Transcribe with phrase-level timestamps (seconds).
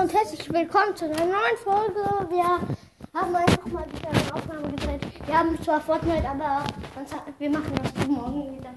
[0.00, 2.00] Hallo und herzlich willkommen zu einer neuen Folge.
[2.30, 5.02] Wir haben einfach mal wieder eine Aufnahme gedreht.
[5.26, 6.64] Wir haben zwar Fortnite, aber
[7.38, 8.72] wir machen das morgen wieder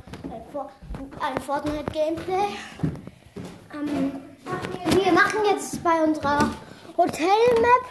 [1.21, 2.57] ein Fortnite-Gameplay.
[3.73, 4.21] Ähm,
[4.89, 6.49] wir machen jetzt bei unserer
[6.97, 7.85] Hotel-Map.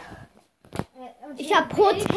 [1.38, 2.12] Ich habe Hotel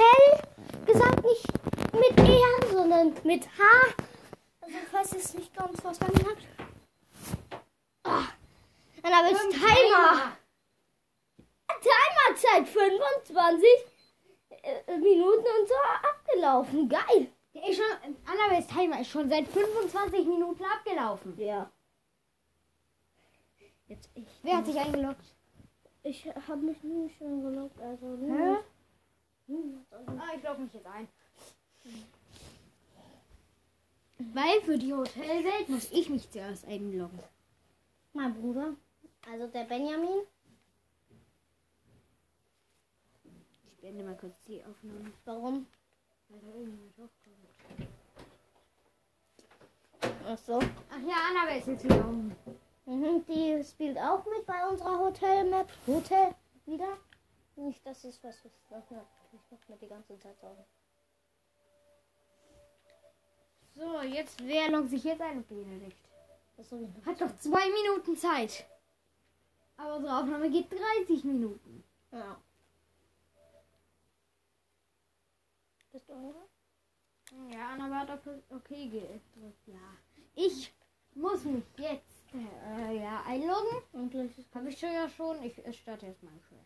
[0.86, 1.48] gesagt, nicht
[1.94, 2.42] mit E,
[2.74, 3.64] sondern mit H.
[4.60, 6.44] Also falls ihr es nicht ganz verstanden habt.
[8.04, 8.24] Ah,
[9.02, 10.36] dann habe ich Timer.
[11.68, 13.64] Timerzeit 25
[14.64, 15.76] äh, Minuten und so
[16.10, 16.90] abgelaufen.
[16.90, 17.28] Geil.
[17.54, 21.40] Der ist schon, Annabels Timer ist schon seit 25 Minuten abgelaufen.
[21.40, 21.72] Ja.
[23.88, 24.26] Jetzt ich.
[24.44, 25.36] Wer hat sich eingeloggt?
[26.04, 28.58] Ich habe mich nie schon gelockt, also Hä?
[29.92, 31.08] Also, Ah, ich logge mich jetzt ein.
[34.18, 37.20] Weil für die Hotelwelt muss ich mich zuerst einloggen.
[38.14, 38.73] mein Bruder,
[39.32, 40.22] also der Benjamin.
[43.85, 45.11] Beende mal kurz die Aufnahme.
[45.25, 45.67] Warum?
[46.30, 47.89] Weil da irgendjemand hochkommt.
[50.27, 50.58] Ach so.
[50.58, 52.36] Ach ja, Annabel ist jetzt um.
[52.88, 55.72] Mhm, die spielt auch mit bei unserer Hotel-Map.
[55.86, 56.33] Hotel
[56.66, 56.97] wieder.
[57.58, 58.55] Nicht, dass es was ist.
[58.72, 60.66] Ich mach mir die ganze Zeit Sorgen.
[63.75, 65.45] So, jetzt, wer loggt sich jetzt ein?
[65.45, 66.09] Benedikt.
[66.58, 68.66] Ist so Hat doch zwei Minuten Zeit.
[69.77, 71.83] Aber unsere Aufnahme geht 30 Minuten.
[72.11, 72.38] Ja.
[75.96, 77.54] Bist du hungrig?
[77.54, 79.66] Ja, Annabel hat auf okay gedrückt.
[79.66, 79.96] Ja.
[80.36, 80.76] Ich
[81.14, 83.82] muss mich jetzt äh, ja, einloggen.
[83.94, 85.42] Und gleich ist Habe ich schon ja schon.
[85.42, 86.66] Ich starte jetzt Minecraft.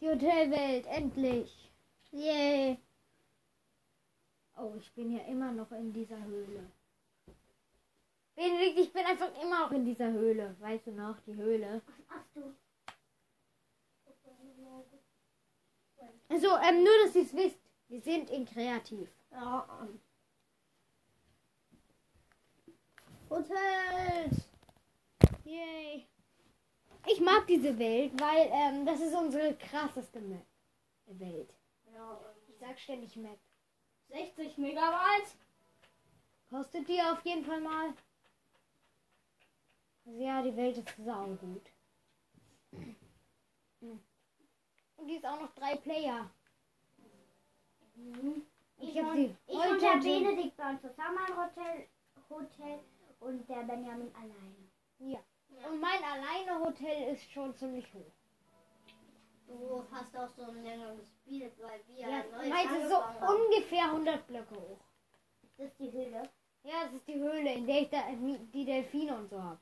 [0.00, 1.70] Die Hotelwelt, endlich.
[2.12, 2.78] Yay.
[4.56, 6.64] Oh, ich bin ja immer noch in dieser Höhle.
[8.36, 10.56] Benedikt, ich bin einfach immer noch in dieser Höhle.
[10.60, 11.82] Weißt du noch, die Höhle?
[12.08, 12.54] Ach du.
[16.30, 17.63] Also, ähm, nur, dass ihr es wisst.
[17.94, 19.08] Wir sind in kreativ.
[19.30, 19.88] Ja.
[23.30, 24.48] Hotels.
[25.44, 26.04] Yay.
[27.06, 30.44] Ich mag diese Welt, weil ähm, das ist unsere krasseste Map.
[31.06, 31.54] Welt.
[31.92, 33.38] Ja, Ich sag ständig Map.
[34.08, 35.36] 60 Megabyte.
[36.50, 37.94] Kostet die auf jeden Fall mal.
[40.04, 41.70] Also ja, die Welt ist saugut.
[44.96, 46.28] Und die ist auch noch drei Player.
[47.94, 48.42] Mhm.
[48.78, 51.88] Ich Ich, hab und, sie ich heute und der Benedikt waren zusammen im Hotel,
[52.28, 52.80] Hotel
[53.20, 54.68] und der Benjamin alleine.
[54.98, 55.20] Ja.
[55.68, 58.12] Und mein alleine Hotel ist schon ziemlich hoch.
[59.46, 63.40] Du hast auch so ein längeres Spiel, weil wir Ja, ist so haben.
[63.40, 64.80] ungefähr 100 Blöcke hoch.
[65.56, 66.28] Das ist die Höhle.
[66.64, 69.60] Ja, das ist die Höhle, in der ich da die Delfine und so habe.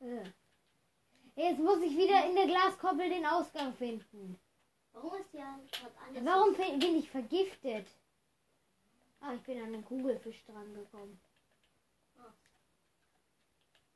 [0.00, 0.24] Äh.
[1.36, 4.38] Jetzt muss ich wieder in der Glaskoppel den Ausgang finden.
[4.92, 7.88] Warum ist ja hat alles Warum bin ich vergiftet?
[9.20, 11.20] Ah, ich bin an den Kugelfisch dran gekommen.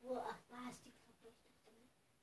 [0.00, 0.92] Wo, ach, da ist die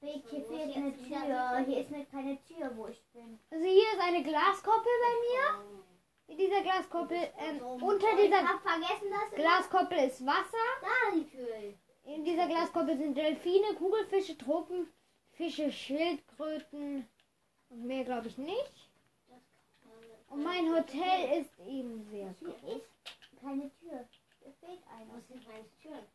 [0.05, 1.65] Weg, hier fehlt eine Tür.
[1.65, 3.39] Hier ist nicht keine Tür, wo ich bin.
[3.49, 5.65] Also hier ist eine Glaskoppel bei mir.
[6.27, 8.41] In dieser Glaskoppel, ähm, unter dieser
[9.35, 10.67] Glaskoppel ist Wasser.
[10.81, 11.79] da die Tür ist.
[12.03, 14.37] In dieser Glaskoppel sind Delfine, Kugelfische,
[15.35, 17.07] Tropenfische, Schildkröten
[17.69, 18.89] und mehr glaube ich nicht.
[20.29, 22.81] Und mein Hotel ist eben sehr groß.
[22.81, 24.07] ist keine Tür.
[24.39, 25.11] Hier fehlt eine.
[25.13, 26.05] Was sind meine Türen?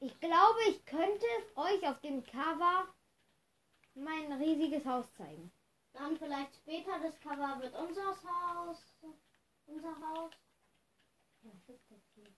[0.00, 2.88] Ich glaube, ich könnte euch auf dem Cover
[3.94, 5.52] mein riesiges Haus zeigen.
[5.92, 8.78] Dann vielleicht später das Cover wird unser Haus.
[9.66, 10.32] Unser Haus.
[11.42, 12.32] Was ist das hier?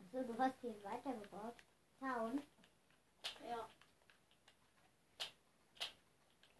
[0.00, 1.56] Achso, du hast hier weitergebaut.
[1.98, 2.42] Town.
[3.48, 3.68] Ja.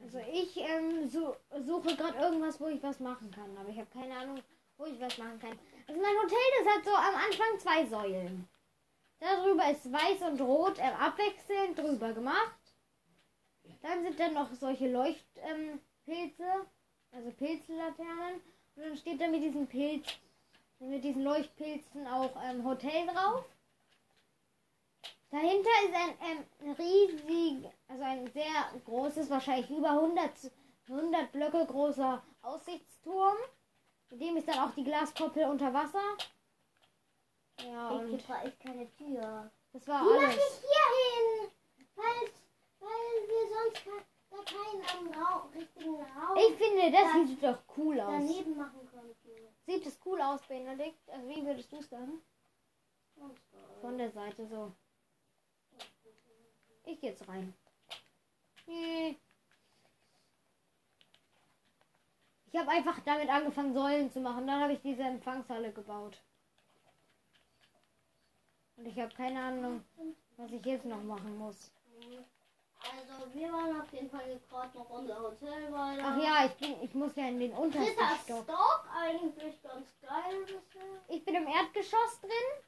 [0.03, 3.91] Also ich ähm, so, suche gerade irgendwas, wo ich was machen kann, aber ich habe
[3.91, 4.43] keine Ahnung,
[4.76, 5.59] wo ich was machen kann.
[5.87, 8.48] Also mein Hotel, das hat so am Anfang zwei Säulen.
[9.20, 12.58] Darüber ist weiß und rot ähm, abwechselnd drüber gemacht.
[13.81, 16.67] Dann sind dann noch solche Leuchtpilze, ähm,
[17.12, 18.40] also Pilzlaternen.
[18.75, 20.06] Und dann steht da mit diesen Pilz,
[20.81, 23.44] mit diesen Leuchtpilzen auch ähm, Hotel drauf.
[25.32, 30.31] Dahinter ist ein ähm, riesig, also ein sehr großes, wahrscheinlich über 100,
[30.87, 33.37] 100 Blöcke großer Aussichtsturm.
[34.11, 36.19] Mit dem ist dann auch die Glaskoppel unter Wasser.
[37.67, 38.29] Ja, und ist
[38.61, 39.50] keine Tür.
[39.73, 40.37] das war Die mache alles.
[40.37, 41.50] ich hier hin.
[41.96, 42.29] Weil,
[42.81, 43.87] weil wir sonst
[44.31, 48.11] da keinen Raum, richtigen Raum Ich finde, das sieht doch cool aus.
[48.11, 49.49] daneben machen könnten.
[49.64, 51.08] Sieht es cool aus, Benedikt?
[51.08, 52.20] Also wie würdest du es sagen?
[53.14, 53.34] Von
[53.81, 54.73] Von der Seite so.
[56.84, 57.55] Ich geh jetzt rein.
[58.67, 59.19] Ich
[62.58, 64.46] habe einfach damit angefangen, Säulen zu machen.
[64.46, 66.20] Dann habe ich diese Empfangshalle gebaut.
[68.76, 69.84] Und ich habe keine Ahnung,
[70.37, 71.73] was ich jetzt noch machen muss.
[72.82, 76.02] Also, wir waren auf jeden Fall gerade noch unser Hotel weiter.
[76.05, 78.43] Ach ja, ich, bin, ich muss ja in den untersten Dritter Stock.
[78.44, 81.00] Stock, eigentlich ganz geil bisher.
[81.08, 82.64] Ich bin im Erdgeschoss drin.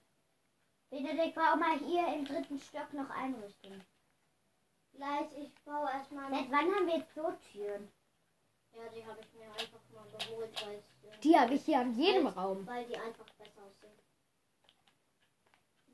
[0.90, 3.84] Benedikt, bau mal hier im dritten Stock noch einrichten.
[4.94, 7.90] Gleich, ich baue erstmal Seit wann haben wir jetzt so Türen?
[8.72, 11.94] Ja, die habe ich mir einfach mal geholt, weil äh, Die habe ich hier an
[11.94, 12.66] jedem Raum.
[12.66, 13.98] weil die einfach besser aussehen.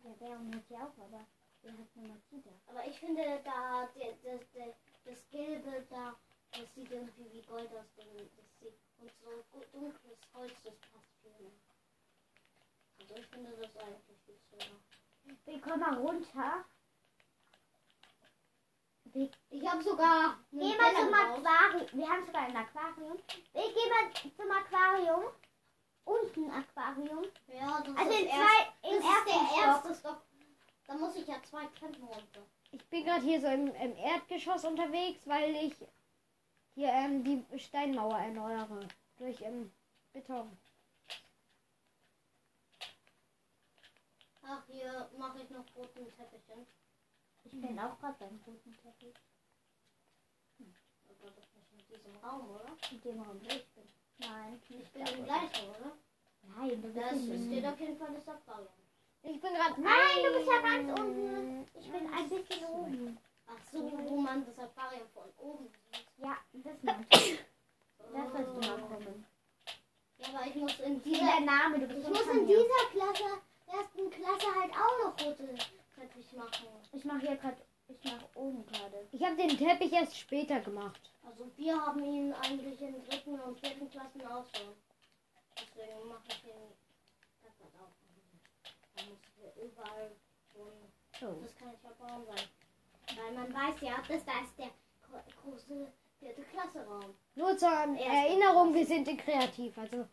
[0.02, 1.26] Ja, der und hat ja auch, aber
[1.62, 2.50] der hat nur Makita.
[2.66, 4.74] Aber ich finde da der, das, das,
[5.04, 6.14] das Gelbe da,
[6.52, 7.84] das sieht irgendwie wie Gold aus.
[7.96, 8.06] Das
[8.60, 9.10] sieht, und
[9.52, 11.52] so dunkles Holz, das passt viel mehr.
[13.00, 14.80] Also ich finde das eigentlich viel schöner.
[15.44, 16.64] Wir kommen mal runter.
[19.14, 21.12] Ich habe sogar geh mal zum.
[21.14, 21.86] Aquarium.
[21.92, 23.18] Wir haben sogar ein Aquarium.
[23.52, 25.24] Wir gehen mal zum Aquarium.
[26.04, 27.24] Unten Aquarium.
[27.48, 29.66] Ja, das Also ist in erst- zwei, das im ist ersten der Stock.
[29.66, 30.22] erste Stock.
[30.86, 32.40] Da muss ich ja zwei Treppen runter.
[32.72, 35.74] Ich bin gerade hier so im, im Erdgeschoss unterwegs, weil ich
[36.74, 38.80] hier ähm, die Steinmauer erneuere.
[39.18, 39.72] Durch ähm,
[40.12, 40.56] Beton.
[44.42, 46.66] Ach, hier mache ich noch roten Teppichen.
[47.44, 49.14] Ich bin auch gerade beim guten Teppich.
[51.08, 52.76] Aber das nicht in diesem Raum, oder?
[52.90, 53.88] In dem Raum, wo ich bin.
[54.18, 55.92] Nein, Ich bin im gleichen, oder?
[56.42, 58.68] Nein, du bist Das in- steht auf jeden Fall das Aquarium.
[59.22, 59.80] Ich bin gerade.
[59.80, 61.66] Nein, du bist ja ganz unten.
[61.78, 63.18] Ich bin ein bisschen oben.
[63.46, 66.06] Ach so, wo man das Aquarium von oben sieht.
[66.18, 66.76] Ja, das
[67.22, 67.38] ich.
[68.12, 69.26] Das sollst du mal kommen.
[70.18, 71.78] Ja, aber ich muss in ist dieser, der Name?
[71.80, 73.24] Du bist ich muss in dieser Klasse,
[73.66, 75.54] ersten Klasse halt auch noch rote
[76.00, 76.66] Teppich machen.
[76.92, 77.56] Ich mache hier gerade,
[77.88, 79.06] ich mache oben gerade.
[79.12, 81.00] Ich habe den Teppich erst später gemacht.
[81.26, 84.72] Also wir haben ihn eigentlich in dritten und vierten Klassen auch schon.
[85.58, 86.52] Deswegen mache ich
[87.42, 87.92] das hat auch.
[88.96, 90.10] Da muss ich überall
[90.52, 91.28] schon.
[91.28, 91.40] Oh.
[91.42, 94.70] Das kann ich ja bauen, weil, weil man weiß ja, dass da ist der
[95.02, 97.14] gro- große vierte Klasse Raum.
[97.34, 99.76] Nur zur Erinnerung, wir sind kreativ.
[99.76, 100.06] Also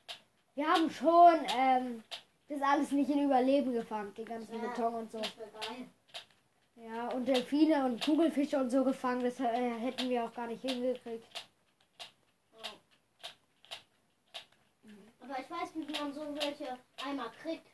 [0.55, 2.03] wir haben schon ähm,
[2.49, 4.67] das alles nicht in Überleben gefangen, den ganzen Ja.
[4.67, 5.21] Beton und so.
[6.75, 10.61] Ja, und Delfine und Kugelfische und so gefangen, das äh, hätten wir auch gar nicht
[10.61, 11.25] hingekriegt.
[15.19, 17.67] Aber ich weiß, wie man so welche Eimer kriegt.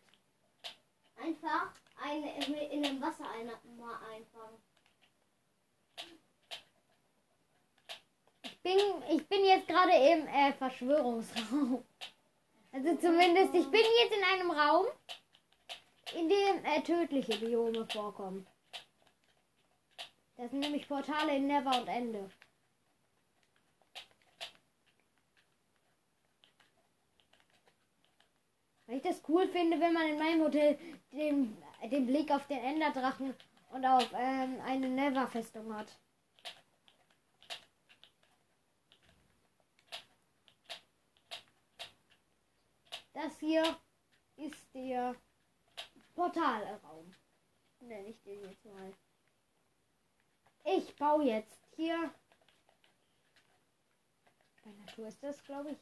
[1.21, 1.71] Einfach
[2.01, 4.57] eine in, in dem Wasser eine, mal einfangen.
[8.43, 8.77] Ich bin,
[9.09, 11.85] ich bin jetzt gerade im äh, Verschwörungsraum.
[12.73, 14.87] Also zumindest, ich bin jetzt in einem Raum,
[16.15, 18.47] in dem äh, tödliche Biome vorkommen.
[20.35, 22.31] Das sind nämlich Portale in Never und Ende.
[28.87, 30.79] Weil ich das cool finde, wenn man in meinem Hotel
[31.11, 33.35] den, den Blick auf den Enderdrachen
[33.69, 35.95] und auf ähm, eine Never-Festung hat.
[43.13, 43.63] Das hier
[44.37, 45.15] ist der
[46.15, 47.13] Portalraum.
[47.79, 48.93] Nenne ich den jetzt mal.
[50.65, 52.13] Ich baue jetzt hier.
[54.63, 55.77] Bei Natur ist das, glaube ich.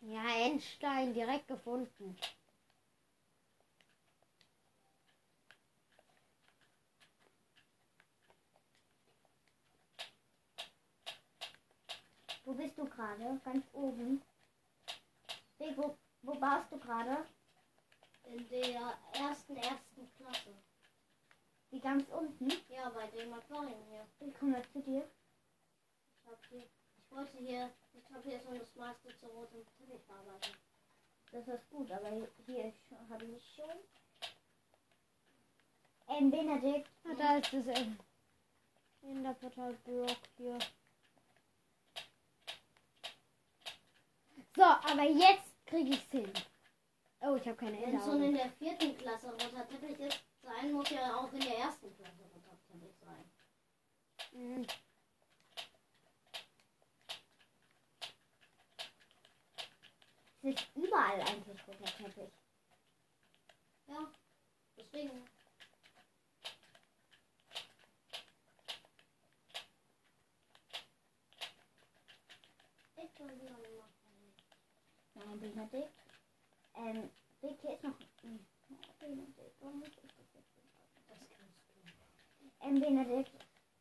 [0.00, 2.16] Ja, Endstein, direkt gefunden.
[12.44, 13.40] Wo bist du gerade?
[13.44, 14.22] Ganz oben.
[15.58, 17.26] Weg, wo, wo baust du gerade?
[18.24, 20.54] In der ersten, ersten Klasse.
[21.70, 22.50] Wie ganz unten?
[22.68, 24.06] Ja, bei dem Aquarium hier.
[24.20, 25.08] Ich komme jetzt zu dir.
[26.22, 26.66] Ich, hab hier,
[26.98, 30.56] ich wollte hier, ich habe hier schon das meiste zu rotem Teppich verarbeitet.
[31.32, 32.10] Das ist gut, aber
[32.46, 32.72] hier
[33.10, 33.76] habe ich schon.
[36.08, 36.90] Ähm, Benedikt.
[37.04, 37.98] Ah, da ist das ähm,
[39.02, 40.58] Enderportal-Block hier.
[44.54, 46.30] So, aber jetzt kriege ich's hin.
[47.20, 48.26] Oh, ich habe keine Wenn schon Ender.
[48.26, 52.22] in der vierten Klasse roter Teppich ist, sein muss ja auch in der ersten Klasse
[52.34, 53.30] roter Teppich sein.
[54.32, 54.66] Mhm.
[60.42, 62.32] Es ist überall eigentlich roter Teppich.
[63.86, 64.12] Ja,
[64.76, 65.24] deswegen.
[72.96, 73.92] Ich will wieder machen.
[75.14, 75.90] Nein, Benedikt.
[76.76, 77.98] Ähm, Vicky ist noch.
[78.22, 78.38] Hm,
[79.00, 80.46] Benedikt, warum muss ich das jetzt nicht
[81.08, 81.92] machen?
[82.60, 83.30] Ähm, Benedikt,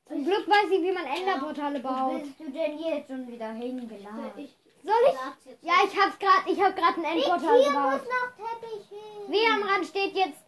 [0.08, 2.24] Zum Glück weiß ich, wie man Enderportale wo baut.
[2.24, 4.32] bist du denn jetzt schon wieder hingeladen?
[4.38, 5.62] Ich Soll ich?
[5.62, 7.92] Ja, ich hab's gerade, ich hab gerade ein Endportal Hier gebaut.
[7.92, 9.32] muss noch Teppich hin.
[9.32, 10.44] Wie am Rand steht jetzt,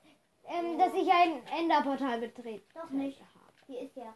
[0.46, 2.65] ähm, dass ich ein Enderportal betrete.
[2.74, 3.22] Doch nicht.
[3.67, 4.15] Hier ist ja.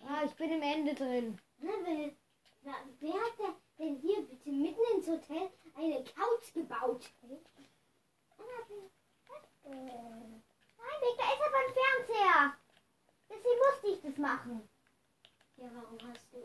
[0.00, 1.38] Ah, ich bin im Ende drin.
[1.60, 7.10] Wer, hat denn hier bitte mitten ins Hotel eine Couch gebaut?
[9.64, 10.12] Nein,
[11.00, 12.56] Weg, da ist aber ein Fernseher.
[13.28, 14.68] Deswegen musste ich das machen.
[15.56, 16.44] Ja, warum hast du.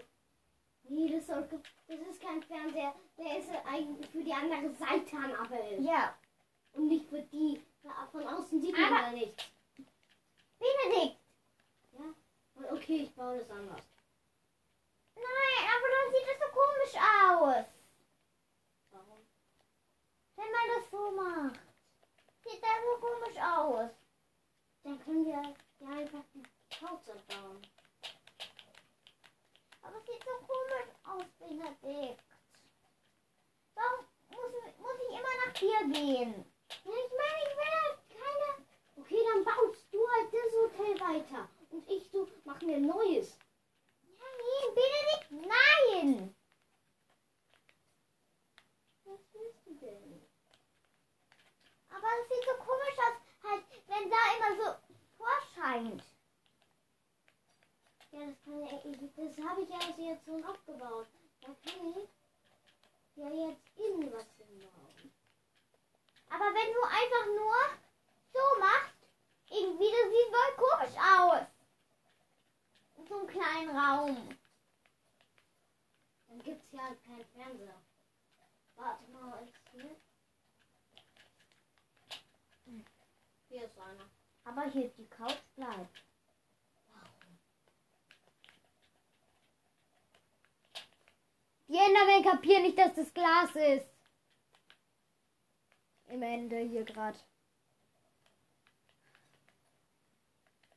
[0.89, 1.47] Nee, das, soll,
[1.87, 2.93] das ist kein Fernseher.
[3.17, 5.81] Der ist eigentlich für die andere Seite am Appel.
[5.83, 6.15] Ja.
[6.73, 7.61] Und nicht für die.
[8.11, 9.43] Von außen sieht man Aber- da nichts.
[10.59, 11.17] Benedikt.
[12.55, 13.81] Und Okay, ich baue das anders.
[15.15, 17.65] Nein, aber dann sieht es so komisch aus.
[18.91, 19.27] Warum?
[20.35, 21.59] Wenn man das so macht.
[22.43, 23.89] Sieht das so komisch aus.
[24.83, 26.43] Dann können wir ja einfach die
[26.75, 27.61] Couch abbauen.
[29.81, 32.23] Aber es sieht so komisch aus, Benedikt.
[33.75, 36.45] Warum muss, muss ich immer nach dir gehen?
[36.83, 38.65] Ja, ich meine, ich will halt keine.
[38.97, 41.49] Okay, dann baust du halt das Hotel weiter.
[41.71, 43.37] Und ich so, mach mir ein neues.
[44.75, 46.35] Benedikt, nein.
[49.03, 50.21] Was willst du denn?
[51.89, 56.03] Aber es sieht so komisch aus, halt, wenn da immer so vorscheint.
[58.11, 58.35] Ja, das
[59.15, 61.07] das habe ich ja also jetzt schon abgebaut.
[61.41, 62.09] Da kann ich
[63.15, 65.13] ja jetzt innen was hinbauen.
[66.29, 67.55] Aber wenn du einfach nur
[68.33, 68.93] so machst,
[69.49, 71.47] irgendwie, das sieht voll komisch aus.
[72.97, 74.37] In so einem kleinen Raum.
[76.33, 77.79] Dann gibt's ja halt keinen Fernseher.
[78.75, 79.95] Warte mal, ist hier?
[83.49, 84.09] Hier ist einer.
[84.43, 86.03] Aber hier die Couch bleibt.
[91.67, 93.87] Die Endermen kapieren nicht, dass das Glas ist.
[96.07, 97.19] Im Ende hier gerade.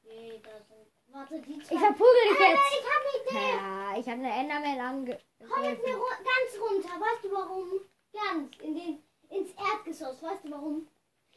[0.04, 0.85] Nee, da sind.
[1.16, 1.74] Warte, die zwei.
[1.74, 2.60] Ich verprügel dich Äh, jetzt.
[2.78, 3.56] ich habe eine Idee.
[3.56, 5.20] Ja, ich habe eine Enderman ange...
[5.48, 7.00] Komm mit mir ru ganz runter.
[7.00, 7.80] Weißt du warum?
[8.12, 8.56] Ganz.
[8.58, 10.22] In den, ins Erdgeschoss.
[10.22, 10.86] Weißt du warum?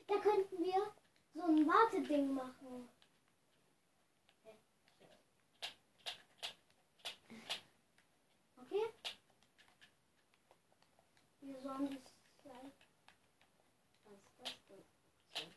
[0.05, 0.93] Da könnten wir
[1.33, 2.89] so ein Warteding machen.
[8.61, 8.85] Okay?
[11.39, 12.71] Wir sollen das sein.
[14.03, 15.55] Was ist das denn?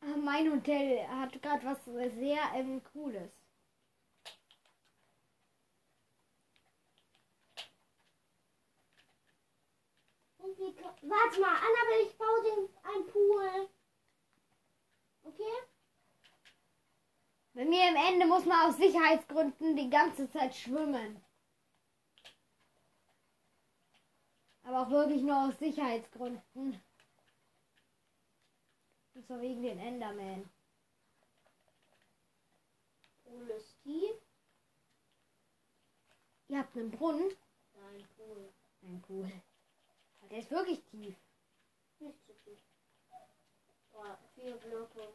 [0.00, 3.32] Ah, Mein Hotel hat gerade was sehr ähm, Cooles.
[11.02, 13.68] Warte mal, Annabelle, ich baue den einen Pool.
[15.24, 15.42] Okay?
[17.54, 21.24] Bei mir im Ende muss man aus Sicherheitsgründen die ganze Zeit schwimmen.
[24.62, 26.80] Aber auch wirklich nur aus Sicherheitsgründen.
[29.26, 30.50] Zwar wegen den Enderman.
[33.24, 34.16] Pool ist tief.
[36.48, 37.30] Ihr habt einen Brunnen?
[37.74, 38.52] Nein, Pool.
[38.82, 39.32] Ein Pool.
[40.20, 41.16] Aber Der ist wirklich tief.
[42.00, 42.58] Nicht zu tief.
[43.92, 45.08] Boah, vier Blöcke.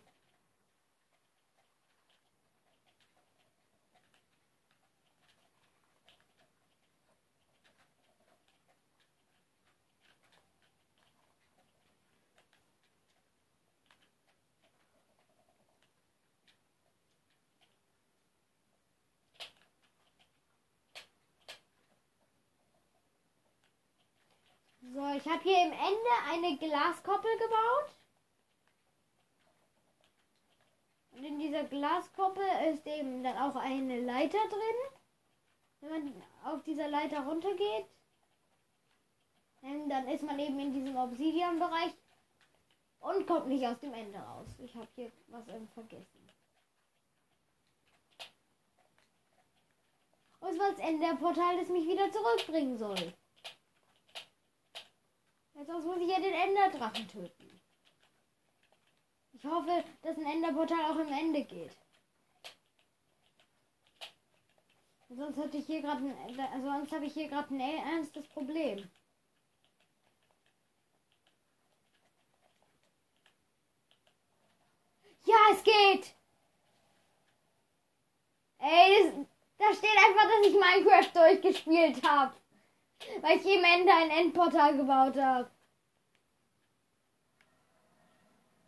[24.91, 27.91] So, ich habe hier im Ende eine Glaskoppel gebaut.
[31.12, 32.43] Und in dieser Glaskoppel
[32.74, 35.00] ist eben dann auch eine Leiter drin.
[35.81, 37.86] Wenn man auf dieser Leiter runtergeht,
[39.62, 41.93] ähm, dann ist man eben in diesem Obsidian-Bereich
[43.00, 44.48] und kommt nicht aus dem Ende raus.
[44.58, 46.29] Ich habe hier was vergessen.
[50.39, 53.13] Und es war das Ende der Portal, das mich wieder zurückbringen soll.
[55.65, 57.61] Sonst muss ich ja den Enderdrachen töten.
[59.33, 61.75] Ich hoffe, dass ein Enderportal auch im Ende geht.
[65.09, 68.89] Sonst hatte ich hier gerade äh, sonst habe ich hier gerade ein ernstes Problem.
[75.25, 76.15] Ja, es geht!
[78.59, 79.25] Ey, das,
[79.57, 82.38] da steht einfach, dass ich Minecraft durchgespielt habe.
[83.22, 85.51] Weil ich im Ende ein Endportal gebaut habe.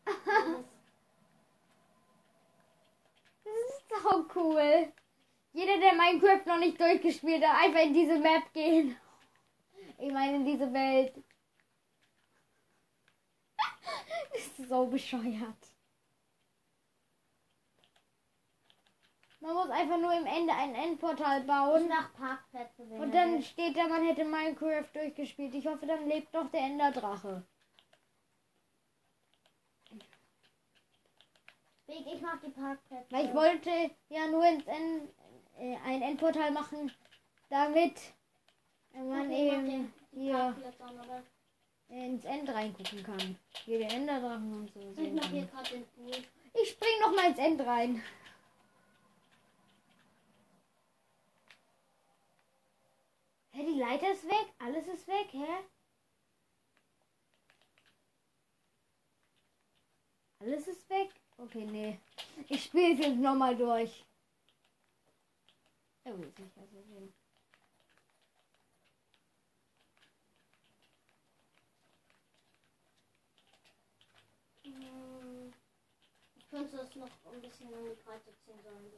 [3.44, 4.94] Das ist so cool.
[5.54, 8.96] Jeder, der Minecraft noch nicht durchgespielt hat, einfach in diese Map gehen.
[9.98, 11.14] Ich meine, in diese Welt.
[14.34, 15.71] Das ist so bescheuert.
[19.42, 21.88] Man muss einfach nur im Ende ein Endportal bauen.
[21.88, 23.02] nach Parkplätze wählen.
[23.02, 25.56] Und dann steht da, man hätte Minecraft durchgespielt.
[25.56, 27.44] Ich hoffe, dann lebt doch der Enderdrache.
[31.88, 33.06] Weg, ich mach die Parkplätze.
[33.10, 33.70] Weil ich wollte
[34.10, 35.10] ja nur ins End,
[35.60, 36.92] äh, ein Endportal machen,
[37.50, 38.00] damit
[38.94, 40.56] man Okay, eben hier
[41.90, 43.38] ins End reingucken kann.
[43.66, 45.02] Hier den Enderdrachen und so.
[45.02, 46.12] Ich mach hier gerade den Pool.
[46.54, 48.04] Ich spring noch mal ins End rein.
[53.62, 54.48] Hä, die Leiter ist weg?
[54.58, 55.64] Alles ist weg, hä?
[60.40, 61.12] Alles ist weg?
[61.38, 62.00] Okay, nee.
[62.50, 64.04] Ich spiele es jetzt nochmal durch.
[66.06, 67.14] Ja, gut, sicher so sehen.
[74.64, 75.54] Hm,
[76.36, 78.92] Ich könnte das noch ein bisschen in die Breite ziehen sollen.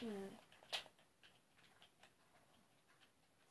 [0.00, 0.41] Ja.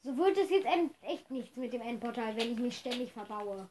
[0.03, 0.65] So wird es jetzt
[1.01, 3.69] echt nichts mit dem Endportal, wenn ich mich ständig verbaue.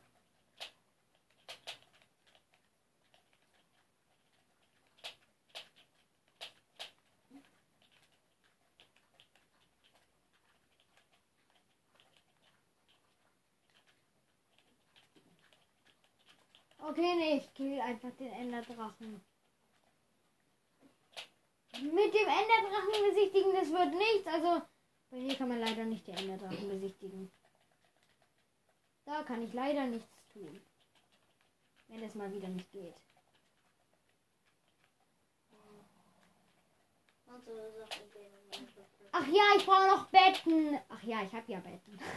[16.78, 19.20] Okay, nee, ich kill einfach den Enderdrachen.
[21.74, 24.26] Mit dem Enderdrachen besichtigen, das wird nichts.
[24.26, 24.62] Also,
[25.10, 27.30] bei mir kann man leider nicht die Enderdrachen besichtigen.
[29.04, 30.60] Da kann ich leider nichts tun.
[31.88, 32.94] Wenn es mal wieder nicht geht.
[39.12, 40.78] Ach ja, ich brauche noch Betten.
[40.88, 41.98] Ach ja, ich habe ja Betten.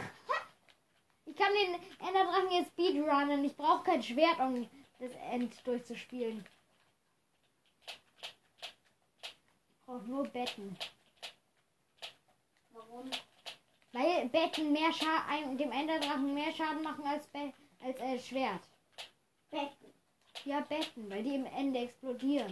[1.26, 3.42] Ich kann den Enderdrachen jetzt speedrunnen.
[3.44, 6.44] Ich brauche kein Schwert, um das End durchzuspielen.
[7.86, 10.76] Ich brauche nur Betten.
[12.94, 13.10] Warum?
[13.92, 17.52] Weil Betten mehr Schaden, dem Enderdrachen mehr Schaden machen als, Be
[17.82, 18.62] als äh, Schwert.
[19.50, 19.92] Betten.
[20.44, 22.50] Ja, Betten, weil die im Ende explodieren.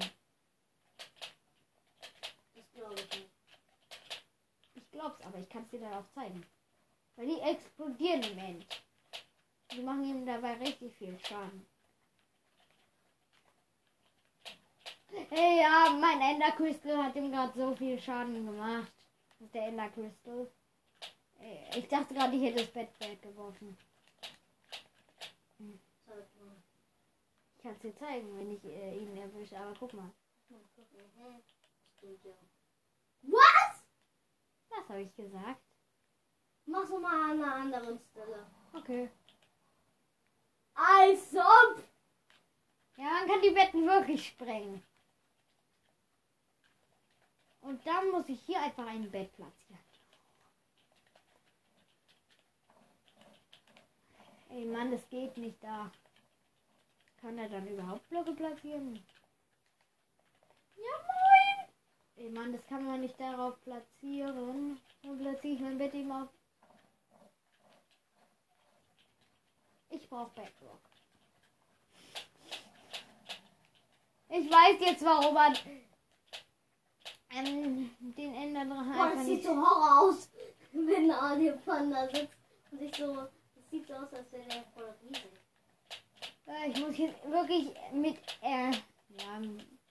[2.54, 3.30] Das glaube ich nicht.
[4.74, 6.44] Ich glaub's, aber ich kann es dir dann auch zeigen.
[7.16, 8.66] Weil die explodieren im End.
[9.72, 11.66] Die machen ihm dabei richtig viel Schaden.
[15.28, 18.92] Hey, ja, mein Ender Crystal hat ihm gerade so viel Schaden gemacht.
[19.42, 20.48] Das ist der Ender Crystal.
[21.40, 23.76] Äh, Ich dachte gerade, ich hätte das Bett weggeworfen.
[26.06, 26.56] Zeig mal.
[27.56, 29.58] Ich kann es dir zeigen, wenn ich äh, ihn erwische.
[29.58, 30.12] Aber guck mal.
[30.48, 30.60] Hm.
[33.22, 33.82] Was?
[34.70, 35.60] Das habe ich gesagt.
[36.66, 38.46] Mach so mal an einer anderen Stelle.
[38.74, 39.10] Okay.
[40.74, 41.82] Als ob.
[42.96, 44.84] Ja, man kann die Betten wirklich sprengen.
[47.62, 49.78] Und dann muss ich hier einfach ein Bett platzieren.
[54.50, 55.90] Ey Mann, das geht nicht da.
[57.20, 59.02] Kann er dann überhaupt Blöcke platzieren?
[60.76, 61.68] Ja, moin.
[62.16, 64.80] Ey Mann, das kann man nicht darauf platzieren.
[65.02, 66.28] Dann platziere ich mein Bett eben auf.
[69.88, 70.80] Ich brauche Bedrock.
[74.28, 75.56] Ich weiß jetzt, warum man
[77.34, 80.30] ähm, den Enderdrachen Boah, das sieht so Horror aus,
[80.72, 82.36] wenn Adipan da sitzt
[82.70, 83.14] und sich so.
[83.14, 85.32] Das sieht so aus, als wäre der voll riesig.
[86.46, 88.16] Äh, Ich muss jetzt wirklich mit...
[88.42, 88.70] Äh,
[89.18, 89.40] ja,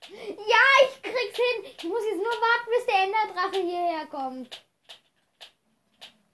[0.10, 1.72] ja, ich krieg's hin.
[1.78, 4.66] Ich muss jetzt nur warten, bis der Enderdrache hierher kommt.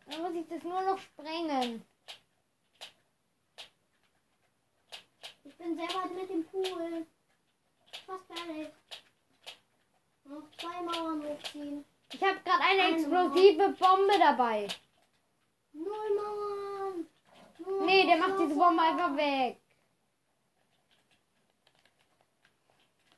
[0.09, 1.85] Dann muss ich das nur noch sprengen.
[5.43, 7.05] Ich bin sehr weit mit dem Pool.
[8.05, 8.69] Fast fertig.
[10.29, 11.85] Noch zwei Mauern hochziehen.
[12.11, 14.67] Ich habe gerade eine Eine explosive Bombe dabei.
[15.73, 17.07] Null Mauern.
[17.59, 19.61] Nur Nee, der macht diese Bombe einfach weg.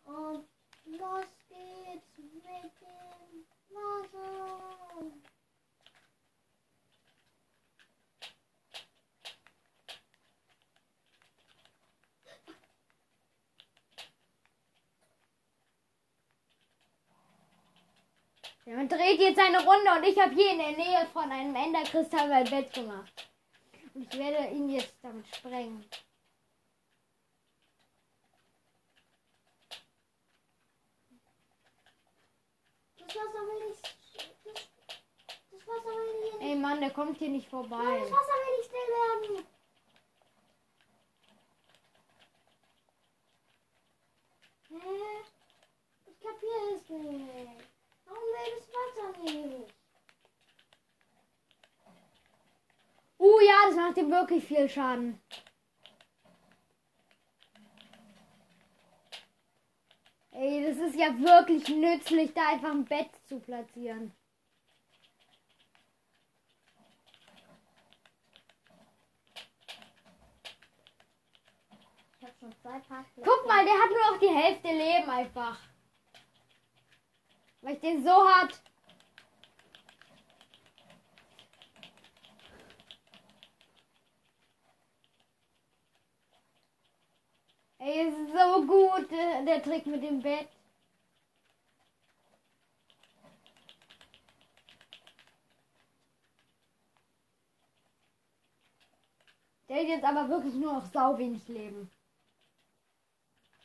[0.04, 0.46] Und
[0.86, 5.29] los geht's mit dem Wasser.
[18.76, 22.28] Man dreht jetzt eine Runde und ich habe hier in der Nähe von einem Enderkristall
[22.30, 23.30] mein Bett gemacht.
[23.94, 25.84] Und ich werde ihn jetzt damit sprengen.
[32.98, 33.82] Das Wasser will ich.
[33.82, 34.54] Das,
[35.52, 36.42] das Wasser will ich.
[36.42, 38.00] Ey Mann, der kommt hier nicht Nein, vorbei.
[38.02, 39.48] das Wasser will nicht still werden.
[44.70, 44.78] Hä?
[46.06, 47.69] Ich kapiere es nicht.
[48.10, 49.74] Warum will das Wasser nicht?
[53.20, 55.22] Uh ja, das macht ihm wirklich viel Schaden.
[60.32, 64.16] Ey, das ist ja wirklich nützlich, da einfach ein Bett zu platzieren.
[73.22, 75.60] Guck mal, der hat nur noch die Hälfte Leben einfach.
[77.62, 78.62] Weil ich den so hart.
[87.80, 90.50] Ey, ist so gut, der, der Trick mit dem Bett.
[99.70, 101.92] Der hat jetzt aber wirklich nur noch sau wenig Leben.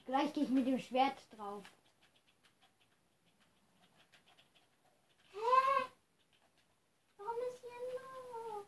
[0.04, 1.64] Gleich gehe ich mit dem Schwert drauf.
[5.32, 5.38] Hä?
[7.16, 8.66] Warum ist hier ein Mauer?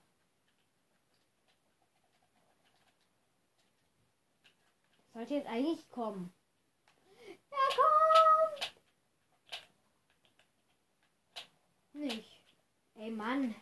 [5.17, 6.31] Sollte jetzt eigentlich kommen.
[7.51, 8.75] Er kommt!
[11.95, 12.43] Nicht.
[12.97, 13.55] Ey Mann.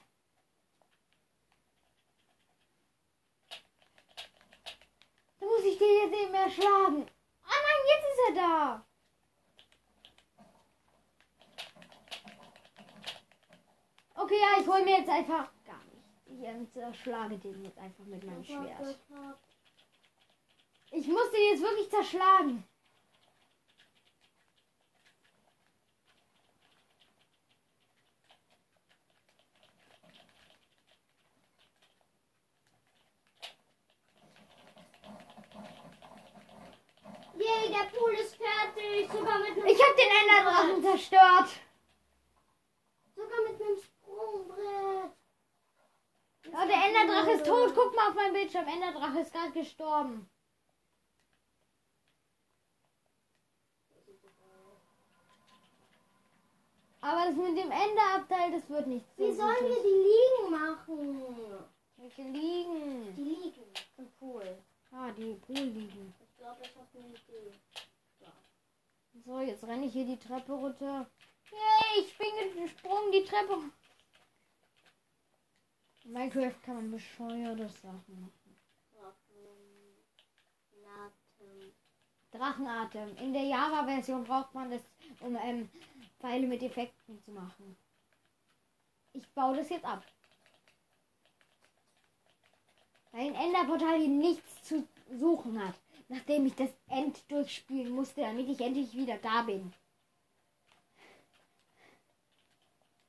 [5.39, 7.07] Da muss ich den jetzt eben erschlagen.
[7.45, 8.87] Ah nein, jetzt ist er da.
[14.17, 16.03] Okay, ja, ich hole mir jetzt einfach gar nicht.
[16.27, 18.99] Ich zerschlage den jetzt einfach mit meinem Schwert.
[20.97, 22.63] Ich muss den jetzt wirklich zerschlagen.
[37.37, 39.11] Yay, der Pool ist fertig.
[39.11, 41.49] Sogar mit einem Ich habe den Enderdrachen zerstört.
[43.17, 45.13] Sogar mit einem Sprungbrett.
[46.53, 47.73] Oh, der Enderdrache ist tot.
[47.75, 48.69] Guck mal auf meinem Bildschirm.
[48.69, 50.31] Enderdrache ist gerade gestorben.
[57.05, 61.23] Aber das mit dem Enderabteil, das wird nicht so Wie sollen wir die liegen machen?
[61.99, 63.15] Welche liegen?
[63.15, 63.65] Die liegen
[63.99, 64.57] im Pool.
[64.91, 66.15] Ah, die Pool liegen.
[66.19, 67.53] Ich glaube, ich habe eine Idee.
[69.23, 71.07] So, jetzt renne ich hier die Treppe runter.
[71.51, 73.59] Yay, ich bin gesprungen die Treppe.
[76.05, 78.45] In Minecraft kann man bescheuerte Sachen machen.
[82.33, 83.17] Drachenatem.
[83.19, 84.83] In der Java-Version braucht man das,
[85.21, 85.69] um ähm,
[86.25, 87.77] Pfeile mit Effekten zu machen.
[89.13, 90.03] Ich baue das jetzt ab.
[93.13, 95.75] Weil ein Enderportal hier nichts zu suchen hat,
[96.09, 99.71] nachdem ich das End durchspielen musste, damit ich endlich wieder da bin.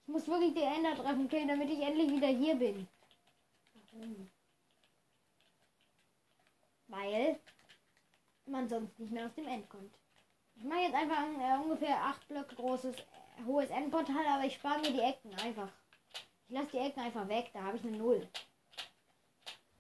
[0.02, 2.86] Ich muss wirklich den Ender treffen können, damit ich endlich wieder hier bin.
[3.94, 4.30] Warum?
[6.88, 7.40] Weil
[8.46, 9.96] man sonst nicht mehr aus dem End kommt.
[10.56, 14.56] Ich mache jetzt einfach ein äh, ungefähr 8 Blöcke großes, äh, hohes Endportal, aber ich
[14.56, 15.70] spare mir die Ecken einfach.
[16.48, 18.28] Ich lasse die Ecken einfach weg, da habe ich eine Null.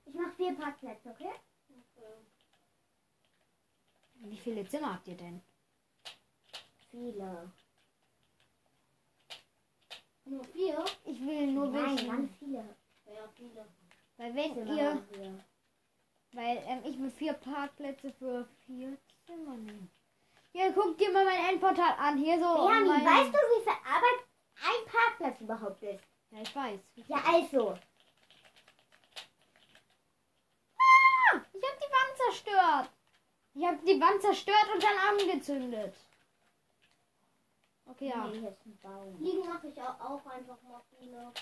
[0.06, 1.32] Ich mache vier Parkplätze, okay?
[4.16, 5.42] Wie viele Zimmer habt ihr denn?
[6.90, 7.52] Viele.
[10.26, 10.84] Nur vier?
[11.04, 12.08] Ich will nur Nein, wissen.
[12.08, 12.76] ganz viele.
[13.06, 13.66] Ja, viele.
[14.18, 15.04] Weil wenn Zimmer ihr,
[16.32, 19.92] weil ähm, ich will vier Parkplätze für vier Zimmer nehmen.
[20.56, 22.18] Hier, guck dir mal mein Endportal an.
[22.18, 22.46] Hier so.
[22.56, 24.20] Benjamin, mein- weißt du, wie viel Arbeit
[24.64, 26.02] ein Parkplatz überhaupt ist?
[26.32, 26.80] Ja, ich weiß.
[27.10, 27.72] Ja, also.
[30.78, 32.90] Ah, ich habe die Wand zerstört.
[33.54, 35.94] Ich habe die Wand zerstört und dann angezündet.
[37.88, 38.26] Okay, ja.
[38.28, 39.22] Nee, hier ist ein Baum.
[39.22, 41.34] Liegen mache ich auch, auch einfach mal viele.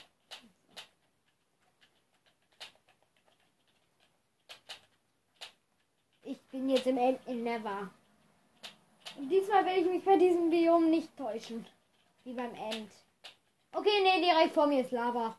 [6.24, 7.92] Ich bin jetzt im End in Never.
[9.18, 11.66] Diesmal werde ich mich bei diesem Biom nicht täuschen.
[12.24, 12.92] Wie beim End.
[13.72, 15.38] Okay, nee, direkt vor mir ist Lava.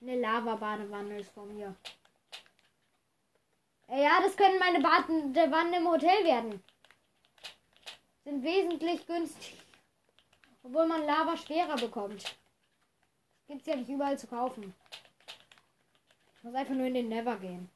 [0.00, 1.74] Eine Lava-Badewanne ist vor mir.
[3.88, 6.62] Äh, Ja, das können meine Badewannen im Hotel werden.
[8.24, 9.62] Sind wesentlich günstig.
[10.62, 12.36] Obwohl man Lava schwerer bekommt.
[13.46, 14.74] Gibt's ja nicht überall zu kaufen.
[16.36, 17.70] Ich muss einfach nur in den Never gehen.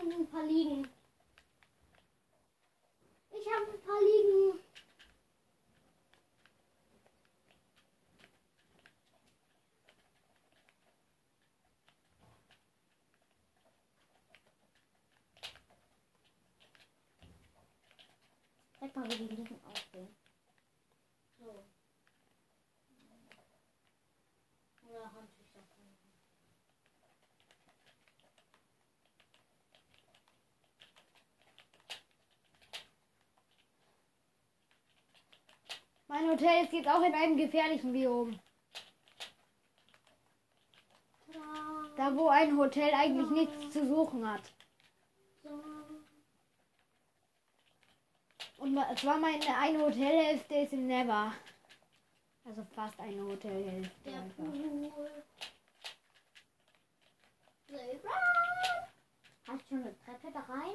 [0.00, 0.88] Sind ein paar Liegen.
[3.30, 4.58] Ich habe ein paar Liegen.
[18.80, 20.16] Sag mal, wie die Liegen aussehen.
[21.38, 21.64] So.
[24.88, 25.62] Oder Handtücher.
[36.12, 38.38] Mein Hotel ist jetzt auch in einem gefährlichen Biom.
[41.96, 44.42] Da, wo ein Hotel eigentlich nichts zu suchen hat.
[48.58, 51.32] Und ma- zwar meine eine Hotelhälfte ist in Never.
[52.44, 54.10] Also fast eine Hotelhälfte.
[54.10, 54.44] Der einfach.
[54.44, 55.10] Pool.
[59.48, 60.74] Hast du schon eine Treppe da rein?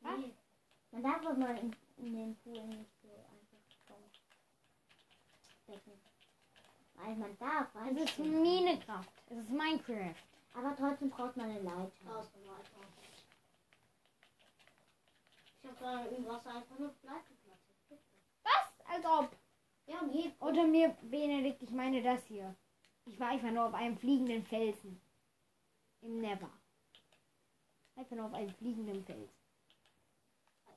[0.00, 0.18] Was?
[0.18, 0.34] Nee.
[0.92, 2.99] Man darf aber in, in den Pool nicht
[5.70, 5.92] Becken.
[6.94, 8.18] Weil man darf, weiß Es ist.
[8.18, 9.06] Minecraft.
[9.30, 10.14] Es ist Minecraft.
[10.54, 11.90] Aber trotzdem braucht man eine Leiter.
[15.62, 18.00] Ich habe gerade im Wasser einfach eine Leiter platziert.
[18.42, 18.86] Was?
[18.86, 19.36] Als ob.
[19.86, 20.32] Ja, nee.
[20.40, 22.54] Unter mir, Benedikt, ich meine das hier.
[23.06, 25.00] Ich war einfach nur auf einem fliegenden Felsen.
[26.02, 26.50] Im Never.
[27.96, 29.28] Einfach nur auf einem fliegenden Felsen.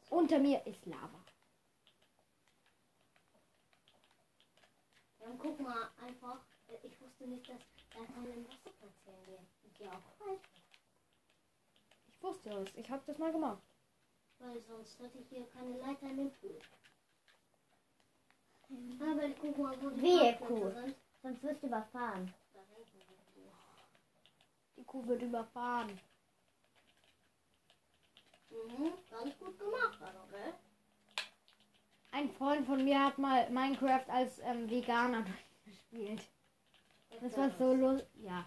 [0.09, 1.22] Unter mir ist Lava.
[5.23, 6.39] Dann guck mal einfach.
[6.67, 7.59] äh, Ich wusste nicht, dass
[7.93, 9.47] da kann im Wasser platzieren gehen.
[9.63, 10.41] Und ja auch weiter.
[12.07, 12.75] Ich wusste es.
[12.75, 13.61] Ich habe das mal gemacht.
[14.39, 16.59] Weil sonst hätte ich hier keine Leiter in den Pool.
[18.99, 20.71] Aber guck mal, wo die Wehe, Kuh.
[20.71, 20.95] sind.
[21.21, 22.33] Sonst wirst du überfahren.
[24.75, 25.99] Die Kuh wird überfahren.
[28.49, 30.53] Mhm, ganz gut gemacht, aber, gell?
[32.13, 35.25] Ein Freund von mir hat mal Minecraft als ähm, Veganer
[35.65, 36.21] gespielt.
[37.19, 38.07] Das war so lustig.
[38.23, 38.45] Ja.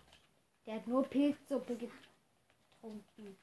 [0.67, 3.37] Der hat nur Pilzsuppe getrunken.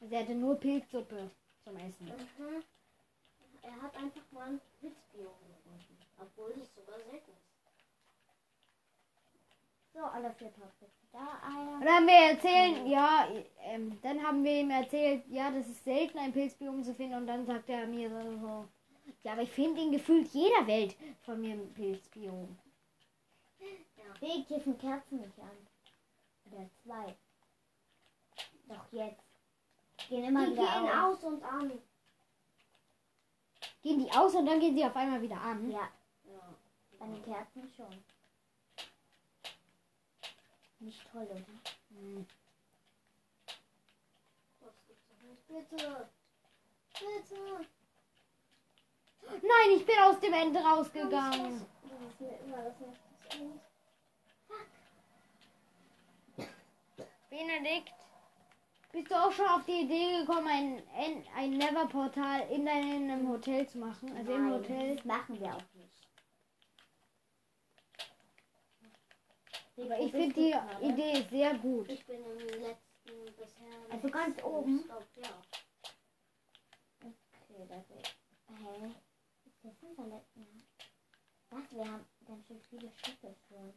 [0.00, 1.30] Also er hatte nur Pilzsuppe
[1.62, 2.06] zum Essen.
[2.06, 2.64] Mhm.
[3.62, 5.98] Er hat einfach mal ein Pilzbiom gefunden.
[6.18, 7.46] Obwohl es sogar selten ist.
[9.94, 10.92] So, alle vier Topfplätze.
[11.12, 11.74] Da einer.
[11.74, 13.28] Und dann haben wir erzählen, ja,
[13.62, 17.18] ähm, dann haben wir ihm erzählt, ja, das ist selten ein Pilzbiom zu finden.
[17.18, 18.68] Und dann sagt er mir so, so
[19.22, 22.58] ja, aber ich finde in gefühlt jeder Welt von mir ein Pilzbiom.
[24.20, 25.66] Weg, hier sind Kerzen nicht an.
[26.50, 27.14] Oder zwei.
[28.68, 29.22] Doch jetzt.
[30.08, 31.18] Gehen immer Die wieder gehen aus.
[31.18, 31.72] aus und an.
[33.82, 35.70] Gehen die aus und dann gehen sie auf einmal wieder an.
[35.70, 35.88] Ja,
[36.24, 36.54] Ja.
[36.98, 38.04] bei den Kerzen schon.
[40.78, 41.44] Nicht toll, oder?
[41.90, 42.26] Hm.
[44.60, 45.70] Was gibt's noch nicht?
[45.70, 46.08] Bitte.
[46.98, 47.66] Bitte.
[49.30, 51.66] Nein, ich bin aus dem Ende rausgegangen.
[57.28, 57.92] Benedikt,
[58.92, 63.68] bist du auch schon auf die Idee gekommen, ein, ein, ein Never-Portal in deinem Hotel
[63.68, 64.16] zu machen?
[64.16, 64.96] Also im Nein, Hotel?
[64.96, 65.96] Das machen wir auch nicht.
[69.78, 71.90] Aber ich finde die Idee sehr gut.
[71.90, 73.90] Ich bin im letzten bisher.
[73.90, 74.84] Also ganz oben?
[74.84, 75.42] Stopp, ja.
[77.02, 78.16] Okay, das ist.
[78.48, 78.94] Hä?
[79.66, 80.42] Das unser letzter?
[81.50, 81.72] Was?
[81.72, 83.74] Wir haben ganz schön viele Schiffe schon.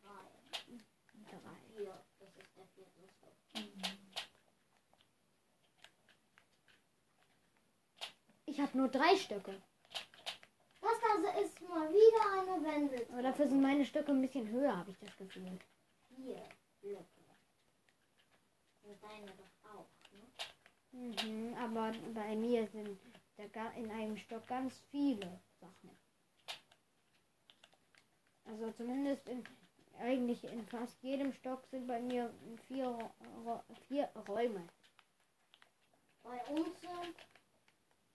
[0.00, 0.24] Drei.
[1.28, 1.76] Drei.
[1.76, 2.02] Vier.
[2.18, 3.36] Das ist der vierte Stopp.
[8.46, 9.62] Ich habe nur drei Stücke.
[10.80, 13.06] Das Ganze ist mal wieder eine Wende.
[13.12, 15.58] Aber dafür sind meine Stücke ein bisschen höher, habe ich das Gefühl.
[16.08, 16.48] Vier
[16.80, 17.04] Blöcke.
[18.82, 20.26] Und deine doch auch, ne?
[20.92, 22.98] Mhm, aber bei mir sind
[23.52, 25.90] da in einem Stock ganz viele Sachen.
[28.44, 29.44] Also zumindest in
[29.98, 32.32] eigentlich in fast jedem Stock sind bei mir
[32.66, 33.10] vier,
[33.88, 34.68] vier Räume.
[36.22, 37.16] Bei uns sind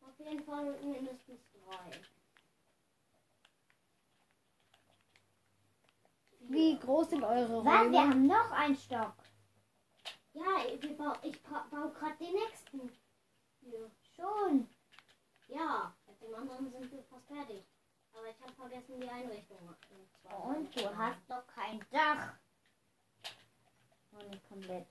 [0.02, 1.92] auf jeden Fall mindestens drei.
[6.40, 7.66] Wie groß sind eure Was?
[7.66, 8.00] Wir Räume?
[8.00, 9.14] haben noch einen Stock.
[10.34, 12.92] Ja, wir bau, ich ba- baue gerade den nächsten.
[13.62, 13.90] Hier.
[14.16, 14.68] Schon.
[15.54, 17.64] Ja, mit dem anderen sind wir fast fertig.
[18.14, 19.58] Aber ich habe vergessen, die Einrichtung
[19.90, 22.34] in zwei Und du hast doch kein Dach.
[24.12, 24.88] Noch nicht komplett.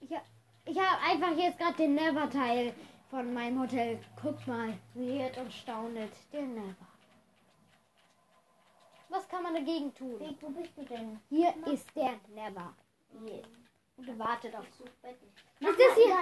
[0.00, 0.24] Ich, ha-
[0.64, 2.74] ich habe einfach jetzt gerade den Never-Teil
[3.10, 4.00] von meinem Hotel.
[4.20, 6.74] Guckt mal, seht und staunet, der Never.
[9.42, 10.18] man dagegen tun?
[10.20, 11.20] Weg, wo bist du denn?
[11.28, 12.74] Hier ist der Never.
[13.24, 13.42] Hier.
[13.96, 14.64] Und wartet auf.
[15.60, 16.16] Ist Ist das hier?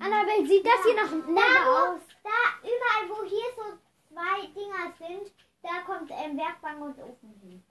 [0.00, 2.00] Annabelle, sieht das hier nach Da, aus?
[2.24, 3.78] da, überall, wo hier so
[4.12, 7.62] zwei Dinger sind, da kommt ähm, Werkbank und Ofen hin.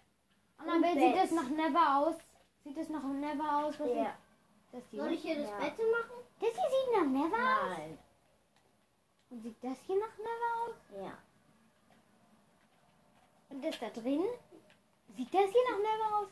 [0.58, 2.16] Annabelle, sieht das nach Never aus?
[2.64, 3.80] Sieht das nach Never aus?
[3.80, 4.18] Was Ja.
[4.72, 5.04] das hier?
[5.04, 5.58] Soll ich hier das Ja.
[5.60, 6.24] Bett machen?
[6.40, 7.78] Das hier sieht nach Never aus.
[7.78, 8.00] Nein.
[9.30, 10.76] Und sieht das hier nach Never aus?
[11.04, 11.18] Ja.
[13.50, 14.24] Und das da drin?
[15.18, 16.30] Sieht das hier nach Never aus?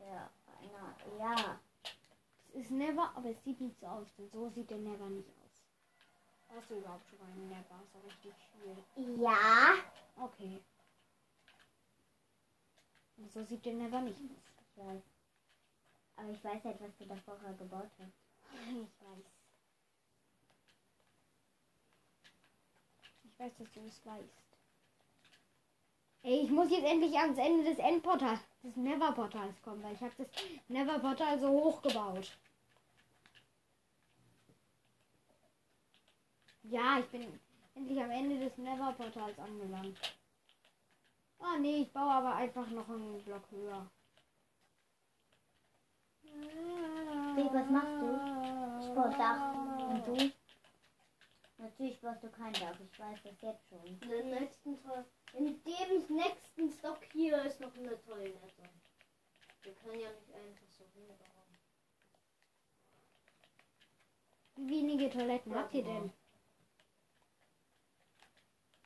[0.00, 0.30] Ja.
[0.72, 1.60] Na, ja.
[2.58, 4.08] Es ist Never, aber es sieht nicht so aus.
[4.16, 5.62] Denn so sieht der Never nicht aus.
[6.48, 7.80] Hast du überhaupt schon mal einen Never?
[7.92, 9.22] So richtig viel.
[9.22, 9.74] Ja.
[10.16, 10.58] Okay.
[13.16, 14.52] Und so sieht der Never nicht aus.
[14.60, 15.02] Ich weiß.
[16.16, 18.12] Aber ich weiß halt, was du da vorher gebaut hast.
[18.68, 19.24] Ich weiß.
[23.22, 24.48] Ich weiß, dass du es weißt.
[26.22, 30.12] Ey, ich muss jetzt endlich ans Ende des Endportals, des Never-Portals kommen, weil ich habe
[30.18, 30.26] das
[30.66, 32.36] Never-Portal so hochgebaut.
[36.70, 37.40] Ja, ich bin
[37.74, 39.98] endlich am Ende des Never-Portals angelangt.
[41.38, 43.90] Ah nee, ich baue aber einfach noch einen Block höher.
[46.24, 48.86] Weg, was machst du?
[48.86, 49.54] Ich baue Dach.
[49.88, 50.32] Und du?
[51.56, 52.78] Natürlich baust du kein Dach.
[52.80, 53.86] Ich weiß das jetzt schon.
[53.86, 54.78] In, der nächsten
[55.34, 58.68] in dem nächsten Stock hier ist noch eine Toilette.
[59.62, 61.18] Wir können ja nicht einfach so hinbauen.
[64.56, 66.12] Wie wenige Toiletten habt ihr denn?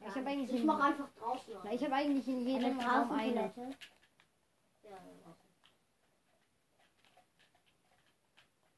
[0.03, 2.51] Ja, ich habe eigentlich, Ich in- mach einfach draußen Na, ich habe eigentlich in Eine
[2.51, 3.33] jedem Raum eine.
[3.35, 3.77] Draußentoilette.
[4.83, 4.99] Ja.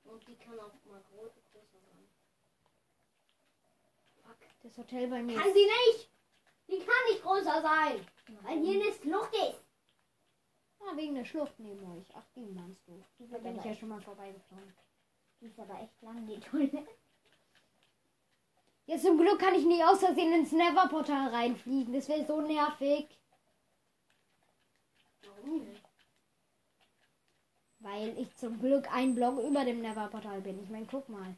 [0.04, 2.08] Und die kann auch mal groß, größer sein.
[4.62, 6.10] Das Hotel bei mir Kann sie nicht!
[6.68, 8.06] Die kann nicht größer sein!
[8.42, 9.64] Weil hier eine Luft ist!
[10.80, 12.06] ah, wegen der Schlucht neben euch.
[12.14, 13.02] Ach, die meinst du.
[13.18, 14.74] Die Da bin ich ja schon mal vorbeigeflogen.
[15.40, 16.40] die ist aber echt lang, die
[18.86, 18.92] Toilette.
[18.92, 21.92] Ja, zum Glück kann ich nicht aus Versehen ins Never-Portal reinfliegen.
[21.92, 23.08] Das wäre so nervig.
[27.80, 30.62] Weil ich zum Glück ein Block über dem Never-Portal bin.
[30.62, 31.36] Ich meine, guck mal.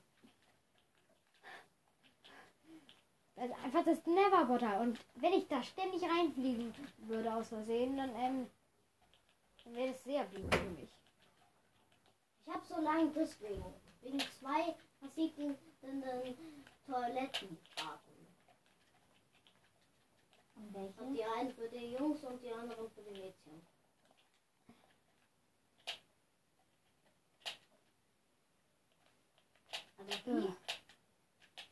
[3.35, 4.81] Das ist einfach das Never-Portal.
[4.81, 8.47] Und wenn ich da ständig reinfliegen würde aus Versehen, dann, ähm,
[9.65, 10.91] dann wäre das sehr blöd für mich.
[12.47, 13.65] Ich hab so lange deswegen.
[14.03, 15.57] Wegen zwei massiven
[16.87, 17.59] Toiletten.
[20.55, 21.03] Und welche?
[21.03, 23.67] Und die einen für die Jungs und die anderen für die Mädchen.
[29.99, 30.55] Aber wie?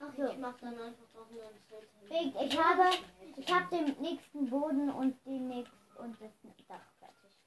[0.00, 2.53] Ach, ich mach dann einfach drauf er Big, nicht.
[2.53, 2.90] ich habe,
[3.37, 6.31] ich habe den nächsten Boden und den nächsten und das
[6.68, 7.38] Dach fertig.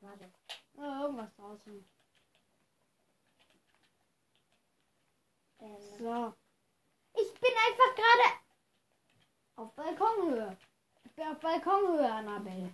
[0.00, 0.30] Was war das?
[0.74, 1.84] Ja, irgendwas draußen.
[5.60, 6.34] So.
[7.14, 8.38] Ich bin einfach gerade
[9.56, 10.56] auf Balkonhöhe.
[11.04, 12.72] Ich bin auf Balkonhöhe, Annabelle.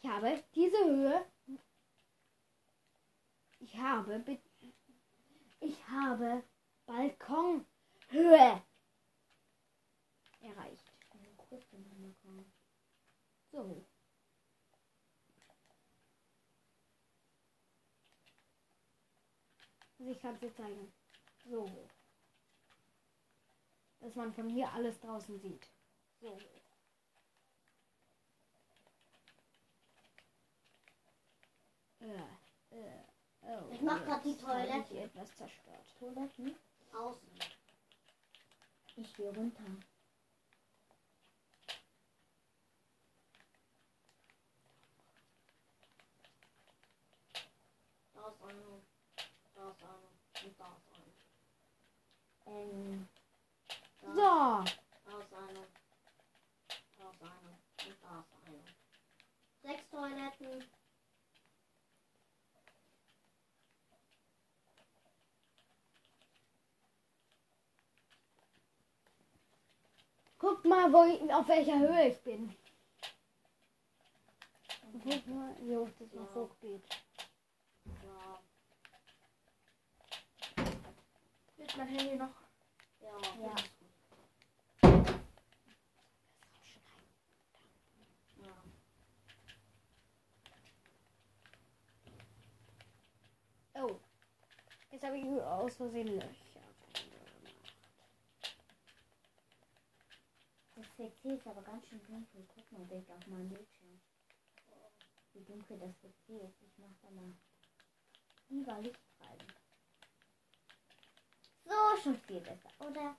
[0.00, 1.26] Ich habe diese Höhe.
[3.60, 4.18] Ich habe.
[4.20, 4.40] be-
[5.60, 6.42] Ich habe
[6.86, 8.62] Balkonhöhe
[10.40, 10.92] erreicht.
[13.50, 13.84] So.
[19.98, 20.92] Also ich kann es dir zeigen.
[21.44, 21.70] So.
[24.00, 25.66] Dass man von hier alles draußen sieht.
[26.20, 26.38] So.
[32.00, 33.00] Äh, äh,
[33.42, 34.92] oh, Ich mach grad die Toilette.
[34.94, 35.86] Ich etwas zerstört.
[35.98, 36.54] Toiletten?
[36.92, 37.28] Außen.
[38.96, 39.62] Ich gehe runter.
[48.12, 48.82] Da ist einer.
[49.54, 49.82] Da ist
[52.46, 53.08] Ähm,
[54.02, 55.66] Da, ist einer.
[56.96, 57.58] Da ist einer.
[57.88, 58.64] Und da ist einer.
[59.62, 60.64] Sechs Toiletten.
[70.38, 72.54] Guckt mal, wo ich, auf welcher Höhe ich bin.
[75.02, 76.84] Guck mal, wie hoch das noch hochgeht.
[76.90, 77.03] Ja.
[81.74, 82.30] Wird mein Handy noch?
[83.00, 83.08] Ja.
[83.42, 83.54] Ja.
[93.74, 93.98] Oh.
[94.92, 96.60] Jetzt habe ich aus Versehen Löcher.
[100.76, 102.46] das WC ist aber ganz schön dunkel.
[102.54, 103.08] Guck mal, Big.
[103.26, 104.00] meinen Bildschirm.
[105.32, 106.28] Wie dunkel das ist.
[106.28, 107.34] Ich mach da mal
[108.48, 109.63] lieber Licht rein.
[111.64, 113.16] So, schon viel besser, oder?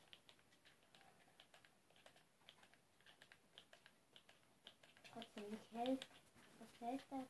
[5.12, 6.00] Trotzdem nicht hell.
[6.60, 7.26] Was hält da?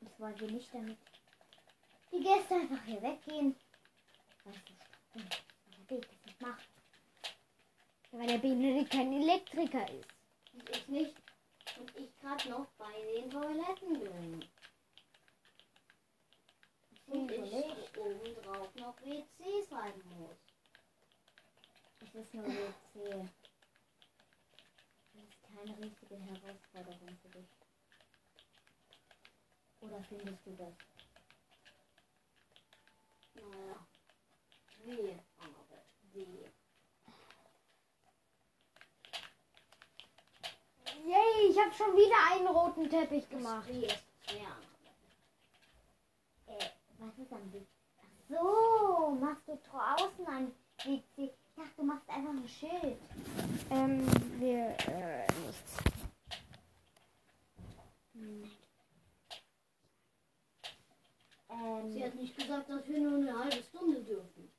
[0.00, 1.11] Das wollen wir nicht damit
[2.12, 3.56] die Gäste einfach hier weggehen.
[4.44, 4.72] Weißt du,
[5.14, 6.68] aber Weg das nicht macht.
[8.10, 10.08] Weil der Benedikt kein Elektriker ist.
[10.52, 11.16] Und ich nicht.
[11.78, 14.48] Und ich gerade noch bei den Toiletten bin.
[17.06, 20.36] Und ich oben drauf noch WC sein muss.
[22.00, 23.28] Es ist nur WC.
[25.14, 27.48] Das ist keine richtige Herausforderung für dich.
[29.80, 30.91] Oder findest du das?
[41.04, 43.68] Yay, ich habe schon wieder einen roten Teppich gemacht.
[46.46, 46.64] Äh,
[46.98, 47.52] was ist am?
[48.00, 50.52] Ach so, machst du draußen ein
[50.84, 51.02] WC?
[51.16, 52.98] Ich dachte, du machst einfach ein Schild.
[53.70, 54.06] Ähm,
[54.38, 55.26] wir, äh,
[58.14, 58.61] nichts.
[61.52, 64.50] Ähm, Sie hat nicht gesagt, dass wir nur eine halbe Stunde dürfen.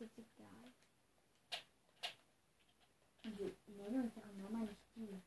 [0.00, 0.72] ist egal.
[3.24, 5.22] Und wir nennen unsere Mama nicht die.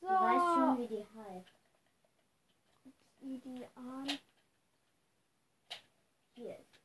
[0.00, 1.48] So, Du weißt schon, wie die heißt.
[3.20, 4.18] ideal.
[6.34, 6.80] Hier ist.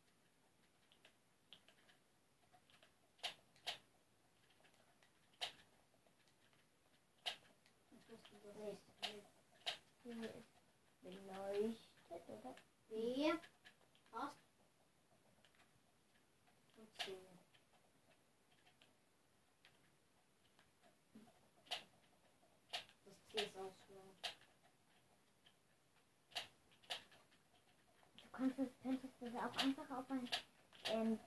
[10.04, 10.48] Hier ist
[11.02, 12.58] beleuchtet,
[12.90, 13.34] Wie?
[14.12, 14.32] Was?
[17.06, 17.16] Zehn.
[23.06, 24.14] Das Tier ist auch schlau.
[28.22, 30.30] Du könntest, könntest das auch einfach auf ein,
[30.92, 31.20] ähm,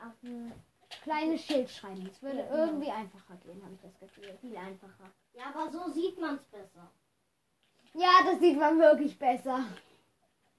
[0.00, 0.52] auf ein,
[1.02, 2.06] Kleines Schild schreiben.
[2.06, 2.64] Es würde Ja, genau.
[2.66, 4.36] irgendwie einfacher gehen, habe ich das Gefühl.
[4.40, 5.10] viel einfacher.
[5.34, 6.90] Ja, aber so sieht man es besser.
[7.94, 9.64] Ja, das sieht man wirklich besser.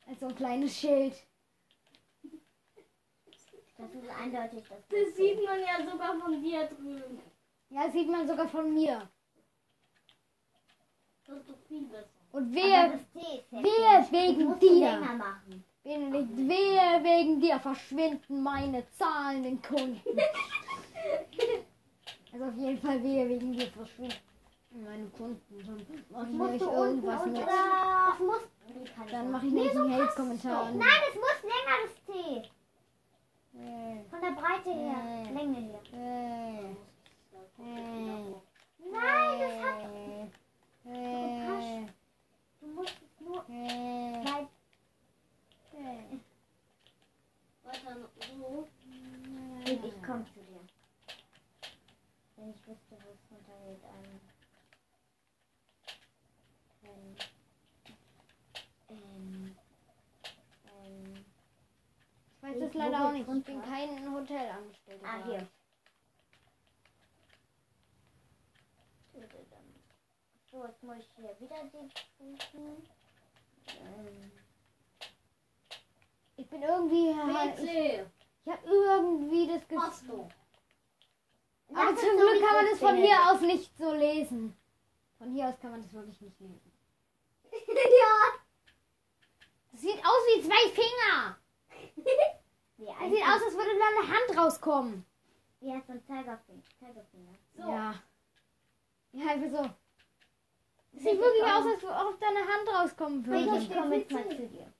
[0.09, 1.13] Als so ein kleines Schild.
[3.77, 7.21] Das ist eindeutig das Das sieht man ja sogar von dir drüben.
[7.69, 9.07] Ja, das sieht man sogar von mir.
[11.27, 12.09] Das ist doch viel besser.
[12.31, 12.99] Und wer,
[13.51, 14.99] wer wegen dir?
[14.99, 15.63] machen.
[15.83, 20.01] Wer wegen dir verschwinden meine zahlenden Kunden?
[22.31, 24.13] Also auf jeden Fall wer wegen dir verschwinden
[24.71, 25.41] meine Kunden.
[25.65, 25.75] Dann
[26.11, 27.47] mache ich Musst nämlich du unten irgendwas mit.
[29.11, 30.71] Dann mache ich nämlich einen Hate-Kommentar.
[30.71, 32.49] Nein, es muss länger das T.
[33.57, 35.03] Äh, Von der Breite her.
[35.03, 35.33] Nee.
[35.33, 35.81] Länge her.
[35.93, 36.71] äh,
[37.61, 38.35] äh,
[38.91, 39.83] Nein, das hat.
[40.85, 41.87] äh,
[42.61, 44.23] Du musst es nur äh, äh.
[47.63, 47.95] Weiter
[48.37, 48.67] so.
[49.65, 50.61] Ich, ich komme zu dir.
[52.35, 53.83] Wenn ich wüsste, wo es runtergeht.
[53.85, 54.19] Ähm,
[56.83, 57.15] ähm,
[58.89, 59.55] ähm,
[60.83, 61.25] ähm,
[62.35, 63.27] Ich weiß es leider auch nicht.
[63.27, 65.05] Ich bin kein Hotelangestellter.
[65.05, 65.47] ah, hier.
[70.51, 72.87] So, jetzt muss ich hier wieder den suchen.
[73.67, 74.31] Ähm,
[76.39, 77.09] Ich bin irgendwie.
[77.09, 78.07] Ich, PC.
[78.45, 80.07] ich habe irgendwie das Gefühl.
[81.67, 81.75] du.
[81.75, 84.57] Aber zum Glück kann man das von hier aus nicht so lesen.
[85.17, 86.71] Von hier aus kann man das wirklich nicht lesen.
[87.51, 88.39] ja.
[89.71, 91.37] Das sieht aus wie zwei Finger.
[92.79, 95.05] Wie Das sieht aus, als würde da eine Hand rauskommen.
[95.59, 96.63] Ja, so ein Zeigerfinger.
[96.79, 97.33] Zeigerfinger.
[97.57, 97.61] So.
[97.69, 97.93] Ja.
[99.11, 99.69] Ja, einfach so.
[100.93, 103.75] Das sieht wirklich aus, als ob da eine Hand rauskommen Ich würde.
[103.75, 104.73] komme jetzt mal zu dir.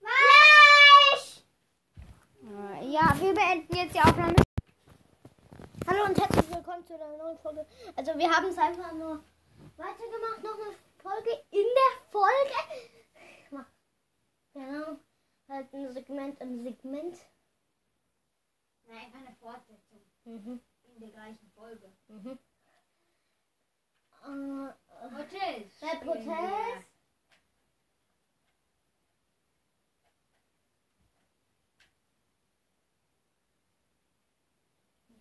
[0.00, 1.44] Was?
[2.42, 4.34] Äh, Ja, wir beenden jetzt die Aufnahme.
[5.86, 7.64] Hallo und herzlich willkommen zu einer neuen Folge.
[7.94, 9.22] Also wir haben es einfach nur
[9.76, 13.66] weitergemacht, noch eine Folge in der Folge.
[14.52, 14.96] Genau,
[15.50, 17.16] halt ein Segment im Segment.
[18.86, 20.60] Nein, einfach eine Fortsetzung Mhm.
[20.84, 21.92] in der gleichen Folge.
[22.08, 22.38] Mhm.
[24.22, 24.72] Äh,
[25.12, 25.82] Hotels.
[25.82, 26.84] Rap Hotels.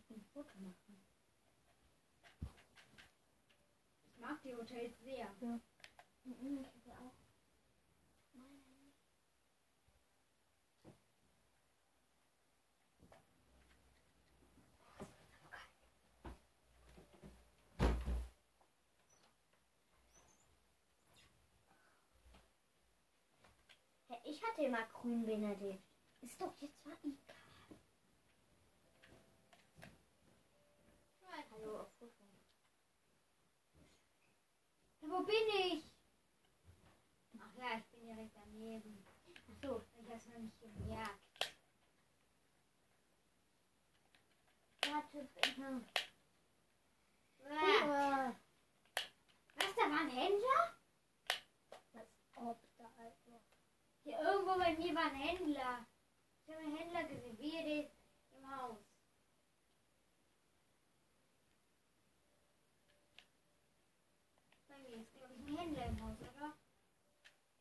[0.09, 1.05] ein Foto machen.
[4.05, 5.29] Ich mag die Hotels sehr.
[6.23, 6.65] Mhm,
[24.09, 25.83] Hä, Ich hatte immer grün Benedikt.
[26.21, 27.35] Ist doch jetzt mal egal.
[31.51, 32.13] Hallo, auf Foto.
[35.01, 35.83] Ja, wo bin ich?
[37.39, 39.05] Ach ja, ich bin direkt daneben.
[39.47, 41.19] Achso, Ich hab's noch nicht gemerkt.
[44.87, 45.81] warte, immer.
[47.45, 48.33] Äh,
[49.55, 50.77] Was, da war ein Händler?
[51.93, 53.41] Was ob da also.
[54.09, 55.85] Hier irgendwo bei mir war ein Händler.
[56.41, 57.91] Ich habe einen Händler gesehen, wie ihr den
[58.31, 58.79] im Haus.
[64.67, 66.57] Bei mir ist, glaube ich, ein Händler im Haus, oder?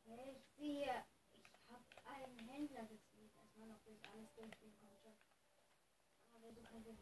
[0.07, 5.19] Ich sehe, ich habe einen Händler gesehen, erstmal noch, bis ich alles durchgehen konnte.
[6.33, 6.99] Aber so kann ich nicht.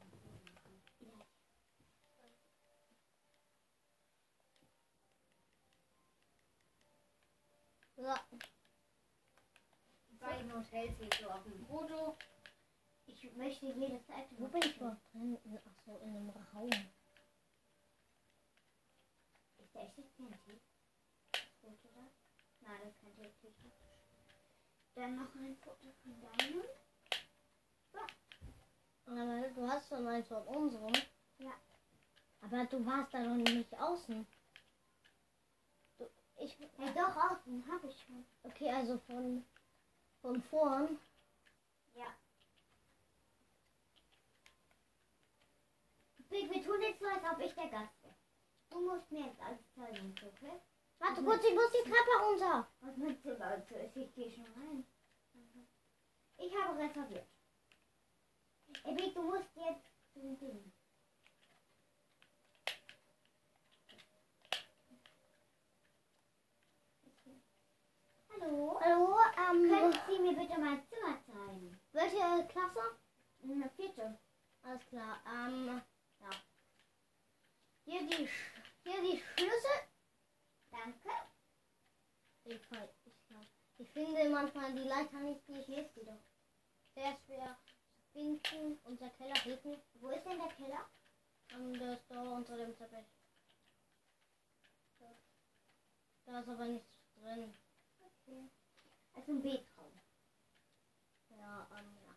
[7.96, 8.14] So,
[10.26, 12.16] Beiden Hotels hier so auf dem Foto.
[13.06, 14.34] Ich möchte jede Seite.
[14.38, 15.38] wo bin ich überhaupt drin?
[15.64, 16.70] Achso, in einem Raum.
[19.58, 20.60] Ist da echt kein Tee?
[21.60, 22.10] Foto da?
[22.60, 23.52] Nein, das ist kein Tee.
[24.96, 26.64] Dann noch ein Foto von deinem.
[29.06, 30.92] Aber du hast schon eins von unserem.
[31.38, 31.52] Ja.
[32.40, 34.26] Aber du warst da noch nicht außen.
[35.98, 38.26] Du, ich, Ja, doch, außen habe ich schon.
[38.42, 39.44] okay, also von,
[40.26, 40.98] von vorn.
[41.94, 42.12] Ja.
[46.28, 48.10] Big, wir tun jetzt so, als ob ich der Gast bin.
[48.70, 50.60] Du musst mir jetzt alles zeigen, okay?
[50.98, 52.68] Warte kurz, ich muss die Treppe runter.
[52.80, 53.92] Was mit so Leute?
[53.94, 54.84] Ich gehe schon rein.
[56.38, 57.28] Ich habe reserviert.
[58.82, 60.72] Ey, Big, du musst jetzt zum Ding.
[68.40, 68.78] Hallo?
[68.80, 71.80] Hallo, ähm, Können Sie mir bitte mein Zimmer zeigen?
[71.92, 72.80] welche Klasse?
[73.42, 74.18] Eine vierte.
[74.62, 75.80] Alles klar, ähm,
[76.20, 76.30] ja.
[77.84, 79.80] Hier die, Sch- hier die Schlüssel.
[80.70, 81.08] Danke.
[82.44, 82.54] Ich,
[83.04, 83.14] ich,
[83.78, 86.20] ich finde manchmal die Leiter nicht, wie ich lese sie doch.
[86.94, 87.56] Sehr schwer
[88.12, 88.78] finden.
[88.84, 89.82] Unser Keller geht nicht.
[89.94, 90.88] Wo ist denn der Keller?
[91.52, 93.06] Ähm, der ist da unter dem Teppich.
[96.24, 97.54] Da ist aber nichts drin.
[98.26, 98.50] Okay.
[99.14, 99.92] Also ein Betraum.
[101.30, 102.16] Ja, ähm, ja.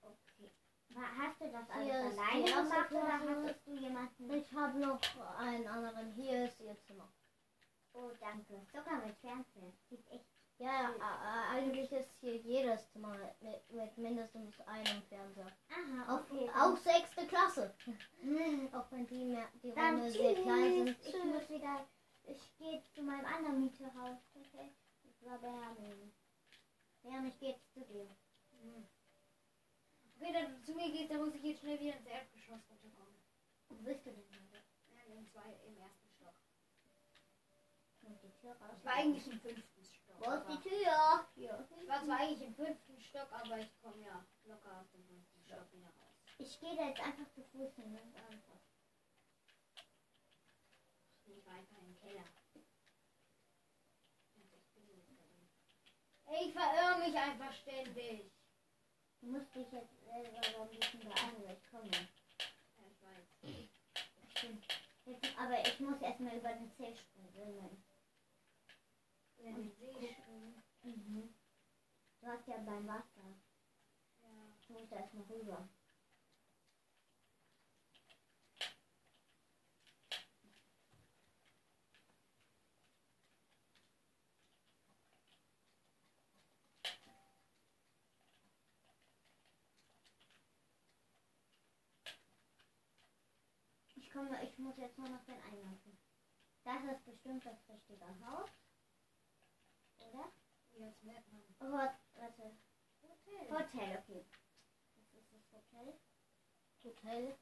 [0.00, 0.50] Okay.
[0.94, 4.32] Hast du das Hier alles alleine gemacht oder hattest du jemanden?
[4.32, 5.00] Ich habe noch
[5.38, 6.12] einen anderen.
[6.12, 7.08] Hier ist ihr Zimmer.
[7.94, 8.66] Oh, danke.
[8.72, 9.72] Sogar mit Fernseher.
[9.88, 10.26] Sieht echt.
[10.58, 15.50] Ja, äh, eigentlich ist hier jedes Zimmer mit, mit mindestens einem Fernseher.
[15.70, 16.50] Aha, Auch, okay.
[16.54, 17.74] auch sechste Klasse.
[18.20, 18.68] Hm.
[18.74, 20.96] Auch wenn die, mehr, die Räume sehr klein sind.
[21.04, 21.86] Ich muss wieder.
[22.24, 24.18] Ich gehe zu meinem anderen Mieterhaus.
[24.34, 24.72] Okay.
[25.02, 26.12] Das war Benjamin.
[27.02, 28.08] Benjamin, ich gehe jetzt zu dir.
[30.16, 33.16] Okay, dann zu mir geht, da muss ich jetzt schnell wieder ins Erdgeschoss runterkommen.
[33.68, 34.62] Wo bist du denn heute?
[34.88, 36.34] Ja, im, zwei, im ersten Stock.
[38.02, 40.16] Ich war eigentlich im fünften Stock.
[40.18, 41.26] Wo ist die Tür?
[41.34, 41.68] Hier.
[41.80, 45.40] Ich war zwar eigentlich im fünften Stock, aber ich komme ja locker aus dem fünften
[45.44, 46.16] Stock wieder raus.
[46.38, 47.94] Ich gehe da jetzt einfach zu Fuß hin.
[47.94, 48.60] Ganz einfach.
[51.24, 51.91] Nicht weiter im Keller.
[51.91, 51.91] Ey,
[56.44, 58.32] ich verirre mich einfach ständig.
[59.20, 61.90] Du musst dich jetzt selber ein bisschen beeilen, weil ich komme.
[61.90, 64.36] Ja, ich weiß.
[64.36, 64.66] Stimmt.
[65.04, 67.84] Jetzt, aber ich muss erstmal über den See springen.
[69.38, 70.62] Wenn ich sehe schon.
[70.82, 71.34] Mhm.
[72.20, 73.36] Du hast ja beim Wasser.
[74.22, 74.56] Ja.
[74.66, 75.68] Du musst erstmal rüber.
[94.12, 95.98] Ich komme, ich muss jetzt nur noch den Eingang finden.
[96.64, 98.50] Das ist bestimmt das richtige Haus.
[100.00, 100.30] Oder?
[100.72, 101.42] Jetzt merkt man.
[101.60, 102.58] Oh, warte.
[103.00, 103.50] Hotel.
[103.50, 104.26] Hotel, okay.
[104.96, 105.98] Das ist das Hotel,
[106.84, 107.38] Hotel.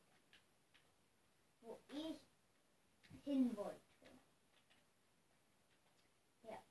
[1.62, 2.20] wo ich
[3.24, 4.20] hin wollte.
[6.44, 6.62] Ja.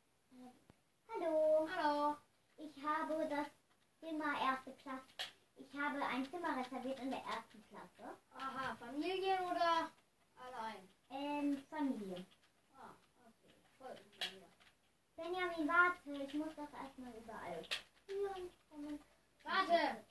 [1.10, 1.68] Hallo.
[1.76, 2.18] Hallo.
[2.56, 3.48] Ich habe das
[4.00, 5.14] Zimmer erste Klasse
[5.60, 8.18] Ich habe ein Zimmer reserviert in der ersten Klasse.
[8.34, 9.92] Aha, Familien oder
[10.36, 10.90] allein?
[11.10, 12.26] Ähm, Familie.
[12.74, 13.52] Ah, okay.
[13.78, 14.48] Folgen wir.
[15.16, 17.62] Benjamin, warte, ich muss das erstmal überall
[18.06, 18.50] führen.
[19.44, 20.06] Warte!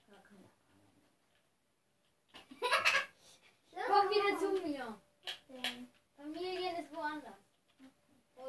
[3.87, 5.01] Komm wieder zu mir.
[6.17, 7.39] Familien ist woanders.
[8.35, 8.49] Oh,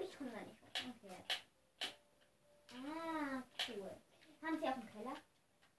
[0.00, 0.58] ich komme da nicht.
[0.74, 1.24] Okay.
[2.86, 3.90] Ah, cool.
[4.42, 5.16] Haben Sie auch einen Keller?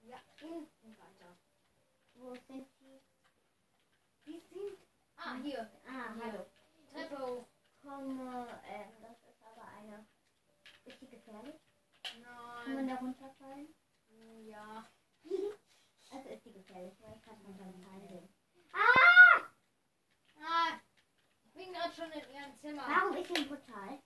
[0.01, 1.37] Ja, unten weiter.
[2.15, 3.01] Wo sind Sie?
[4.25, 4.77] Die sind.
[5.17, 5.69] Ah, hier.
[5.87, 6.23] Ah, Hier.
[6.23, 6.45] hallo.
[6.91, 7.45] Treppe hoch.
[7.81, 10.05] Komme, ähm, das ist aber eine.
[10.85, 11.55] Ist die gefährlich?
[12.03, 12.87] Kann man Nein.
[12.87, 13.73] da runterfallen?
[14.47, 14.87] Ja.
[16.11, 18.29] Also ist die gefährlich, weil ich kann runterfallen sehen.
[18.71, 19.41] Ah!
[20.39, 20.79] Ah,
[21.43, 22.83] ich bin gerade schon in Ihrem Zimmer.
[22.87, 23.99] Warum ist ein Portal?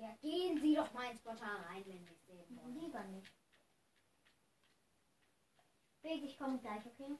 [0.00, 2.74] Ja, gehen Sie doch mal ins Portal rein, wenn Sie es sehen wollen.
[2.80, 3.30] Lieber nicht.
[6.02, 7.14] Bild, ich komme gleich, okay?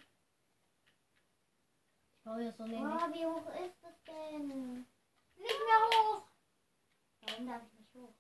[2.16, 4.76] Ich baue jetzt so neben Oh, wie hoch ist das denn?
[5.37, 6.22] Nicht mehr hoch.
[7.20, 8.12] Warum darf ich nicht hoch?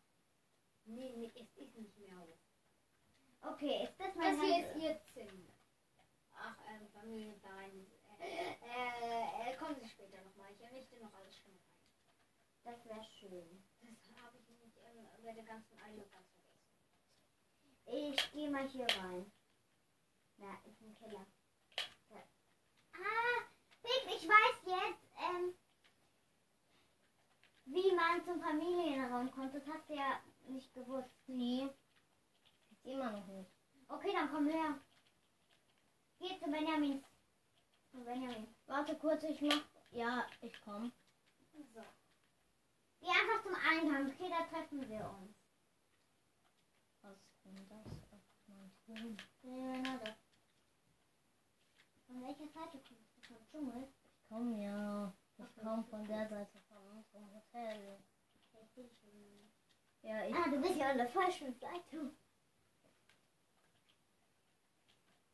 [0.84, 2.36] Nee, nee, es ist nicht mehr hoch.
[3.42, 5.52] Okay, ist das mein Das hier ist Ihr Zimmer.
[6.36, 7.86] Ach, ähm, Familie, nein.
[8.18, 10.52] Äh, äh, äh, kommen Sie später nochmal.
[10.52, 11.70] Ich richte noch alles schon rein.
[12.64, 13.64] Das wäre schön.
[15.22, 18.14] Bei der ganzen Eile ganz vergessen.
[18.14, 19.30] Ich gehe mal hier rein.
[20.38, 21.26] Na, ist ein Keller.
[22.08, 22.16] Da.
[22.94, 23.44] Ah,
[23.82, 25.54] Big, ich weiß jetzt, ähm,
[27.66, 29.54] wie man zum Familienraum kommt.
[29.54, 31.14] Das hast du ja nicht gewusst.
[31.26, 31.68] Nee.
[32.70, 33.50] Ist immer noch nicht.
[33.88, 34.80] Okay, dann komm her.
[36.18, 37.04] Geh zu Benjamin.
[37.92, 38.54] Zu Benjamin.
[38.66, 39.64] Warte kurz, ich mach.
[39.90, 40.92] Ja, ich komm.
[41.74, 41.84] So.
[43.00, 44.06] Geh einfach zum Eingang.
[44.08, 45.36] Okay, da treffen wir uns.
[47.02, 47.86] Was ist denn das?
[48.12, 49.16] auf meinem Ton?
[49.42, 50.16] Ja, das.
[52.06, 53.22] Von welcher Seite kommst du?
[53.34, 53.88] Vom Dschungel?
[54.04, 55.12] Ich komm ja.
[55.38, 57.98] Ich komm von der Seite von unserem Hotel.
[60.02, 60.34] Ja, ich.
[60.34, 62.10] Ah, du bist ja an der falschen Seite.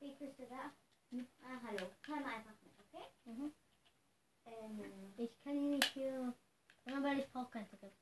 [0.00, 0.70] Wie bist du da?
[1.10, 1.26] Hm.
[1.42, 1.90] Ah, hallo.
[2.04, 3.06] Komm einfach mit, okay?
[3.24, 3.52] Mhm.
[4.44, 6.34] Ähm, Ich kann nicht hier.
[6.86, 7.92] Ja, weil ich brauche kein Ticket.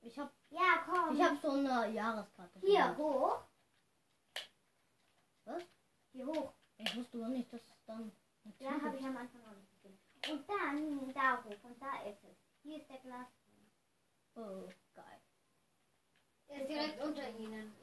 [0.00, 1.14] Ich hab, ja, komm.
[1.14, 2.60] ich hab so eine Jahreskarte.
[2.60, 3.42] Hier hoch.
[5.44, 5.62] Was?
[6.12, 6.52] Hier hoch.
[6.78, 8.12] Ich wusste gar nicht, dass es dann.
[8.58, 9.98] Ja, habe ich am Anfang auch nicht gesehen.
[10.30, 11.64] Und dann da hoch.
[11.64, 12.36] Und da ist es.
[12.62, 13.26] Hier ist der Glas.
[14.34, 15.20] Oh, geil.
[16.48, 17.74] Er ist direkt unter Ihnen.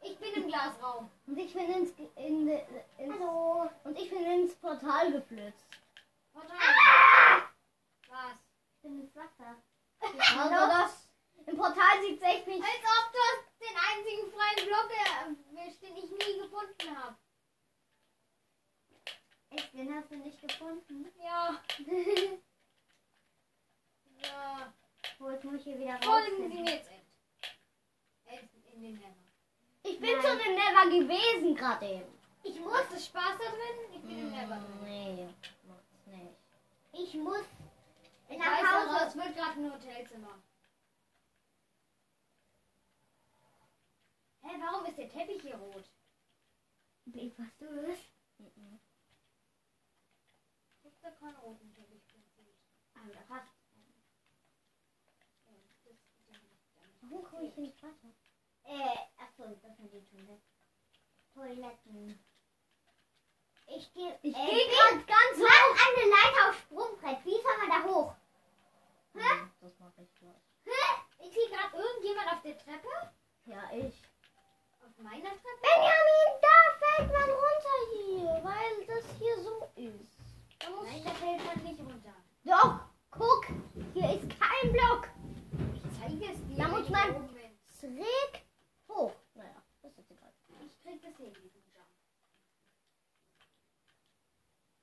[0.00, 1.10] Ich, ich bin im Glasraum.
[1.26, 3.70] Und ich bin ins, in, ins, Hallo.
[3.84, 5.66] und ich bin ins Portal geflitzt.
[6.32, 6.56] Portal.
[6.58, 7.42] Ah!
[8.08, 8.51] Was?
[8.82, 9.62] Ich bin ins Wasser.
[10.00, 11.08] Also das.
[11.46, 12.62] Im Portal sieht es echt nicht.
[12.62, 14.90] Als ob das den einzigen freien Block
[15.54, 17.16] erwischt, den ich nie gefunden habe.
[19.50, 21.12] Echt, den hast du nicht gefunden?
[21.22, 21.62] Ja.
[24.22, 24.72] Ja.
[25.18, 26.04] Wo jetzt muss ich hier wieder raus.
[26.04, 28.38] Folgen Sie mir jetzt in.
[28.72, 29.14] In, den Nether.
[29.82, 30.22] Ich bin Nein.
[30.22, 32.18] schon im Never gewesen gerade eben.
[32.44, 33.94] Ich muss, Macht es Spaß da drin?
[33.96, 34.84] Ich bin im Nether drin.
[34.84, 35.28] Nee,
[35.66, 36.36] macht's nicht.
[36.92, 37.44] ich muss
[38.32, 39.06] Ich nach aber, Hause.
[39.08, 40.42] es wird gerade ein Hotelzimmer.
[44.40, 45.84] Hä, warum ist der Teppich hier rot?
[47.04, 48.08] Wie, was du willst?
[48.38, 48.80] Mhm.
[50.82, 52.00] Ich hab da keinen roten Teppich.
[52.94, 53.28] Ah, Ja, das,
[55.46, 56.40] dann,
[56.80, 58.14] dann Warum komme ich hier nicht weiter?
[58.64, 60.40] Äh, achso, das sind die Toiletten.
[61.34, 62.24] Toiletten.
[63.66, 64.18] Ich gehe.
[64.22, 67.24] Ich äh, gehe gerade ganz Mach eine Leiter auf Sprungbrett.
[67.26, 68.14] Wie soll man da hoch?
[69.14, 70.42] Hm, Das mache ich gleich.
[70.64, 71.24] Hä?
[71.26, 72.88] Ist hier gerade irgendjemand auf der Treppe?
[73.44, 74.02] Ja, ich.
[74.80, 75.60] Auf meiner Treppe?
[75.62, 80.18] Benjamin, da fällt man runter hier, weil das hier so ist.
[80.58, 82.14] Da Nein, da fällt man nicht runter.
[82.44, 83.46] Doch, guck,
[83.94, 85.08] hier ist kein Block.
[85.74, 86.56] Ich zeige es dir.
[86.56, 87.28] Da muss ich man-.
[87.78, 88.44] Schräg
[88.88, 89.12] hoch.
[89.34, 90.32] Naja, das ist egal.
[90.64, 91.88] Ich krieg das hin, diesen Jump.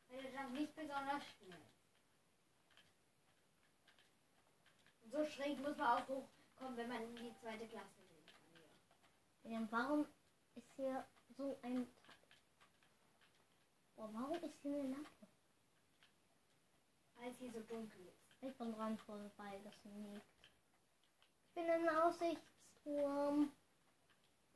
[0.10, 1.62] Weil der Jump nicht besonders schnell.
[4.99, 8.62] Und so schräg muss man auch hochkommen, wenn man in die zweite Klasse gehen kann.
[9.44, 9.52] hier.
[9.52, 10.06] Ja, warum
[10.56, 11.06] ist hier
[11.38, 11.88] so ein?
[13.98, 15.28] Oh, warum ist hier eine Lampe?
[17.16, 18.44] Weil es hier so dunkel ist.
[18.44, 20.26] Ich bin dran vorbei gesneakt.
[21.48, 23.52] Ich bin im Aussichtsturm.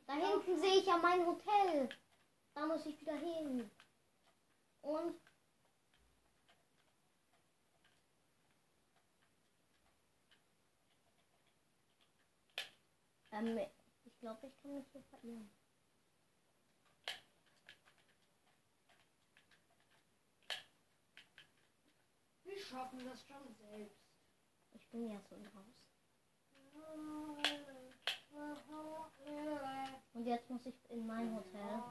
[0.08, 1.90] Da hinten sehe ich ja mein Hotel.
[2.54, 3.70] Da muss ich wieder hin.
[4.82, 5.20] Und
[13.34, 13.60] ähm,
[14.06, 15.50] ich glaube, ich kann mich hier verirren.
[22.44, 24.04] Wir schaffen das schon selbst.
[24.74, 25.84] Ich bin ja so raus.
[30.14, 31.84] Und jetzt muss ich in mein Hotel.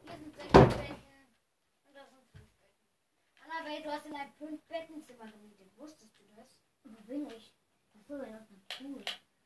[0.00, 1.36] Hier sind sechs Betten.
[1.86, 3.51] Und das sind fünf Betten.
[3.62, 5.70] Annabelle, du hast in ein fünf Bettenzimmer gemietet.
[5.76, 6.58] Wusstest du das?
[6.82, 7.54] Wo bin ich?
[7.94, 9.04] Achso, in unserem Pool.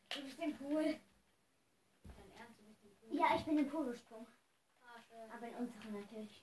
[0.09, 0.85] Du bist im Pool.
[0.85, 3.19] Dein Ernst, du bist im Pool?
[3.19, 4.27] Ja, ich bin im Polosprung.
[4.83, 5.31] Ah, schön.
[5.31, 6.43] Aber in unserem natürlich.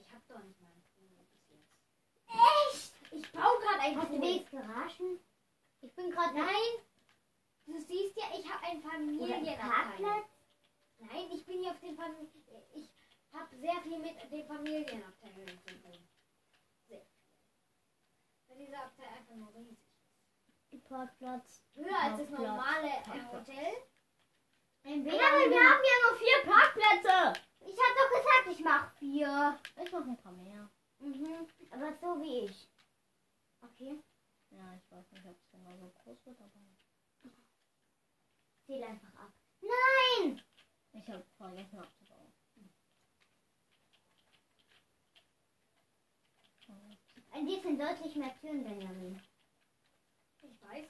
[0.00, 1.70] Ich hab doch nicht mal einen Pool bis jetzt.
[2.26, 3.12] Echt?
[3.12, 4.22] Ich baue gerade einen Hast du Pool.
[4.22, 5.20] wenigstens Garagen?
[5.82, 6.74] Ich bin gerade Nein.
[7.66, 10.24] Du siehst ja, ich habe einen Familienabteil.
[10.98, 12.30] Nein, ich bin hier auf den Familien.
[12.74, 12.90] Ich
[13.32, 16.08] habe sehr viel mit den Familienabteilungen zu tun.
[18.56, 19.76] Weil dieser Abteil einfach nur riesig
[20.72, 20.88] ist.
[20.88, 21.62] Parkplatz.
[21.74, 23.48] Höher als das normale äh, Parkplatz.
[23.48, 23.74] Hotel.
[24.84, 27.40] Ein Ja, aber wir haben ja nur vier Parkplätze.
[27.60, 29.58] Ich hab doch gesagt, ich mach vier.
[29.84, 30.70] Ich mache ein paar mehr.
[30.98, 31.46] Mhm.
[31.70, 32.68] Aber so wie ich.
[33.62, 33.98] Okay.
[34.50, 37.32] Ja, ich weiß nicht, ob es genauso groß wird, aber
[38.66, 39.32] Zähl einfach ab.
[39.60, 40.42] Nein!
[40.92, 42.05] ich habe vergessen abzubauen.
[47.36, 49.20] An dir sind deutlich mehr Türen, Benjamin.
[50.40, 50.88] Ich weiß.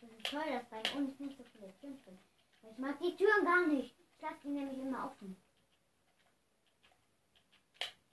[0.00, 2.18] Das ist toll, dass bei uns nicht so viele Türen sind.
[2.62, 3.94] Ich mag die Türen gar nicht.
[4.00, 5.36] Ich lasse die nämlich immer offen.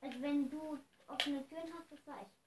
[0.02, 0.78] Also wenn du
[1.08, 2.44] offene Türen hast, das weiß ich.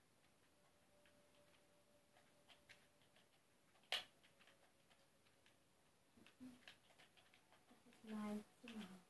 [7.71, 9.01] Das ist mein Zimmer.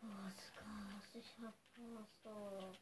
[0.00, 1.14] Oh, ist krass.
[1.14, 2.78] Ich hab Wasser.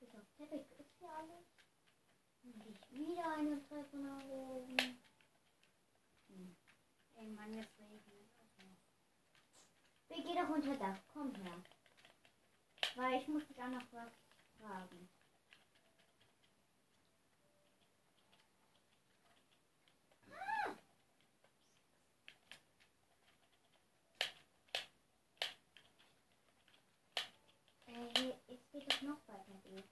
[0.00, 1.46] Bis auf Teppich ist hier alles.
[2.42, 4.76] Dann gehe ich wieder eine Treppe nach oben.
[7.14, 8.02] Irgendwann jetzt regnet.
[10.08, 10.98] Wir gehen doch unter Dach.
[11.12, 11.62] Komm her.
[12.94, 14.12] Weil ich muss dich auch noch was
[14.58, 15.08] fragen.
[27.86, 29.84] Äh, hier, es geht doch noch weiter durch.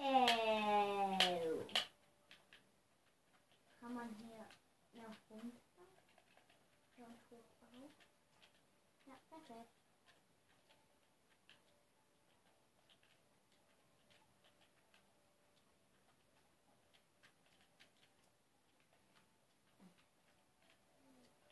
[0.00, 1.18] Äh,
[3.80, 4.46] kann man hier
[4.92, 5.58] noch runter?
[6.96, 7.44] Und hoch
[9.30, 9.37] auf?
[9.48, 9.70] Ja, perfekt.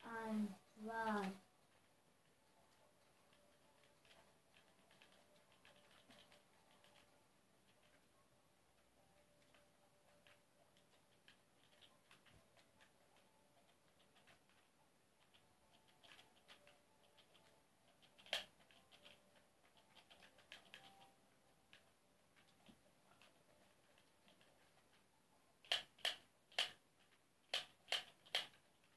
[0.02, 1.32] Ein, zwei.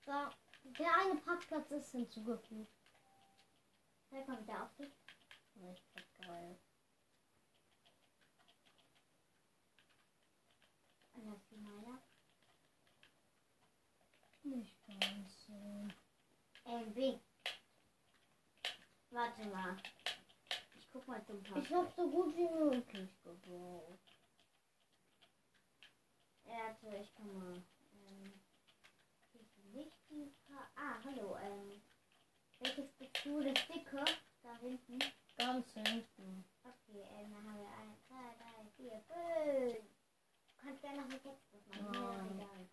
[0.09, 0.15] So,
[0.63, 2.73] der eine Parkplatz ist hinzugefügt.
[4.11, 4.91] Halt mal wieder auf dich.
[5.55, 6.57] Richtig geil.
[11.13, 12.01] Anders wie meiner.
[14.41, 15.87] Nicht ganz so.
[16.65, 17.21] Ähm, Weg.
[19.11, 19.77] Warte mal.
[20.79, 21.63] Ich guck mal zum Park.
[21.63, 23.99] Ich hab so gut wie möglich gebaut.
[26.45, 27.63] Warte, ich kann mal.
[27.93, 28.41] Ähm,
[29.31, 30.68] hier ist ein Lichtpark.
[30.81, 31.35] Ah, hallo.
[31.41, 31.81] Ähm,
[32.59, 33.43] welches bist du?
[33.43, 34.05] Das dicke?
[34.43, 34.99] Da hinten.
[35.37, 36.45] Ganz hinten.
[36.63, 39.01] Okay, ähm, dann haben wir 1, 2, 3, 4,
[39.73, 39.83] 5.
[39.83, 42.37] Du kannst gerne noch mit Textbus machen.
[42.37, 42.69] Nein,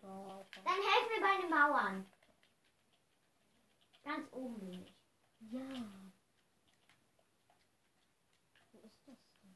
[0.63, 2.05] Dann helf mir bei den Mauern.
[4.03, 4.93] Ganz oben bin ich.
[5.51, 5.59] Ja.
[9.05, 9.55] das denn?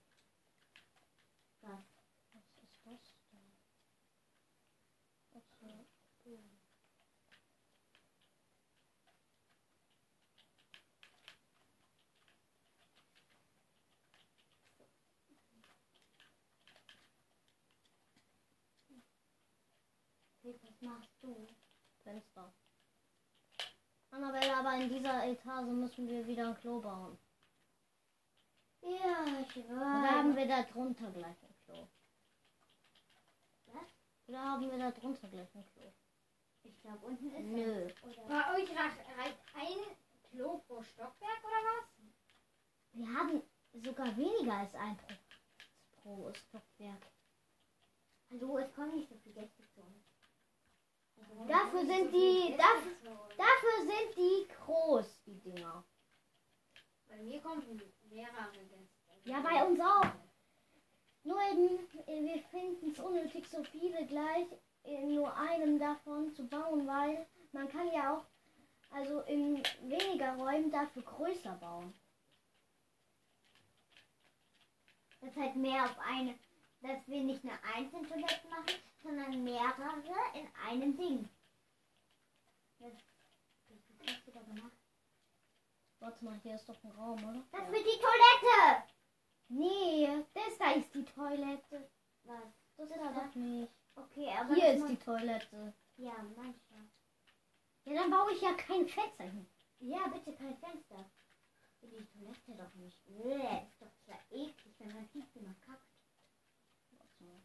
[1.62, 1.80] Was?
[2.34, 3.54] Was ist das denn?
[5.36, 5.86] Ach so.
[6.26, 6.40] cool.
[20.44, 21.48] Okay, was machst du?
[22.04, 22.52] Fenster.
[24.12, 27.18] Annabelle, aber in dieser Etage müssen wir wieder ein Klo bauen.
[28.82, 29.26] Ja,
[29.56, 30.38] ich Oder haben weiß.
[30.38, 31.88] wir da drunter gleich ein Klo?
[33.68, 33.88] Was?
[34.28, 35.94] Oder haben wir da drunter gleich ein Klo?
[36.64, 37.86] Ich glaube, unten ist Nö.
[37.86, 38.04] es.
[38.04, 38.28] Oder?
[38.28, 39.96] Bei euch reicht ein
[40.30, 41.86] Klo pro Stockwerk oder was?
[42.94, 43.42] Wir haben
[43.74, 45.14] sogar weniger als ein pro,
[46.02, 47.08] pro Stockwerk.
[48.32, 50.01] Hallo, es kommen nicht so viele Gäste zu uns.
[51.48, 52.92] Dafür sind die- dafür-
[53.38, 55.84] Dafür sind die groß, die Dinger.
[57.08, 58.78] Bei mir kommen mehrere Gäste.
[59.26, 60.06] Ja, bei uns auch.
[61.24, 64.48] Nur eben, äh, wir finden es unnötig, so viele gleich
[64.84, 68.26] in nur einem davon zu bauen, weil man kann ja auch
[68.90, 71.94] also in weniger Räumen dafür größer bauen.
[75.22, 76.38] Das halt mehr auf eine,
[76.82, 80.02] dass wir nicht eine einzelne Toilette machen, sondern mehrere
[80.34, 81.30] in einem Ding.
[82.80, 82.94] Das,
[84.56, 84.72] gemacht.
[86.00, 87.44] Warte mal, hier ist doch ein Raum, oder?
[87.52, 88.84] Das wird die Toilette!
[89.50, 91.90] Nee, das da ist die Toilette.
[92.24, 92.40] Was?
[92.78, 93.26] Das Das da da?
[93.26, 93.72] doch nicht.
[93.96, 95.74] Okay, aber Hier ist die Toilette.
[95.98, 96.88] Ja, manchmal.
[97.86, 99.46] Ja, dann baue ich ja kein Fenster hin.
[99.80, 101.06] Ja, bitte kein Fenster.
[101.82, 103.04] Die Toilette doch nicht.
[103.06, 105.86] Bäh, ist doch zwar eklig, wenn man sieht, wie man kackt.
[106.92, 107.42] Warte mal.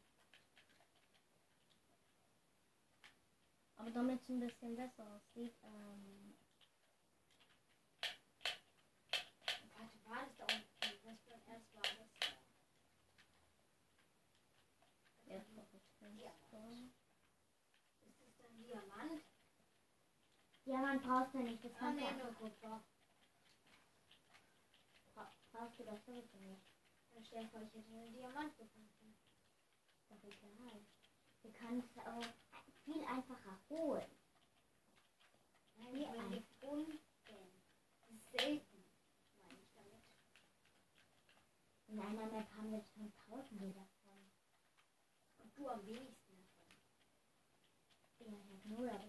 [3.87, 6.35] Aber damit es ein bisschen besser aussieht, ähm,
[9.77, 10.67] Warte, war das da unten?
[11.05, 12.09] Was beim erst war das?
[15.27, 16.91] jetzt noch das Fenster.
[18.03, 19.23] Ist das dann Diamant?
[20.65, 21.65] Ja, man brauchst du nicht.
[21.65, 22.17] Das Ah, kannst nee, du
[25.15, 26.63] bra brauchst du das sowieso nicht.
[27.13, 29.15] Dann stell dir vor, ich hätte einen Diamant gefunden.
[30.09, 30.85] Doch egal.
[31.43, 32.27] Du kannst auch
[32.87, 34.11] viel einfacher holen.
[35.77, 36.99] Nein, Wie ich will ein- gefunden.
[38.33, 38.85] Selten,
[39.39, 40.03] meine ich damit.
[41.89, 44.31] In einer Map haben wir schon tausende davon.
[45.39, 46.77] Und du am wenigsten davon.
[48.21, 49.05] Ja, ich hab null, aber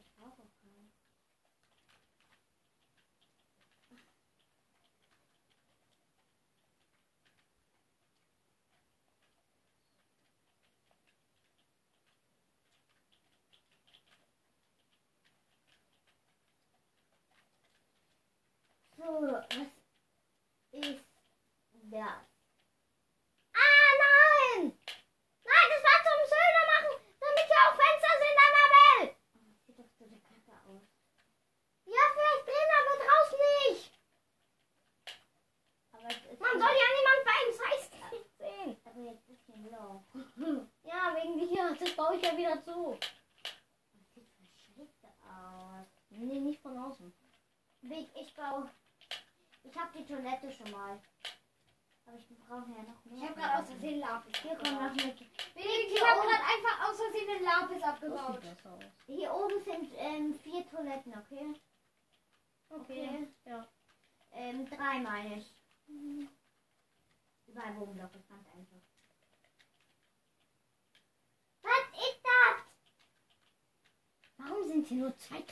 [19.08, 19.77] あっ。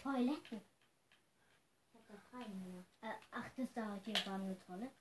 [0.05, 0.61] Toiletten?
[1.87, 2.85] Ich hab da drei nur.
[3.01, 4.95] Äh, ach, das da hier war eine Toilette.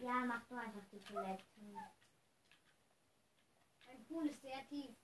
[0.00, 1.76] Ja, mach du einfach die Toiletten.
[3.86, 4.94] Mein Pool ist sehr tief.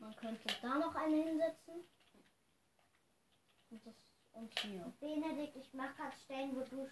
[0.00, 1.88] Man könnte da noch eine hinsetzen.
[3.70, 3.94] Und das
[4.32, 4.92] und hier.
[5.00, 6.90] Benedikt, ich mach grad Stellen, wo du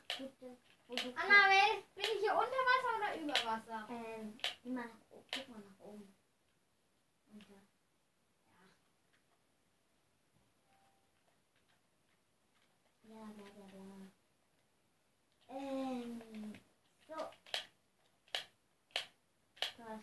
[0.89, 3.87] wo du Annabelle, bin ich hier unter Wasser oder über Wasser?
[3.91, 4.91] ähm, oben,
[5.31, 6.15] guck mal nach oben.
[7.33, 7.63] Unter.
[13.03, 14.11] Ja, bla bla bla.
[15.49, 16.61] Ähm,
[17.07, 17.15] so.
[19.77, 20.03] Gott.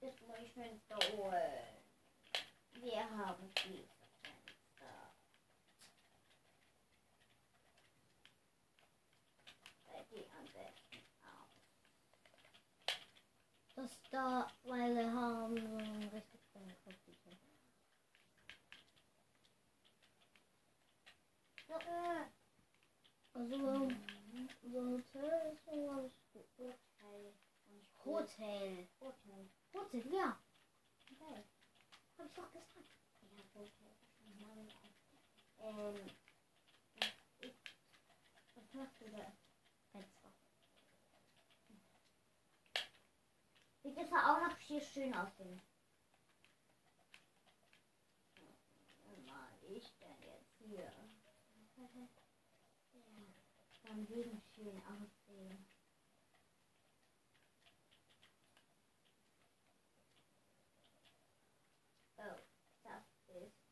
[0.00, 1.84] Das muss ich Fenster holen.
[2.74, 3.93] Wir haben diese
[14.14, 16.20] da, weil wir haben so
[21.66, 21.80] Kopf.
[23.34, 23.54] Also,
[24.62, 26.12] unser Hotel ist so ganz.
[26.54, 26.74] Hotel.
[28.04, 28.86] Hotel.
[29.00, 29.48] Hotel.
[29.74, 30.38] Hotel, ja.
[31.10, 31.44] Okay.
[32.18, 32.28] Hab.
[32.36, 33.80] Ja, Hotel.
[35.60, 36.10] Ähm?
[43.84, 45.60] Sieht das auch noch hier schön aussehen?
[49.26, 50.90] Mal ich denn jetzt hier?
[53.82, 55.66] Dann wegen schön aussehen.
[62.16, 63.64] Oh, das ist perfekt.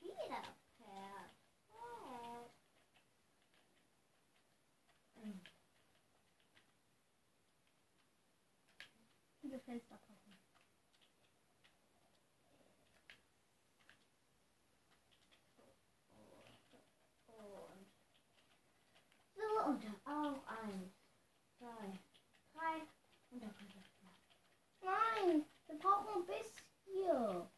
[0.00, 0.42] Wieder
[0.78, 1.40] perfekt.
[9.40, 10.38] Viele Fenster passen.
[17.26, 17.86] Und
[19.34, 20.92] so, und dann auch eins,
[21.58, 21.98] zwei,
[22.52, 22.82] drei
[23.30, 24.12] und dann kommt das Glas.
[24.80, 25.44] Nein,
[26.20, 27.50] brauchen ein bisschen.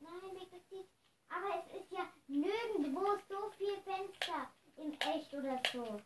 [0.00, 0.88] Nein, sieht.
[1.28, 6.00] Aber es ist ja nirgendwo so viel Fenster in echt oder so.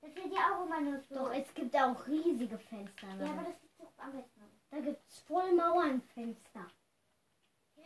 [0.00, 1.14] Das wird ja auch immer nur so.
[1.14, 3.08] Doch, es gibt auch riesige Fenster.
[3.08, 3.30] ja, ne?
[3.30, 6.70] aber das sieht doch am besten da gibt es voll Mauernfenster.
[7.76, 7.84] Ja,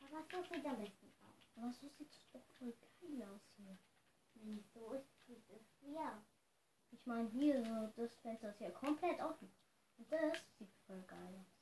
[0.00, 1.50] aber so sieht am besten aus.
[1.56, 3.76] Aber so sieht es doch voll geil aus hier.
[4.34, 6.22] Wenn es so ist, sieht es ja.
[6.92, 9.52] Ich meine, hier so, das Fenster ist ja komplett offen.
[9.98, 11.53] Und das sieht voll geil aus.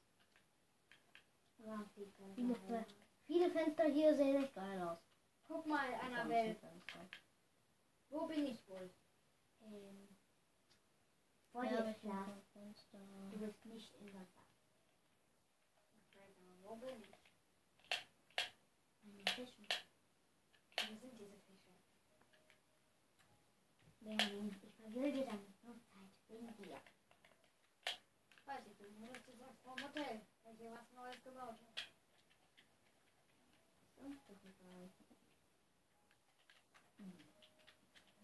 [1.64, 1.88] Ja,
[2.34, 2.86] Viele, geil Fe
[3.26, 4.98] viele Fenster hier sehen echt geil aus.
[5.46, 6.54] Guck mal, Die Annabelle.
[6.56, 7.08] Fenster.
[8.08, 8.90] Wo bin ich wohl?
[9.62, 10.08] Ähm,
[11.52, 11.94] vor Ja, dir
[12.52, 12.98] Fenster.
[13.30, 14.42] Du bist nicht in Wasser.
[16.62, 17.08] Wo bin ich?
[19.04, 19.66] Eine Fischen.
[20.76, 21.72] Wo sind diese Fische?
[24.00, 26.80] Benjamin, ich vergilde deine Zeit wegen dir.
[28.46, 28.80] Weiß ich
[29.26, 30.26] du sagst vom Hotel,
[30.62, 31.88] hier was Neues gebaut hat.
[33.96, 34.90] Uns doch egal.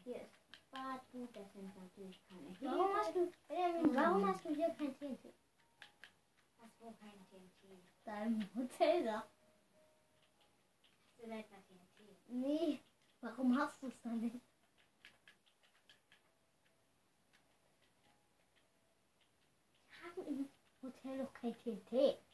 [0.04, 4.54] Hier ist Bad gut, das sind natürlich keine Warum hast du, Benjamin, warum hast du
[4.54, 5.34] hier kein TNT?
[6.58, 7.82] Was, wo kein TNT?
[8.04, 9.28] Dein Hotel da.
[11.02, 12.28] Hast du etwa TNT?
[12.28, 12.80] Nee,
[13.20, 14.40] warum hast du es dann nicht?
[19.90, 20.48] Wir haben im
[20.82, 22.27] Hotel doch kein TNT.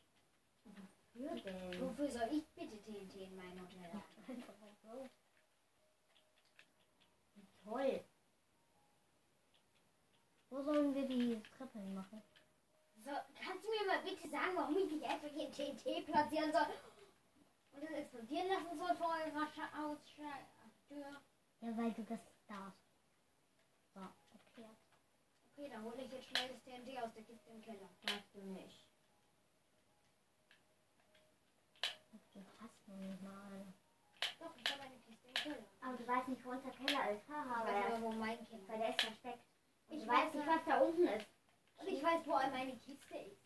[1.14, 1.80] Denn?
[1.80, 4.02] Wofür soll ich bitte TNT in mein Hotel haben?
[7.64, 8.04] Toll.
[10.50, 12.22] Wo sollen wir die Treppe hin machen?
[13.04, 16.66] So, kannst du mir mal bitte sagen, warum ich nicht einfach hier TNT platzieren soll
[17.72, 20.32] und es explodieren lassen soll vor eurer Haustür?
[21.60, 22.80] Ja, weil du das darfst.
[23.94, 24.00] So,
[24.32, 24.78] erklärt.
[25.52, 27.88] Okay, dann hole ich jetzt schnell das TNT aus der Kiste im Keller.
[28.02, 28.83] Darfst du nicht.
[32.60, 33.66] Hast noch nicht mal.
[34.38, 35.64] Doch, ich habe eine Kiste im Keller.
[35.80, 37.28] Aber du weißt nicht, wo unser Keller ist.
[37.28, 39.44] Haha, Ich aber weiß er aber, wo mein Keller weil der ist versteckt.
[39.88, 41.26] Und Ich du weiß nicht, was da unten ist.
[41.76, 43.42] Und ich weiß, wo meine Kiste ist.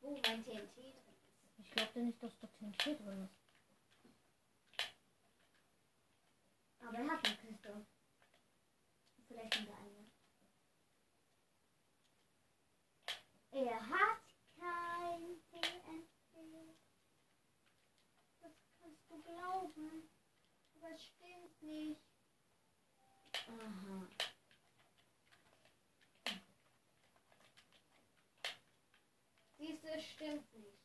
[0.00, 1.58] Wo mein TNT drin ist.
[1.58, 3.46] Ich glaube nicht, dass da TNT drin ist.
[6.80, 7.86] Aber er hat eine Kiste.
[9.26, 10.06] Vielleicht sind wir eine.
[13.50, 14.22] Er hat
[14.58, 16.76] kein TNT.
[18.40, 19.26] Das kannst
[19.72, 20.10] glauben.
[20.74, 22.00] Aber es stimmt nicht.
[23.48, 24.08] Aha.
[29.58, 30.78] Siehst du, es stimmt nicht.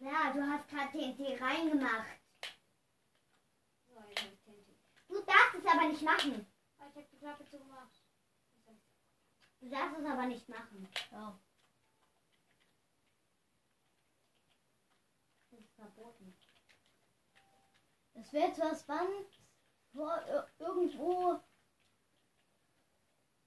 [0.00, 2.20] Ja, du hast gerade TNT reingemacht.
[3.88, 4.76] So, ich TNT.
[5.08, 6.46] Du darfst es aber nicht machen.
[6.74, 8.02] Ich habe die Klappe zugemacht.
[9.60, 10.88] Du darfst es aber nicht machen.
[11.10, 11.40] Ja.
[15.50, 16.36] Das ist verboten.
[18.14, 19.40] Es wäre zwar spannend,
[19.94, 21.40] ir- irgendwo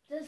[0.08, 0.28] das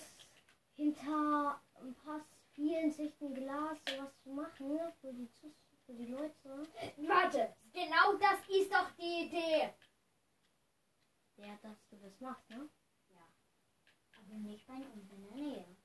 [0.76, 5.30] hinter ein paar vielen Sichten Glas sowas zu machen ne, für die,
[5.86, 6.68] für die Leute.
[6.97, 9.74] Warte, genau das ist doch die Idee.
[11.38, 12.70] Ja, dass du das machst, ne?
[14.18, 15.78] Aber nicht bei uns in der Nähe.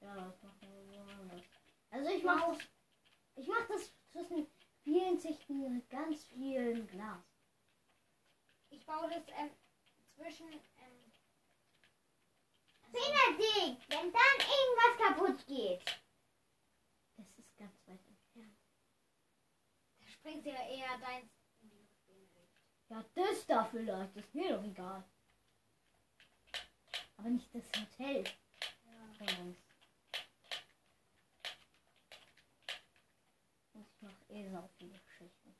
[0.00, 1.42] Ja, das macht man woanders.
[1.90, 2.58] Also ich mach das,
[3.36, 4.46] ich mach das zwischen
[4.88, 7.22] vielen Sichten mit ganz viel Glas.
[8.70, 9.50] Ich baue das ähm,
[10.14, 11.12] zwischen ähm,
[12.90, 15.82] Benedikt, wenn dann irgendwas kaputt geht.
[17.18, 18.56] Es ist ganz weit entfernt.
[20.00, 21.30] Da springt ja eher deins
[21.60, 22.54] in die Luft, Benedikt.
[22.88, 24.16] Ja, das da vielleicht.
[24.16, 25.04] ist mir doch egal.
[27.18, 28.24] Aber nicht das Hotel
[28.86, 29.12] Ja.
[29.18, 29.58] von uns.
[33.78, 35.56] Und ich mache eh sau viele Geschichten.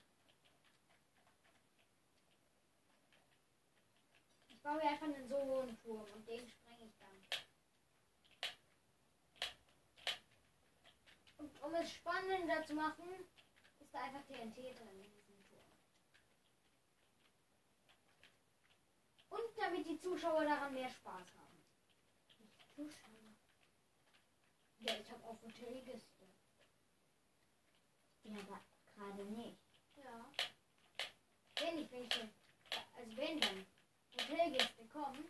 [4.48, 7.26] Ich baue mir einfach einen so hohen Turm und den spreng ich dann.
[11.38, 13.08] Und um es spannender zu machen,
[13.78, 15.64] ist da einfach TNT drin in diesem Turm.
[19.30, 21.64] Und damit die Zuschauer daran mehr Spaß haben.
[22.74, 23.36] Zuschauer.
[24.80, 26.26] Ja, ich habe auch Hotelgäste.
[28.22, 28.60] Ja, aber
[28.94, 29.58] gerade nicht.
[29.96, 30.30] Ja.
[31.58, 32.28] Wenn ich welche,
[32.94, 33.66] also wenn dann
[34.18, 35.24] Hotelgäste kommen,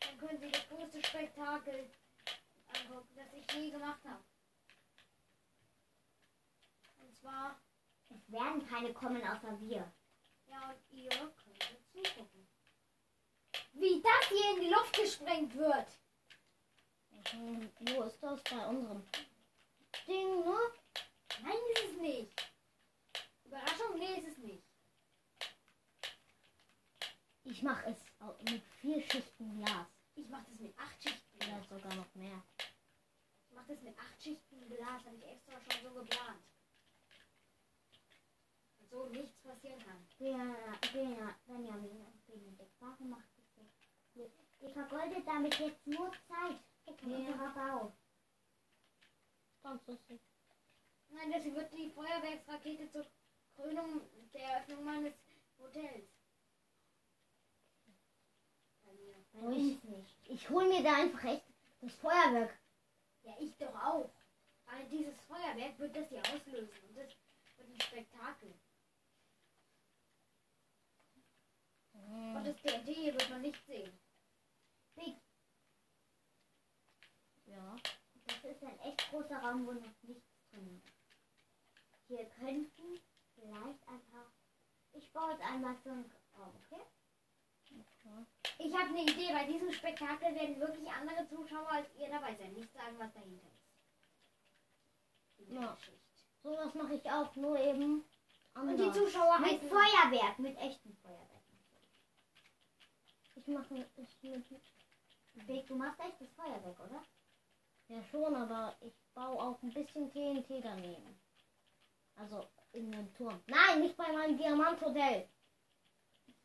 [0.00, 1.90] dann können sie das größte Spektakel
[2.74, 4.24] angucken, das ich je gemacht habe.
[7.00, 7.60] Und zwar,
[8.08, 9.92] Es werden keine kommen außer wir.
[10.46, 11.34] ja, und ihr könnt
[11.92, 12.48] zugucken.
[13.72, 15.86] Wie das hier in die Luft gesprengt wird.
[17.32, 17.70] Mhm.
[17.80, 19.04] Wo ist das bei unserem
[20.06, 20.56] Ding, ne?
[21.42, 22.52] Nein, ist es nicht.
[23.44, 24.62] Überraschung, nee, ist es nicht.
[27.44, 29.86] Ich mache es au- mit vier Schichten Glas.
[30.14, 31.38] Ich mache das mit acht Schichten.
[31.38, 32.42] Vielleicht sogar noch mehr.
[33.48, 36.42] Ich mache das mit acht Schichten Glas, habe ich extra schon so geplant.
[38.78, 40.06] Und so nichts passieren kann.
[40.18, 40.54] Bena,
[40.92, 44.20] Bena, Benjamin Benedikt, warum macht ihr so?
[44.20, 46.60] Ihr- Ihr vergoldet damit jetzt nur Zeit.
[46.98, 47.16] Von Ja.
[47.18, 47.92] unserer Bau.
[49.62, 50.20] Ganz lustig.
[51.08, 53.06] Nein, deswegen wird die Feuerwerksrakete zur
[53.54, 54.00] Krönung
[54.32, 55.14] der Eröffnung meines
[55.58, 56.08] Hotels.
[59.32, 60.16] Oh, uns nicht.
[60.28, 61.44] Ich hol mir da einfach echt
[61.80, 62.58] das Feuerwerk.
[63.22, 64.10] Ja, ich doch auch.
[64.66, 67.08] Aber dieses Feuerwerk wird das hier auslösen und das
[67.56, 68.54] wird ein Spektakel.
[71.92, 73.98] Und das TNT hier wird man nicht sehen.
[77.50, 77.76] Ja.
[78.26, 82.08] Das ist ein echt großer Raum, wo noch nichts drin ist.
[82.08, 83.00] Wir könnten
[83.34, 84.30] vielleicht einfach.
[84.92, 86.82] Ich baue jetzt einmal so einen Raum, okay?
[88.62, 89.32] Ich habe eine Idee.
[89.32, 92.52] Bei diesem Spektakel werden wirklich andere Zuschauer als ihr dabei sein.
[92.52, 93.46] Nicht sagen, was dahinter
[95.38, 95.50] ist.
[95.50, 95.76] Ja.
[96.42, 98.04] So was mache ich auch, nur eben
[98.54, 98.96] Und die anders.
[98.96, 101.28] Zuschauer Mit Feuerwerk, mit echtem Feuerwerk.
[103.34, 107.02] Ich mache ich mit, Big, du machst echtes Feuerwerk, oder?
[107.90, 111.20] ja schon, aber ich baue auch ein bisschen TNT daneben.
[112.16, 113.40] Also in den Turm.
[113.46, 115.28] Nein, nicht bei meinem Diamanthotel.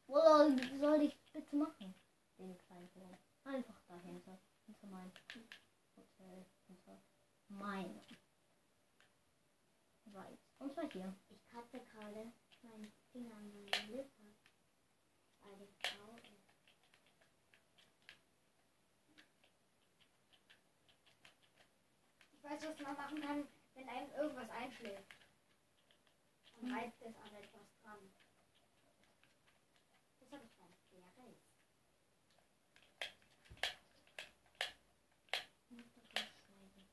[0.08, 1.94] Wo soll, soll ich bitte machen?
[2.38, 3.18] Den kleinen Turm.
[3.44, 4.40] Einfach dahinter.
[4.66, 5.12] Hinter meinem
[5.96, 6.46] Hotel.
[6.68, 7.02] Hinter
[7.48, 8.02] meinem.
[10.06, 10.40] Weit.
[10.60, 11.16] Und zwar hier.
[11.30, 12.32] Ich kratze gerade
[12.62, 14.36] meinen Finger an meinen Lippe.
[15.42, 16.26] Weil ich blau ist.
[22.34, 25.16] Ich weiß, was man machen kann, wenn einem irgendwas einschläft.
[26.62, 28.14] Und reibt es an etwas dran.
[30.20, 30.74] Das habe ich beim
[31.16, 31.38] Berg.
[35.70, 36.88] Ich muss das rausschneiden.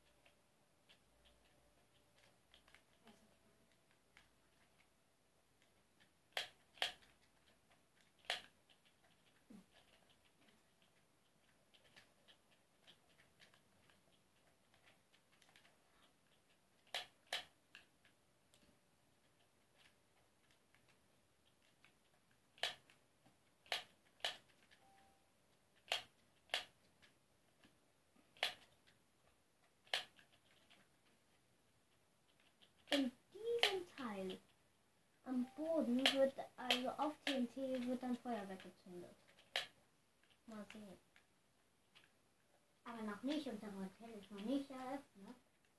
[32.91, 33.11] In
[34.23, 34.39] Teil
[35.25, 37.55] am Boden wird, also auf TNT
[37.87, 39.15] wird dann Feuerwerk gezündet.
[40.47, 40.97] Mal sehen.
[42.83, 45.35] Aber noch nicht, unser Hotel ist noch nicht eröffnet.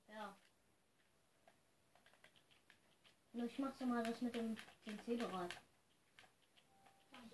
[0.09, 0.37] Ja.
[3.33, 4.57] Nur ich mach so mal das mit dem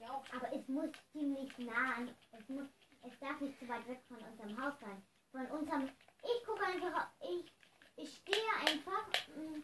[0.03, 0.24] auch.
[0.32, 2.16] Aber es muss ziemlich nah an.
[2.32, 2.66] Es, muss,
[3.03, 5.03] es darf nicht zu weit weg von unserem Haus sein.
[5.31, 5.89] Von unserem.
[6.24, 7.11] Ich gucke einfach.
[7.20, 7.53] Ich,
[7.97, 9.07] ich stehe einfach.
[9.37, 9.62] mm,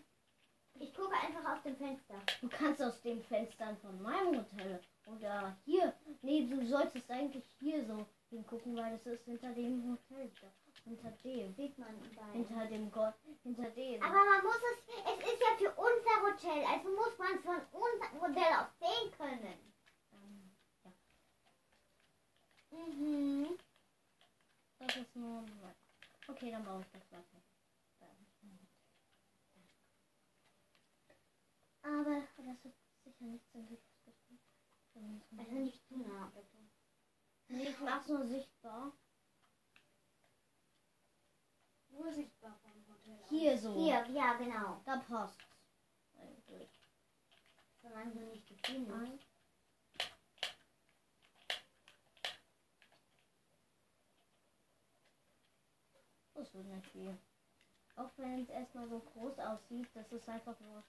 [0.78, 2.14] Ich gucke einfach aus dem Fenster.
[2.40, 5.94] Du kannst aus den Fenstern von meinem Hotel oder hier.
[6.22, 10.30] Nee, du solltest eigentlich hier so hingucken, weil es ist hinter dem Hotel.
[10.40, 10.48] Da.
[10.84, 11.54] Hinter dem.
[11.54, 12.32] Sieht man da.
[12.32, 13.14] Hinter dem Gott.
[13.42, 14.02] Hinter dem.
[14.02, 14.78] Aber man muss es.
[15.04, 16.64] Es ist ja für unser Hotel.
[16.64, 19.72] Also muss man es von unserem Hotel aus sehen können.
[20.12, 20.50] Ähm,
[20.84, 20.92] ja.
[22.78, 23.58] Mhm.
[24.78, 25.44] Das ist nur.
[26.28, 27.35] Okay, dann baue ich das weiter.
[31.86, 33.78] Aber das wird sicher nicht so gut.
[35.38, 36.56] Also nicht zu nah, bitte.
[37.48, 38.92] Nee, ich mach's nur sichtbar.
[41.90, 43.24] Nur sichtbar vom Hotel.
[43.28, 43.72] Hier so.
[43.74, 44.80] Hier, ja, genau.
[44.84, 45.38] Da passt.
[46.18, 46.70] Eigentlich.
[47.82, 49.02] Solange du nicht machst.
[49.02, 49.18] Ein.
[56.34, 57.18] Das wird nicht viel.
[57.94, 60.82] Auch wenn es erstmal so groß aussieht, das ist einfach nur.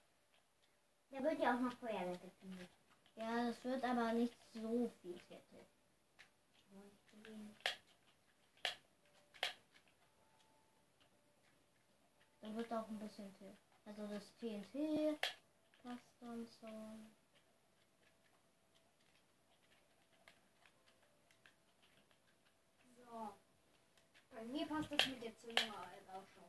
[1.10, 2.68] Da wird ja auch noch Feuerwerk gezündet.
[3.16, 5.66] Ja, das wird aber nicht so viel Kette.
[12.40, 13.56] Dann wird auch ein bisschen T.
[13.84, 15.18] Also das TNT
[15.82, 16.68] passt dann so.
[22.96, 23.34] So.
[24.30, 26.47] Bei mir passt das mit der Zündung halt auch schon.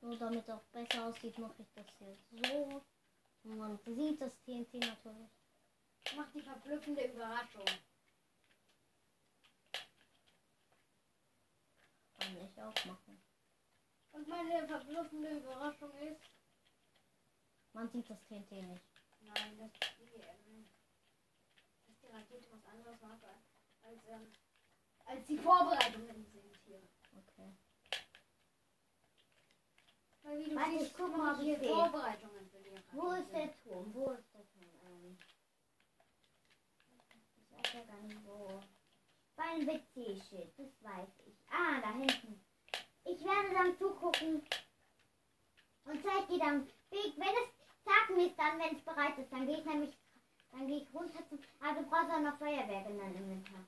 [0.00, 2.82] Nur damit es auch besser aussieht, mache ich das jetzt so.
[3.44, 5.30] Und man sieht das TNT natürlich.
[6.16, 7.64] Macht die verblüffende Überraschung.
[12.18, 13.22] Kann ich auch machen.
[14.12, 16.20] Und meine verblüffende Überraschung ist,
[17.72, 18.82] Man sieht das TNT nicht.
[19.20, 20.68] nein, dass die, ähm,
[21.86, 23.44] dass die Rakete was anderes macht als,
[23.82, 24.32] als, ähm,
[25.04, 26.82] als die Vorbereitungen sind hier.
[27.16, 27.52] Okay.
[30.30, 31.74] Warte, ich guck mal, ob ich hier.
[31.74, 32.70] Vorbereitungen für die.
[32.92, 33.92] Wo ist der Turm?
[33.92, 34.70] Wo ist der Turm?
[34.86, 35.18] Ähm,
[37.36, 38.62] ich weiß ja gar nicht wo.
[39.34, 41.34] Beim WC-Schild, das weiß ich.
[41.50, 42.40] Ah, da hinten.
[43.04, 44.42] Ich werde dann zugucken
[45.84, 47.14] und zeig dir dann Weg.
[47.16, 47.50] Wenn es,
[47.84, 49.96] sag mir es dann, wenn es bereit ist, dann gehe ich nämlich,
[50.52, 53.64] dann gehe ich runter zum, also brauchst du auch noch Feuerwerk in deinem Inventar.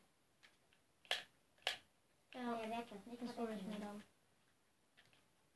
[2.35, 4.05] Ja, Feuerwerk, das nicht das hole ich mir dann.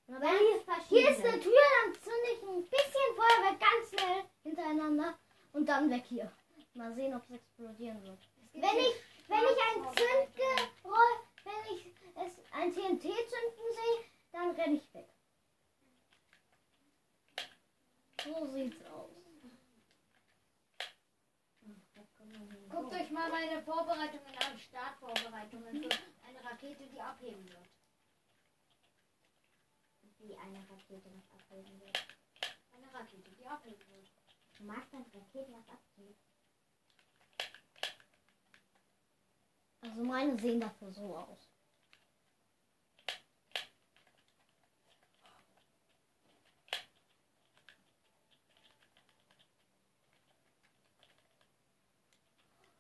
[0.09, 5.19] Hier ist eine Tür, dann zünde ich ein bisschen Feuerwerk ganz schnell hintereinander
[5.53, 6.31] und dann weg hier.
[6.74, 8.19] Mal sehen, ob es explodieren wird.
[8.53, 8.95] Wenn ich,
[9.27, 9.83] wenn ich ein.
[9.97, 15.09] Zündgeräusch, wenn ich es ein TNT zünden sehe, dann renne ich weg.
[18.23, 19.11] So sieht's aus.
[22.69, 25.89] Guckt euch mal meine Vorbereitungen an, Startvorbereitungen für
[26.27, 27.76] eine Rakete, die abheben wird.
[30.27, 32.05] Wie eine Rakete was abheben wird.
[32.73, 34.11] Eine Rakete, die abheben wird.
[34.59, 36.16] Du magst dann Raketen was abheben.
[39.82, 41.48] Also meine sehen dafür so aus.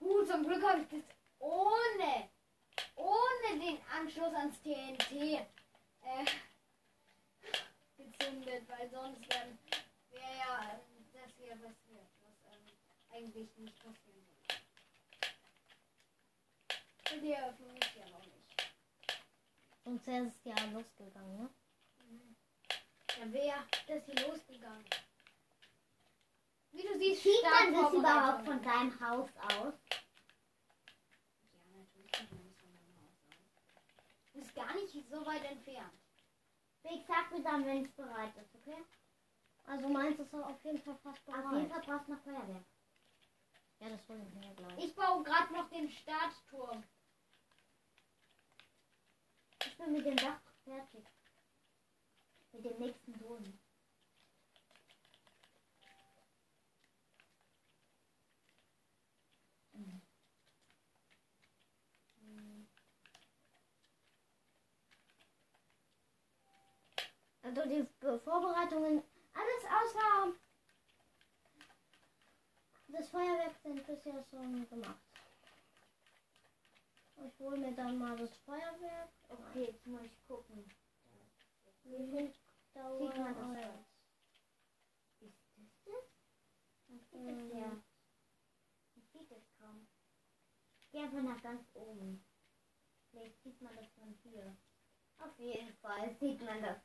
[0.00, 2.28] Uh, zum Glück habe ich das ohne,
[2.96, 6.24] ohne den Anschluss ans TNT äh,
[8.18, 9.58] gezündet, weil sonst ähm,
[10.10, 12.66] wäre ja ähm, das hier passiert, was ähm,
[13.10, 14.56] eigentlich nicht passieren soll.
[17.12, 18.72] Und die Eröffnung ist ja noch nicht.
[19.84, 21.50] Sonst wäre es ja losgegangen, ne?
[23.18, 24.84] Dann wäre das hier losgegangen.
[26.72, 29.74] Wie du siehst, Sieht man das überhaupt von deinem Haus aus?
[31.40, 33.14] Ja, natürlich sieht man das von meinem Haus
[34.34, 34.42] aus.
[34.42, 36.05] Ist gar nicht so weit entfernt.
[36.90, 38.84] Ich sag mir dann, wenn es bereit ist, okay?
[39.66, 41.70] Also meins ist auf jeden Fall fast Auf jeden bereit.
[41.70, 42.64] Fall brauchst du noch Feuerwerk.
[43.80, 44.84] Ja, das wollen wir ja gleich.
[44.84, 46.84] Ich baue gerade noch den Startturm.
[49.64, 51.04] Ich bin mit dem Dach fertig.
[52.52, 53.60] Mit dem nächsten Boden.
[67.46, 70.34] Also die Be- Vorbereitungen, alles außer
[72.88, 75.00] das Feuerwerk sind bisher schon gemacht.
[77.24, 79.10] Ich hole mir dann mal das Feuerwerk.
[79.28, 80.68] Okay, jetzt muss ich gucken.
[81.84, 82.34] Wie viel
[82.74, 82.98] Dauer?
[82.98, 83.84] Sieht man das aus?
[85.20, 86.04] Ist das das?
[86.88, 87.82] Was ist das hier?
[88.94, 89.86] Man sieht es kaum.
[90.90, 92.24] Geh einfach nach ganz oben.
[93.12, 94.56] Vielleicht sieht man das von hier.
[95.18, 96.78] Auf jeden Fall sieht man das.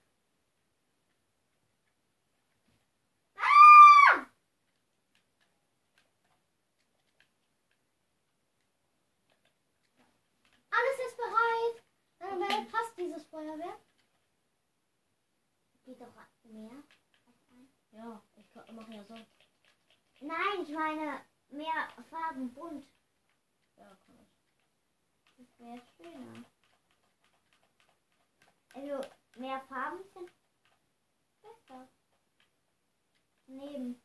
[3.35, 4.25] Ah!
[10.69, 11.83] Alles ist bereit.
[12.19, 13.79] Dann wer passt dieses Feuerwerk?
[15.91, 16.15] Geht doch
[16.45, 16.71] mehr.
[17.91, 19.13] Ja, ich mache ja so.
[20.21, 22.87] Nein, ich meine, mehr Farben bunt.
[23.75, 24.29] Ja, kann ich.
[25.37, 26.45] Das wäre schöner.
[28.73, 30.31] Also mehr Farben sind
[31.41, 31.85] besser.
[33.47, 34.01] Neben.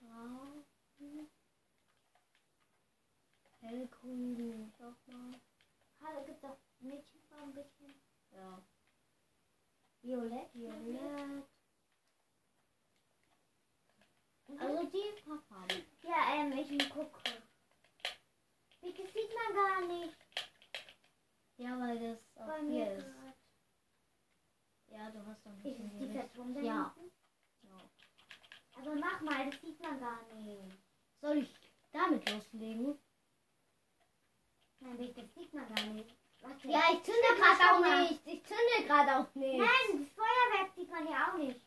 [0.00, 0.64] Braun.
[3.60, 4.72] Hellgrün.
[4.76, 5.40] Schau mal.
[6.00, 6.56] Hallo, gibt auch
[7.42, 7.94] Ein bisschen.
[8.32, 8.62] Ja.
[10.02, 10.54] Violett.
[10.54, 11.44] Violett.
[14.48, 14.60] Mhm.
[14.60, 15.84] Also die paar Farben.
[16.02, 17.20] Ja, ähm, ich gucke.
[18.80, 20.16] Wie das sieht man gar nicht.
[21.58, 23.04] Ja, weil das Bei hier mir ist.
[23.04, 23.34] grad.
[24.86, 26.94] Ja, du hast doch ein Ist bisschen die dieser Turm da Ja.
[26.94, 27.12] hinten?
[27.62, 27.90] ja.
[28.80, 30.78] Aber mach mal, das sieht man gar nicht.
[31.20, 31.54] Soll ich
[31.92, 32.98] damit loslegen?
[34.80, 36.16] Nein, das sieht man gar nicht.
[36.40, 36.68] Warte.
[36.68, 38.02] Ja, ich zünde gerade auch mal.
[38.08, 38.26] nicht.
[38.26, 39.58] Ich zünde gerade auch nicht.
[39.58, 41.60] Nein, das Feuerwerk sieht man ja auch nicht.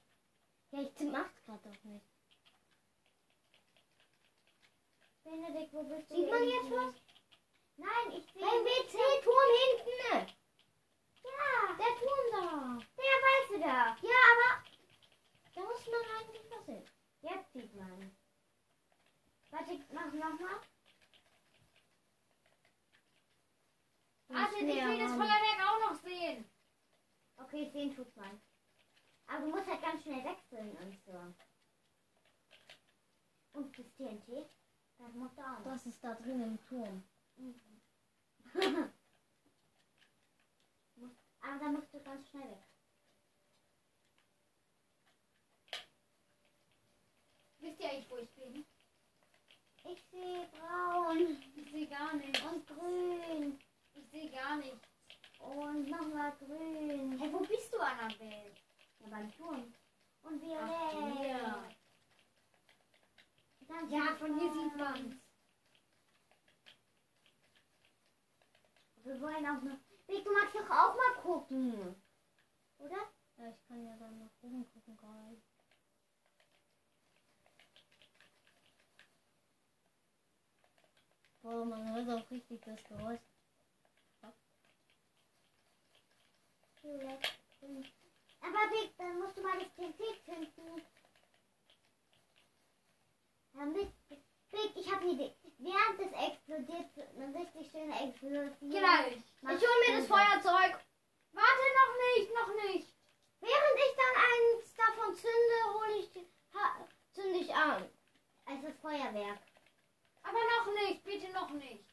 [0.71, 2.05] Ja, ich zünd- mach's gerade auch nicht.
[5.23, 6.15] Benedikt, wo bist du?
[6.15, 6.93] Sieht man jetzt was?
[7.77, 8.41] Nein, ich sehe.
[8.41, 10.33] Beim WC-Turm hinten.
[11.23, 12.85] Ja, Der Turm da.
[12.97, 13.97] der weißt du da.
[14.01, 14.63] Ja, aber
[15.55, 16.85] da muss man eigentlich was sehen.
[17.21, 18.11] Jetzt sieht man.
[19.51, 20.59] Warte, mach nochmal.
[24.33, 25.11] Warte, ich näher will das.
[25.11, 26.45] Feuerwerk auch noch sehen.
[27.37, 28.41] Okay, sehen tut man.
[29.27, 31.33] Aber du musst halt ganz schnell wechseln und so.
[33.53, 34.49] Und das TNT,
[34.97, 35.63] das muss da auch.
[35.63, 37.03] Das ist da drin im Turm.
[41.41, 42.63] Aber da musst du ganz schnell weg.
[47.59, 48.65] Wisst ihr eigentlich, wo ich bin?
[49.83, 52.41] Ich sehe braun Ich sehe gar nichts.
[52.41, 53.59] und grün
[53.93, 54.87] Ich sehe gar nichts.
[55.39, 57.17] und nochmal grün.
[57.19, 58.51] Hey, wo bist du, Annabelle?
[58.99, 59.73] Ja, beim Turm.
[60.23, 61.65] Und Ach, hier.
[63.67, 65.15] Ganz Ja, von hier sieht man's.
[69.03, 69.77] Wir wollen auch noch.
[70.07, 71.95] Vic, du magst doch auch mal gucken.
[72.77, 72.97] Oder?
[73.37, 75.41] Ja, ich kann ja dann nach oben gucken gerade.
[81.41, 83.21] Boah, man hört auch richtig das Geräusch.
[84.21, 84.35] Violett,
[86.51, 86.69] grün.
[86.83, 90.81] Aber Vic, dann musst du mal das TNT zünden.
[93.53, 93.91] Damit.
[94.51, 95.35] Vic, ich habe eine Idee.
[95.59, 98.69] Während es explodiert, eine richtig schöne Explosion.
[98.69, 99.15] Gleich.
[99.15, 100.79] Ich hol mir das Feuerzeug.
[101.33, 102.93] Warte, noch nicht, noch nicht.
[103.41, 106.11] Während ich dann eins davon zünde, hole ich,
[107.11, 107.89] zünde ich an.
[108.45, 109.39] Also das Feuerwerk.
[110.23, 111.90] Aber noch nicht, bitte noch nicht.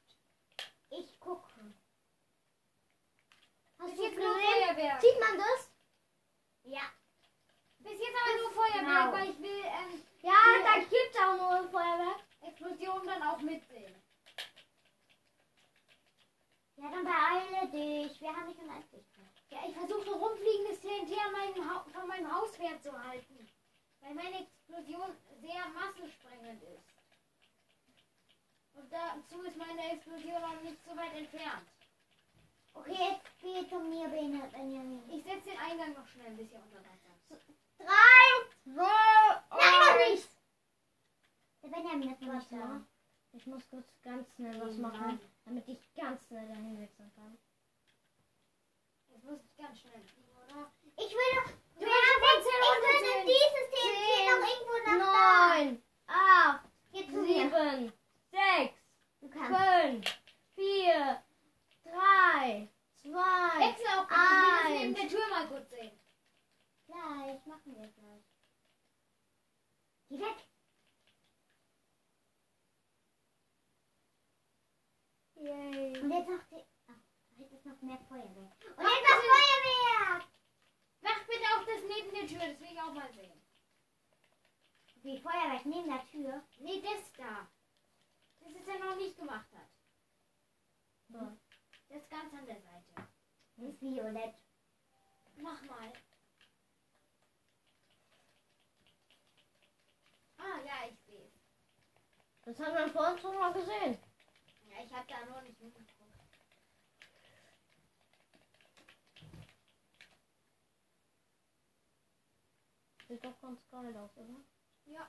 [113.08, 114.40] Sieht doch ganz geil aus, oder?
[114.86, 115.08] Ja.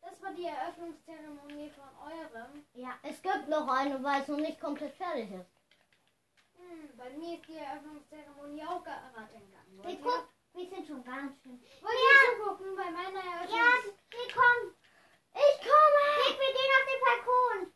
[0.00, 2.64] Das war die Eröffnungszeremonie von eurem.
[2.74, 2.98] Ja.
[3.02, 5.50] Es gibt noch eine, weil es noch nicht komplett fertig ist.
[6.56, 9.08] Hm, bei mir ist die Eröffnungszeremonie auch gerade.
[9.32, 9.42] Hey,
[9.76, 10.02] Wollt ihr?
[10.02, 11.60] guck, wir sind schon ganz schön.
[11.82, 12.32] Wollt Ja.
[12.32, 13.94] ihr zugucken bei meiner Ja, Eröffnung?
[14.10, 14.74] wir kommen.
[15.34, 16.04] Ich komme.
[16.26, 17.72] Nick, wir gehen auf den Balkon.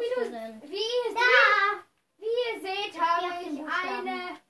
[0.00, 0.62] Wie, du, denn?
[0.62, 1.84] wie, seht, Da.
[2.16, 4.08] wie ihr seht, Ja, habe auf den ich Buchstaben.
[4.08, 4.40] eine.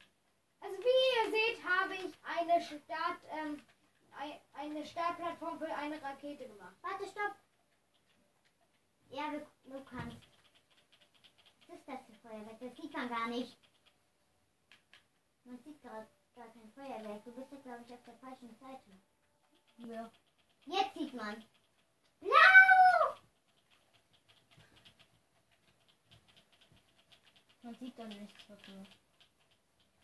[0.61, 2.15] Also wie ihr seht, habe ich
[2.55, 3.61] eine Start, ähm,
[4.17, 6.77] ei- eine Startplattform für eine Rakete gemacht.
[6.83, 7.35] Warte, stopp.
[9.11, 10.19] Ja, du, du kannst.
[11.69, 12.61] Was ist das für Feuerwerk?
[12.61, 13.57] Das sieht man gar nicht.
[15.45, 17.25] Man sieht gerade gar kein Feuerwerk.
[17.25, 18.91] Du bist ja, glaube ich, auf der falschen Seite.
[19.79, 20.11] Ja.
[20.67, 21.45] Jetzt sieht man.
[22.21, 23.15] Blau!
[27.63, 28.87] Man sieht dann nichts davon.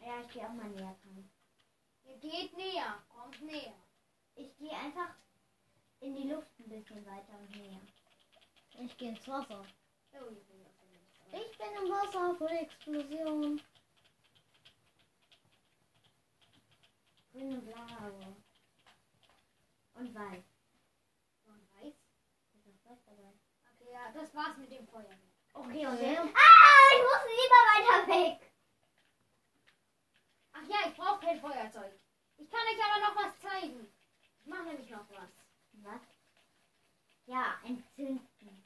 [0.00, 1.30] Ja, ich gehe auch mal näher dran.
[2.04, 3.74] Ihr geht näher, kommt näher.
[4.34, 5.14] Ich gehe einfach
[6.00, 7.80] in die Luft ein bisschen weiter und näher.
[8.78, 9.64] Ich gehe ins Wasser.
[10.12, 10.30] Oh,
[11.32, 13.60] ich bin im Wasser vor der Explosion.
[17.32, 18.34] Grün und blau.
[19.94, 20.44] Und weiß.
[21.46, 21.94] Und weiß.
[21.94, 23.32] Ist auch weiß dabei.
[23.74, 25.18] Okay, ja, das war's mit dem Feuerwerk.
[25.52, 26.16] Okay, und Okay.
[26.16, 28.49] Ah, ich muss lieber weiter weg.
[30.60, 31.92] Ach ja, ich brauche kein Feuerzeug.
[32.36, 33.88] Ich kann euch aber noch was zeigen.
[34.40, 35.30] Ich mache nämlich noch was.
[35.72, 36.00] Was?
[37.26, 38.64] Ja, entzünden.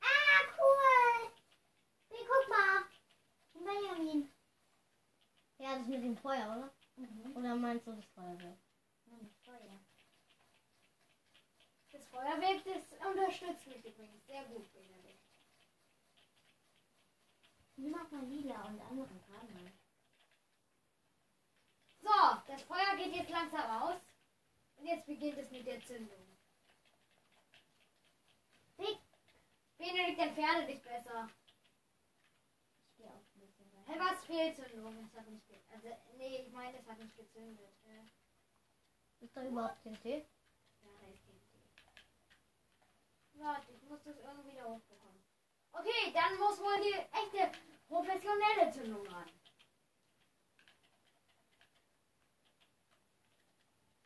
[0.00, 1.30] Ah, cool.
[2.10, 2.84] Hey, guck mal.
[3.54, 4.30] Benjamin.
[5.58, 6.70] Ja, das mit dem Feuer, oder?
[6.96, 7.36] Mhm.
[7.36, 8.58] Oder meinst du das Feuerwerk?
[9.06, 9.80] Nein, Feuer.
[11.92, 15.05] Das Feuerwerk, das unterstützt mich übrigens sehr gut, Benedikt.
[17.76, 19.72] Nimm auch mal lila und andere Farben.
[22.00, 24.00] So, das Feuer geht jetzt langsam aus.
[24.76, 26.38] Und jetzt beginnt es mit der Zündung.
[28.76, 28.98] Big.
[29.78, 31.28] Benedikt, entferne dich besser.
[32.90, 33.92] Ich gehe auch ein bisschen weiter.
[33.92, 35.10] Hey, was Fehlzündung?
[35.12, 37.72] Das hat nicht ge Also, nee, ich meine, es hat nicht gezündet.
[37.84, 40.04] Äh, Ist da überhaupt TNT?
[40.04, 40.22] ja,
[41.00, 41.36] da ist die
[43.38, 45.15] Warte, ich muss das irgendwie da hochbekommen.
[45.78, 47.52] Okay, dann muss wohl die echte
[47.88, 49.30] professionelle Zündung ran.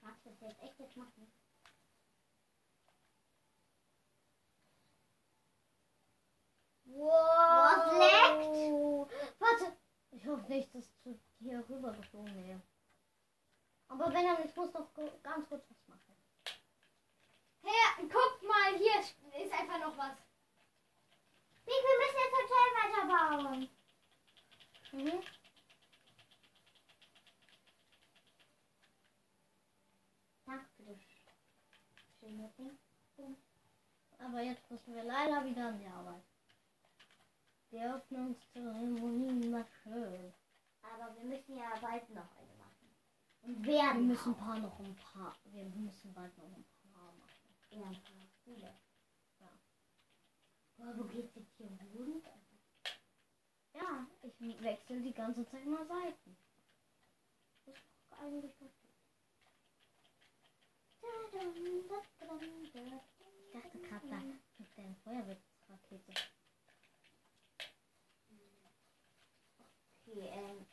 [0.01, 1.31] Magst du das jetzt echt jetzt machen?
[6.85, 7.99] Wow.
[7.99, 9.13] leckt?
[9.41, 9.77] Warte.
[10.13, 12.61] Ich hoffe nicht, dass du hier rüber geflogen wäre.
[13.89, 16.15] Aber Benjamin, ich muss noch go- ganz kurz was machen.
[17.63, 20.17] Hey, guckt mal, hier ist einfach noch was.
[21.71, 23.69] Wir müssen das Hotel weiterbauen.
[24.93, 25.23] Mhm.
[34.19, 36.23] Aber jetzt müssen wir leider wieder an die Arbeit.
[37.71, 40.35] Die Eröffnungszeremonie war schön.
[40.83, 42.97] Aber wir müssen ja bald noch eine machen.
[43.43, 45.37] Und Wir werden müssen ein paar noch ein paar.
[45.45, 47.55] Wir müssen bald noch ein paar machen.
[47.71, 48.75] Ja, ein paar viele.
[50.81, 52.23] Aber wo geht's jetzt hier hoch?
[53.75, 56.37] Ja, ich wechsle die ganze Zeit mal Seiten.
[57.67, 58.71] Das ist eigentlich gut.
[63.47, 64.21] Ich dachte gerade da
[64.59, 66.13] mit der Feuerwehrrakete.
[70.07, 70.67] Okay, ähm.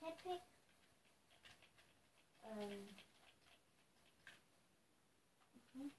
[0.00, 0.42] Chatpick.
[2.44, 2.88] Ähm.
[5.54, 5.90] Ich habe mir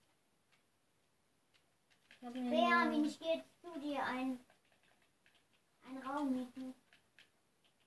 [2.32, 4.40] Benjamin, nur- ich gehe jetzt zu dir ein,
[5.84, 6.74] einen Raum mieten.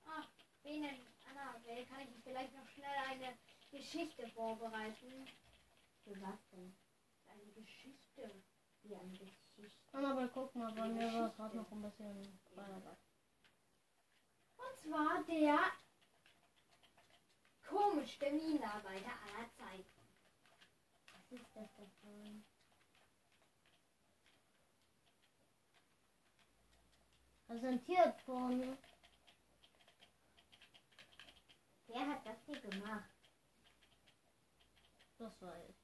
[0.07, 0.27] Ach,
[0.63, 3.37] Benedikt, Anna, wer- kann ich vielleicht noch schnell eine
[3.71, 5.27] Geschichte vorbereiten?
[6.05, 6.73] Für was denn?
[7.27, 8.43] Eine Geschichte.
[8.83, 9.89] Wie eine Geschichte.
[9.93, 12.97] Anna, aber guck mal, bei mir war gerade noch ein bisschen Feuerwerk.
[14.57, 15.59] Und zwar der
[17.69, 20.15] komischste Minenarbeiter aller Zeiten.
[21.13, 21.69] Was ist das
[27.49, 27.61] davon?
[27.61, 28.77] Präsentiert von
[31.89, 33.09] Wer hat das hier gemacht?
[35.19, 35.75] Das war ich.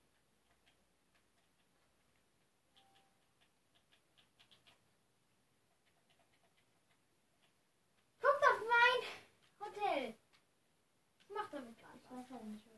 [8.21, 10.15] Guckt auf mein Hotel.
[11.21, 12.11] Ich mach damit gar Ich nicht.
[12.11, 12.75] weiß halt nicht, wo.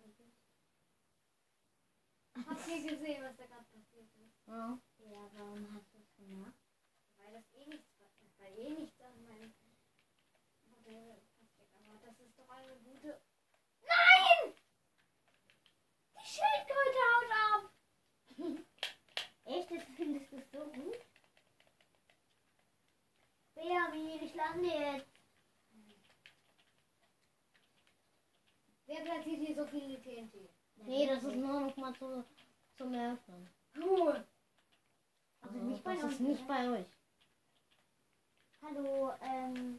[2.47, 4.47] Habt ihr gesehen, was da gerade passiert ist?
[4.47, 4.79] Ja.
[4.99, 6.55] Ja, warum hast du es gemacht?
[7.17, 7.89] Weil das eh nichts,
[8.39, 11.23] weil eh nichts an meinem passiert.
[11.75, 13.21] Aber das ist doch eine gute.
[13.83, 14.55] Nein!
[16.15, 17.63] Die Schildkröte haut ab!
[19.45, 19.71] Echt?
[19.71, 21.07] Das findest du so gut?
[23.57, 25.07] Erwin, ich lande jetzt.
[28.87, 30.35] Wer platziert hier so viele TNT?
[30.77, 32.25] Nee, das ist nur noch mal zu,
[32.77, 33.51] zum Eröffnen.
[33.77, 34.25] Cool.
[35.41, 36.13] Also nicht bei das uns.
[36.15, 36.47] ist nicht ne?
[36.47, 36.96] bei euch.
[38.63, 39.79] Hallo, ähm.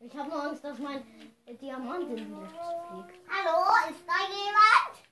[0.00, 1.04] Ich habe nur Angst, dass mein
[1.46, 3.28] äh, Diamant in die Luft fliegt.
[3.28, 5.08] Hallo, ist da jemand?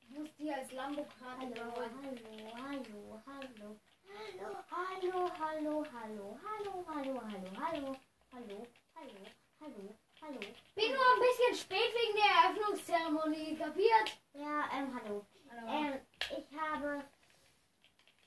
[0.00, 1.90] Ich muss die als Lambo-Karte Hallo, bauen.
[2.02, 3.80] hallo, hallo, hallo.
[4.10, 7.96] Hallo, hallo, hallo, hallo, hallo, hallo, hallo, hallo,
[8.32, 9.26] hallo,
[9.60, 10.40] hallo, hallo.
[10.74, 14.18] Bin nur ein bisschen spät wegen der Eröffnungszeremonie, kapiert?
[14.32, 15.26] Ja, ähm, hallo.
[15.50, 15.68] Hallo.
[15.68, 17.04] Ähm, ich habe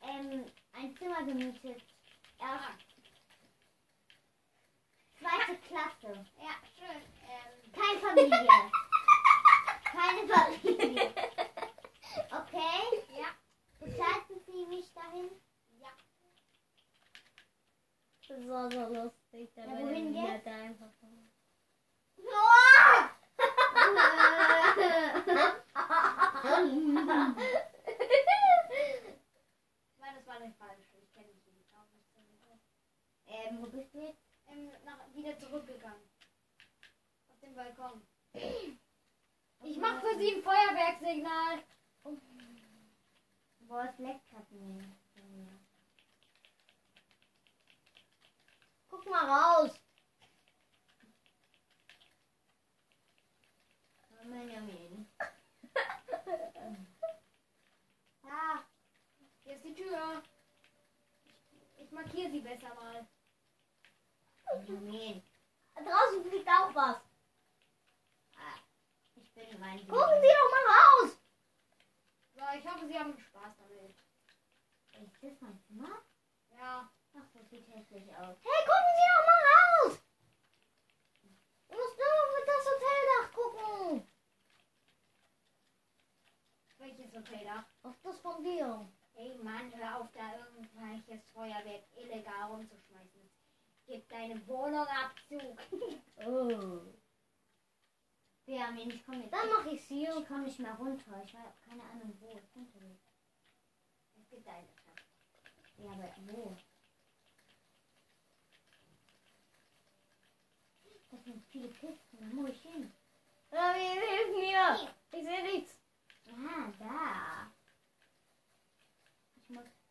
[0.02, 1.82] ähm, ein Zimmer gemietet.
[2.40, 2.93] Erst
[5.24, 6.26] zweite Klasse.
[6.38, 7.02] ja, schön.
[7.30, 8.72] Ähm, Keine Familie.
[9.86, 11.14] Keine Familie.
[12.30, 12.82] Okay?
[13.18, 13.28] ja,
[13.80, 15.30] Begleiten Sie mich dahin?
[15.80, 15.90] ja.
[18.28, 19.52] Das war so lustig.
[19.56, 20.14] Da Ja, wohin
[20.44, 21.08] da einfach so.
[22.18, 23.10] Noah!
[29.94, 30.88] Ich meine, das war nicht falsch.
[31.02, 31.64] Ich kenne dich nicht.
[33.28, 34.23] Ähm, wo bist du jetzt?
[34.53, 36.09] Ähm, nach, wieder zurückgegangen.
[37.30, 38.01] Auf den Balkon.
[39.63, 41.63] Ich mach für sie ein Feuerwerkssignal.
[43.61, 44.45] Boah, es leckt grad.
[48.89, 49.80] Guck mal raus.
[54.23, 55.07] Benjamin.
[58.23, 58.63] Ah,
[59.43, 60.23] hier ist die Tür.
[61.77, 63.07] Ich markiere sie besser mal.
[64.61, 65.23] Benjamin.
[65.75, 66.97] Draußen fliegt auch was.
[68.38, 68.59] Ah,
[69.15, 69.80] ich bin rein.
[69.88, 71.17] Gucken Sie doch mal raus.
[72.35, 73.95] So, ich hoffe, sie haben Spaß damit.
[74.91, 76.03] Ist das mein Zimmer?
[76.51, 76.89] Ja.
[77.15, 78.38] Ach, das sieht hässlich aus.
[78.41, 79.99] Hey, gucken Sie doch mal raus.
[81.67, 84.07] Du musst nur noch mit das Hoteldach gucken.
[86.77, 87.65] Welches Hotel da?
[87.84, 88.88] Auf das von dir.
[89.13, 91.84] Hey Mann, hör auf, da irgendwelches Feuerwerk.
[93.85, 95.57] Gib deine Wohnung Abzug.
[96.26, 96.81] Oh.
[98.45, 99.27] Benjamin, ich komme.
[99.30, 100.18] Dann mache ich hier.
[100.18, 101.22] Ich komme nicht mehr runter.
[101.23, 102.38] Ich habe keine Ahnung, wo.
[102.38, 105.01] Es gibt deine Stadt.
[105.77, 106.57] Ja, aber wo?
[111.11, 112.18] Das sind viele Kisten.
[112.19, 112.91] Wo muss ich hin?
[113.51, 114.89] Rami, hilf mir.
[115.11, 115.77] Ich sehe nichts.
[116.30, 117.51] Ah, da.
[119.35, 119.82] Ich muss.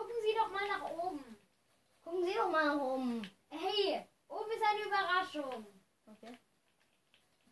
[0.00, 1.36] Gucken Sie doch mal nach oben.
[2.02, 3.30] Gucken Sie doch mal nach oben.
[3.50, 5.66] Hey, oben ist eine Überraschung.
[6.06, 6.38] Okay.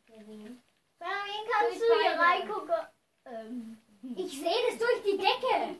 [0.07, 0.63] Wen?
[0.99, 2.87] Rami, kannst Durch du hier reingucken?
[3.27, 3.79] Ähm.
[4.17, 5.77] Ich sehe das durch die Decke.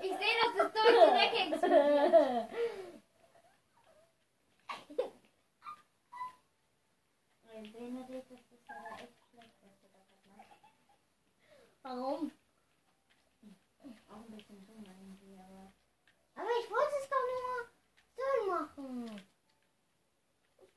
[0.00, 2.14] Ich sehe, dass es durch die Decke explodiert.
[7.52, 10.48] Äh, Benedikt, das ist aber echt schlecht, was du da gerade machst.
[11.82, 12.32] Warum?
[14.08, 15.72] Auch ein bisschen dumm irgendwie, aber.
[16.40, 17.68] Aber ich wollte es doch nur
[18.16, 19.28] so machen.
[20.56, 20.68] Das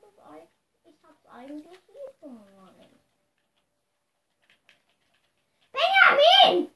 [0.00, 0.48] das
[0.84, 3.00] Ich hab's eigentlich lieb gemeint.
[5.72, 6.72] Benjamin!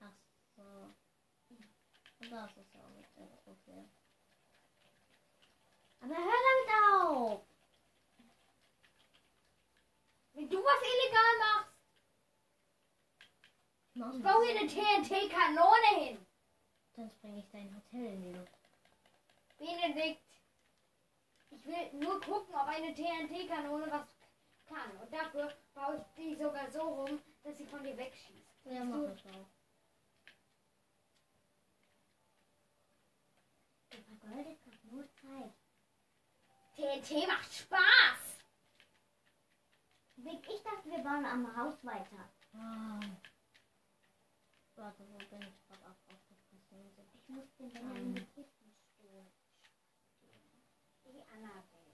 [0.00, 0.16] Ach
[0.56, 0.94] so.
[2.18, 3.88] Das ist ja auch nicht sehr okay.
[6.00, 7.46] Aber hör damit auf!
[10.32, 11.73] Wenn du was illegal machst, Mach
[13.94, 16.26] ich baue hier eine TNT-Kanone hin.
[16.96, 18.52] Dann springe ich dein Hotel in die Luft.
[19.58, 20.22] Benedikt,
[21.50, 24.08] ich will nur gucken, ob eine TNT-Kanone was
[24.66, 24.96] kann.
[25.00, 28.64] Und dafür baue ich die sogar so rum, dass sie von dir wegschießt.
[28.64, 29.46] Ja, mach ich auch.
[34.90, 35.52] Nur Zeit.
[36.74, 38.38] TNT macht Spaß.
[40.16, 42.28] Vic, ich dachte, wir bauen am Haus weiter.
[42.54, 43.00] Ah.
[44.76, 47.08] Warte, wo bin ich gerade auf aufgefressen?
[47.14, 49.30] Ich muss den Benjamin Kisten stohlen.
[51.04, 51.84] Die Annabelle.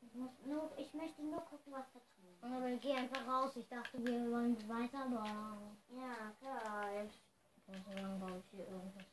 [0.00, 2.42] Ich, muss nur, ich möchte nur gucken, was da drin ist.
[2.42, 3.56] Aber geh einfach raus.
[3.56, 5.76] Ich dachte, wir wollen weiter bauen.
[5.90, 7.10] Ja, geil.
[7.66, 9.06] Und so lange baue ich hier irgendwas.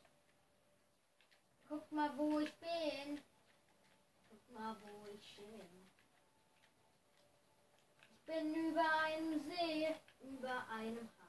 [1.68, 3.20] Guck mal, wo ich bin.
[4.28, 5.90] Guck mal, wo ich bin.
[8.10, 11.21] Ich bin über einem See, über einem Haus.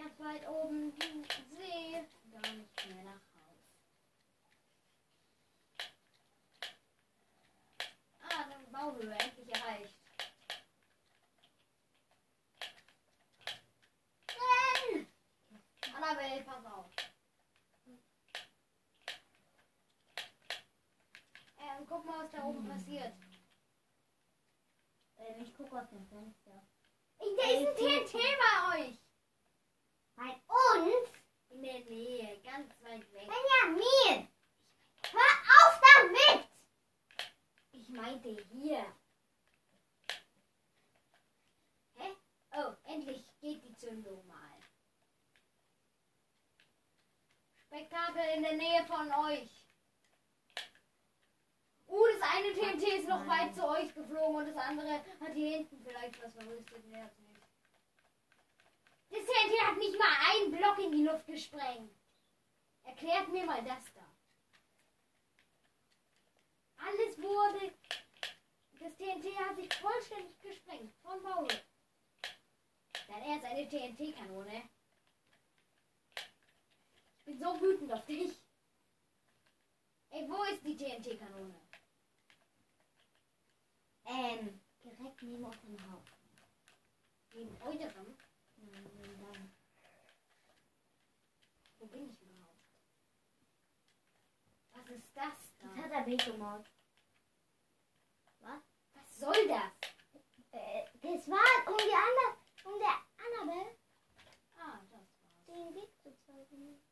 [0.00, 3.64] ganz weit oben den See, dann nicht mehr nach Hause.
[8.22, 9.96] Ah, eine Baumhöhe, endlich erreicht.
[14.30, 15.06] Renn!
[15.94, 16.86] Annabelle, pass auf.
[21.58, 23.12] Ähm, guck mal, was da oben passiert.
[25.18, 26.66] Ähm, ich guck aus dem Fenster.
[27.18, 29.09] Da ist ein TNT bei euch!
[30.76, 31.10] Uns?
[31.50, 33.28] In der Nähe, ganz weit weg.
[33.28, 34.28] Benjamin!
[35.10, 36.48] Hör auf damit!
[37.72, 38.84] Ich meinte hier.
[41.96, 42.16] Hä?
[42.52, 44.60] Oh, endlich geht die Zündung mal.
[47.66, 49.66] Spektakel in der Nähe von euch.
[51.88, 55.56] Uh, das eine TNT ist noch weit zu euch geflogen und das andere hat hier
[55.56, 56.86] hinten vielleicht was verrüstet.
[56.86, 57.29] Nicht.
[59.10, 61.92] Das TNT hat nicht mal einen Block in die Luft gesprengt.
[62.84, 64.06] Erklärt mir mal das da.
[66.76, 67.74] Alles wurde.
[68.78, 70.94] Das TNT hat sich vollständig gesprengt.
[71.02, 71.48] Von Paul.
[73.08, 74.62] Dann erst eine TNT-Kanone.
[77.18, 78.40] Ich bin so wütend auf dich.
[80.10, 81.60] Ey, wo ist die TNT-Kanone?
[84.06, 86.04] Ähm, direkt neben unserem Haus.
[87.34, 88.16] Neben eurem?
[91.78, 92.58] Wo bin ich überhaupt?
[94.72, 95.82] Was ist das Das da?
[95.82, 96.70] hat er weggemacht.
[98.40, 99.72] Was soll das?
[100.52, 103.76] Äh, das war um die andere, um der Annabelle
[104.58, 105.44] Ah, das war's.
[105.46, 106.82] den Weg zu zeigen.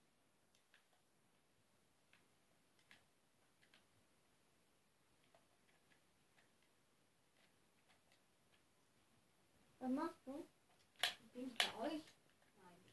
[9.79, 10.49] Was machst du?
[11.33, 12.03] Bin ich bei euch?
[12.63, 12.85] Nein.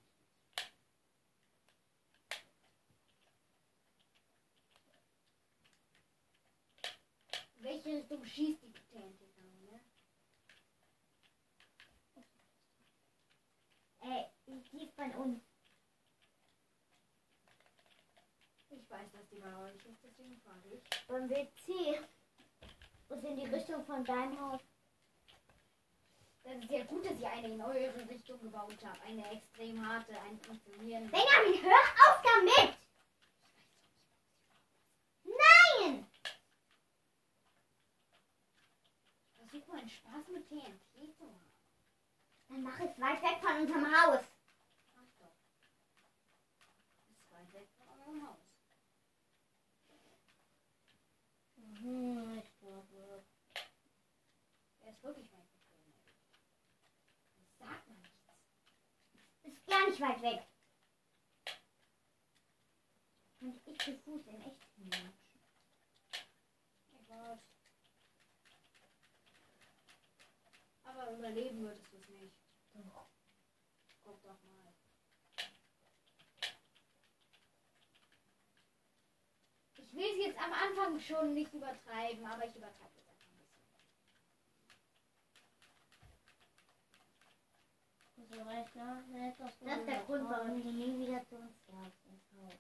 [7.86, 9.80] Welche Richtung schießt die TNT-Kanone?
[14.02, 15.44] Äh, die ist bei uns.
[18.72, 21.08] Ich weiß, dass die bei euch ist, deswegen frage ich.
[21.08, 22.02] Beim WC.
[23.10, 24.62] Und in die Richtung von deinem Haus.
[26.44, 29.02] Das ist ja gut, dass ich eine in eure Richtung gebaut habe.
[29.02, 31.12] Eine extrem harte, ein funktionierende.
[31.12, 32.78] Benjamin, hör auf damit!
[35.24, 36.08] Nein!
[39.64, 41.52] Mal einen Spaß mit TNT zu haben.
[42.50, 44.20] Dann mach es weit weg von unserem Haus.
[44.96, 45.36] Mach doch.
[47.10, 48.38] Ist weit weg von eurem Haus.
[51.56, 53.26] Mhm, ich glaube.
[54.82, 55.96] Er ist wirklich weit weg.
[57.38, 58.20] Das sagt man nichts.
[59.44, 60.48] Ist gar nicht weit weg.
[63.40, 65.40] Und ich zu Fuß in echt hinlatschen.
[66.92, 67.40] Ich weiß.
[70.98, 72.34] Aber überleben würdest du es nicht.
[72.74, 73.08] Doch.
[74.04, 74.74] Guck doch mal.
[79.78, 83.38] Ich will es jetzt am Anfang schon nicht übertreiben, aber ich übertreibe jetzt einfach ein
[88.20, 88.46] bisschen.
[89.68, 92.54] Das ist der Grund, warum du nie wieder zu uns darfst ins Haus.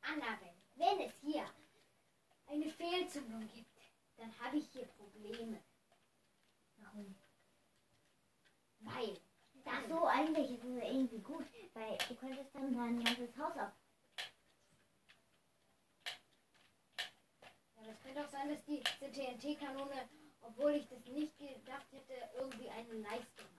[0.00, 1.46] Annabelle, wenn es hier
[2.46, 3.78] eine Fehlzündung gibt,
[4.16, 5.62] dann habe ich hier Probleme.
[6.78, 7.14] Warum?
[8.80, 9.20] Weil.
[9.64, 13.76] Ach so, eigentlich ist es irgendwie gut, weil du könntest dann dein ganzes Haus ab.
[17.76, 20.08] Ja, das könnte auch sein, dass die TNT-Kanone,
[20.40, 23.51] obwohl ich das nicht gedacht hätte, irgendwie eine Leistung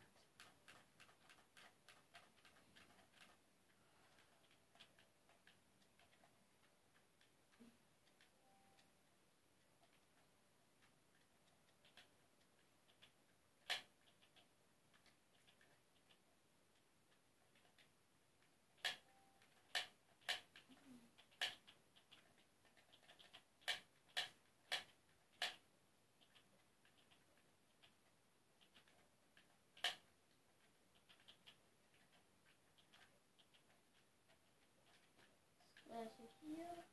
[35.96, 36.84] Also hier.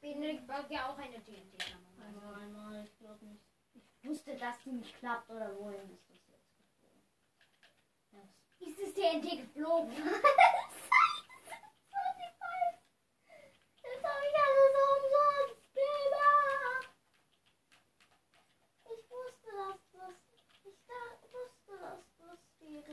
[0.00, 1.16] Benedikt baut ja auch eine.
[1.16, 3.44] Also, Nein, nein, ich glaube nicht.
[3.74, 7.02] Ich wusste, dass die nicht klappt oder wohin ist das jetzt geflogen?
[8.60, 9.92] ist das TNT geflogen?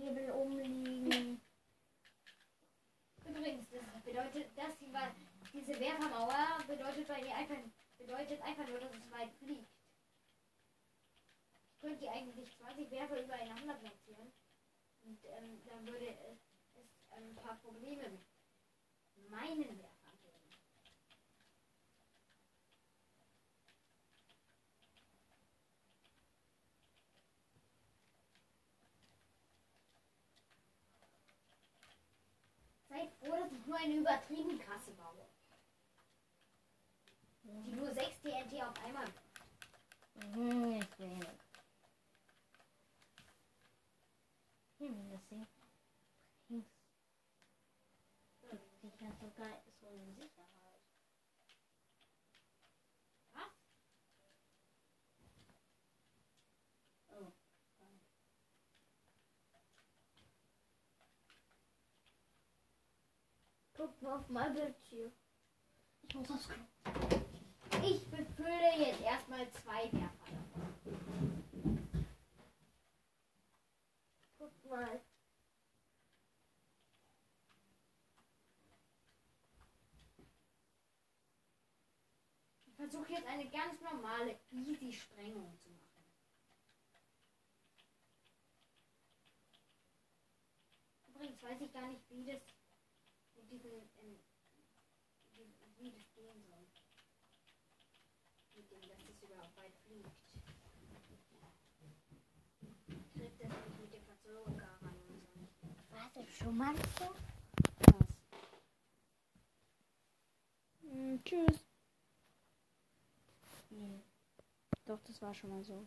[0.00, 1.40] Hebel umliegen.
[3.24, 4.92] Übrigens, das bedeutet, dass die,
[5.52, 7.56] diese Werfermauer bedeutet bei mir einfach,
[7.98, 9.70] bedeutet einfach nur, dass es weit fliegt.
[11.70, 14.32] Ich könnte die eigentlich 20 Werfer übereinander platzieren.
[15.02, 16.38] Und ähm, dann würde es,
[16.74, 18.10] es ein paar Probleme
[19.14, 19.95] mit meinen Werfen.
[33.26, 35.26] Froh, dass ich nur eine übertrieben krasse baue.
[37.42, 39.06] Die nur 6 TNT auf einmal
[40.14, 41.28] Mhm, nicht wenig.
[44.78, 45.46] Hm, das Ding
[48.86, 50.35] dich ja sogar so in Sicherheit.
[63.76, 65.12] Guck mal auf mein Bildschirm.
[66.02, 66.64] Ich muss aufs Klo.
[67.84, 70.36] Ich befülle jetzt erstmal zwei Werfer.
[74.38, 75.00] Guck mal.
[82.66, 86.04] Ich versuche jetzt eine ganz normale, easy Sprengung zu machen.
[91.08, 92.55] Übrigens weiß ich gar nicht, wie das
[93.50, 93.70] diesen,
[94.00, 94.18] ähm,
[95.78, 96.66] wie, das gehen soll.
[98.54, 100.08] Mit dem, dass das überhaupt weit fliegt.
[103.14, 105.68] Kriegt das nicht mit der Verzögerung gar ran und so.
[105.90, 107.14] Warte, schon mal so?
[107.92, 108.06] Was?
[110.82, 111.60] Hm, tschüss.
[113.70, 114.00] Nee.
[114.86, 115.86] Doch, das war schon mal so.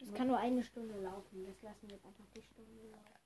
[0.00, 1.46] Das kann nur eine Stunde laufen.
[1.46, 3.23] Das lassen wir jetzt einfach die Stunde laufen.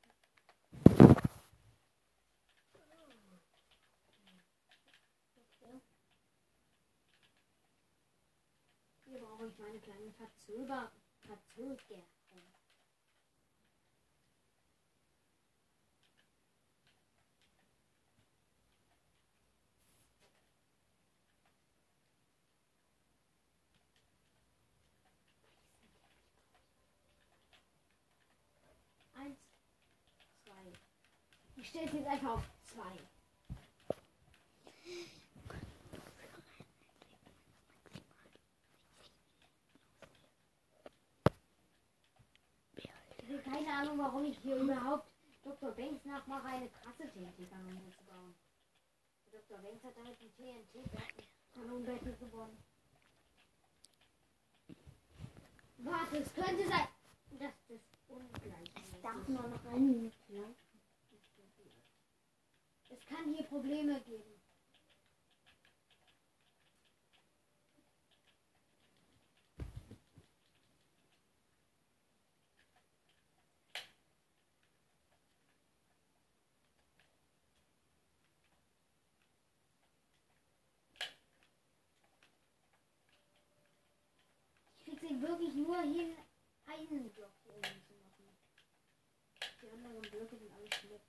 [9.08, 10.92] Hier brauche ich meine kleinen Verzöger.
[29.14, 29.38] Eins,
[30.44, 30.72] zwei.
[31.56, 33.17] Ich stelle es jetzt einfach auf zwei.
[43.50, 45.08] Keine Ahnung, warum ich hier überhaupt
[45.42, 45.72] Dr.
[45.72, 48.34] Banks nachmache, eine krasse TNT-Kanone zu bauen.
[49.32, 49.58] Dr.
[49.58, 52.58] Banks hat damit die TNT-Kanonenbattle gewonnen.
[55.78, 56.88] Warte, es könnte sein,
[57.38, 60.54] dass das ungleich Es darf nur noch eine Minute lang.
[62.90, 64.37] Es kann hier Probleme geben.
[85.20, 86.16] Wirklich nur hin,
[86.66, 88.38] einen Block hier oben zu machen.
[89.60, 91.04] Die anderen Blöcke sind alle schlecht.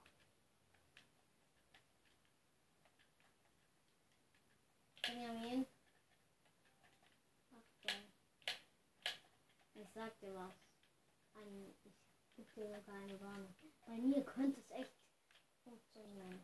[5.03, 5.67] Benjamin.
[7.51, 8.13] Achtung.
[9.75, 10.55] Ich sag dir was.
[11.35, 11.93] Ein, ich
[12.35, 13.55] gebe dir sogar eine Warnung.
[13.85, 14.93] Bei mir könnte es echt
[15.63, 16.43] funktionieren.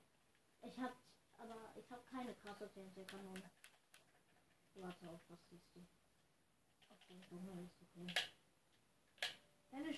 [0.61, 0.95] Ich hab,
[1.39, 3.49] aber ich habe keine krasse TNT-Kanone.
[4.75, 5.83] Warte auf, was siehst du?
[7.07, 8.07] Okay, so ist okay.
[9.71, 9.93] Deine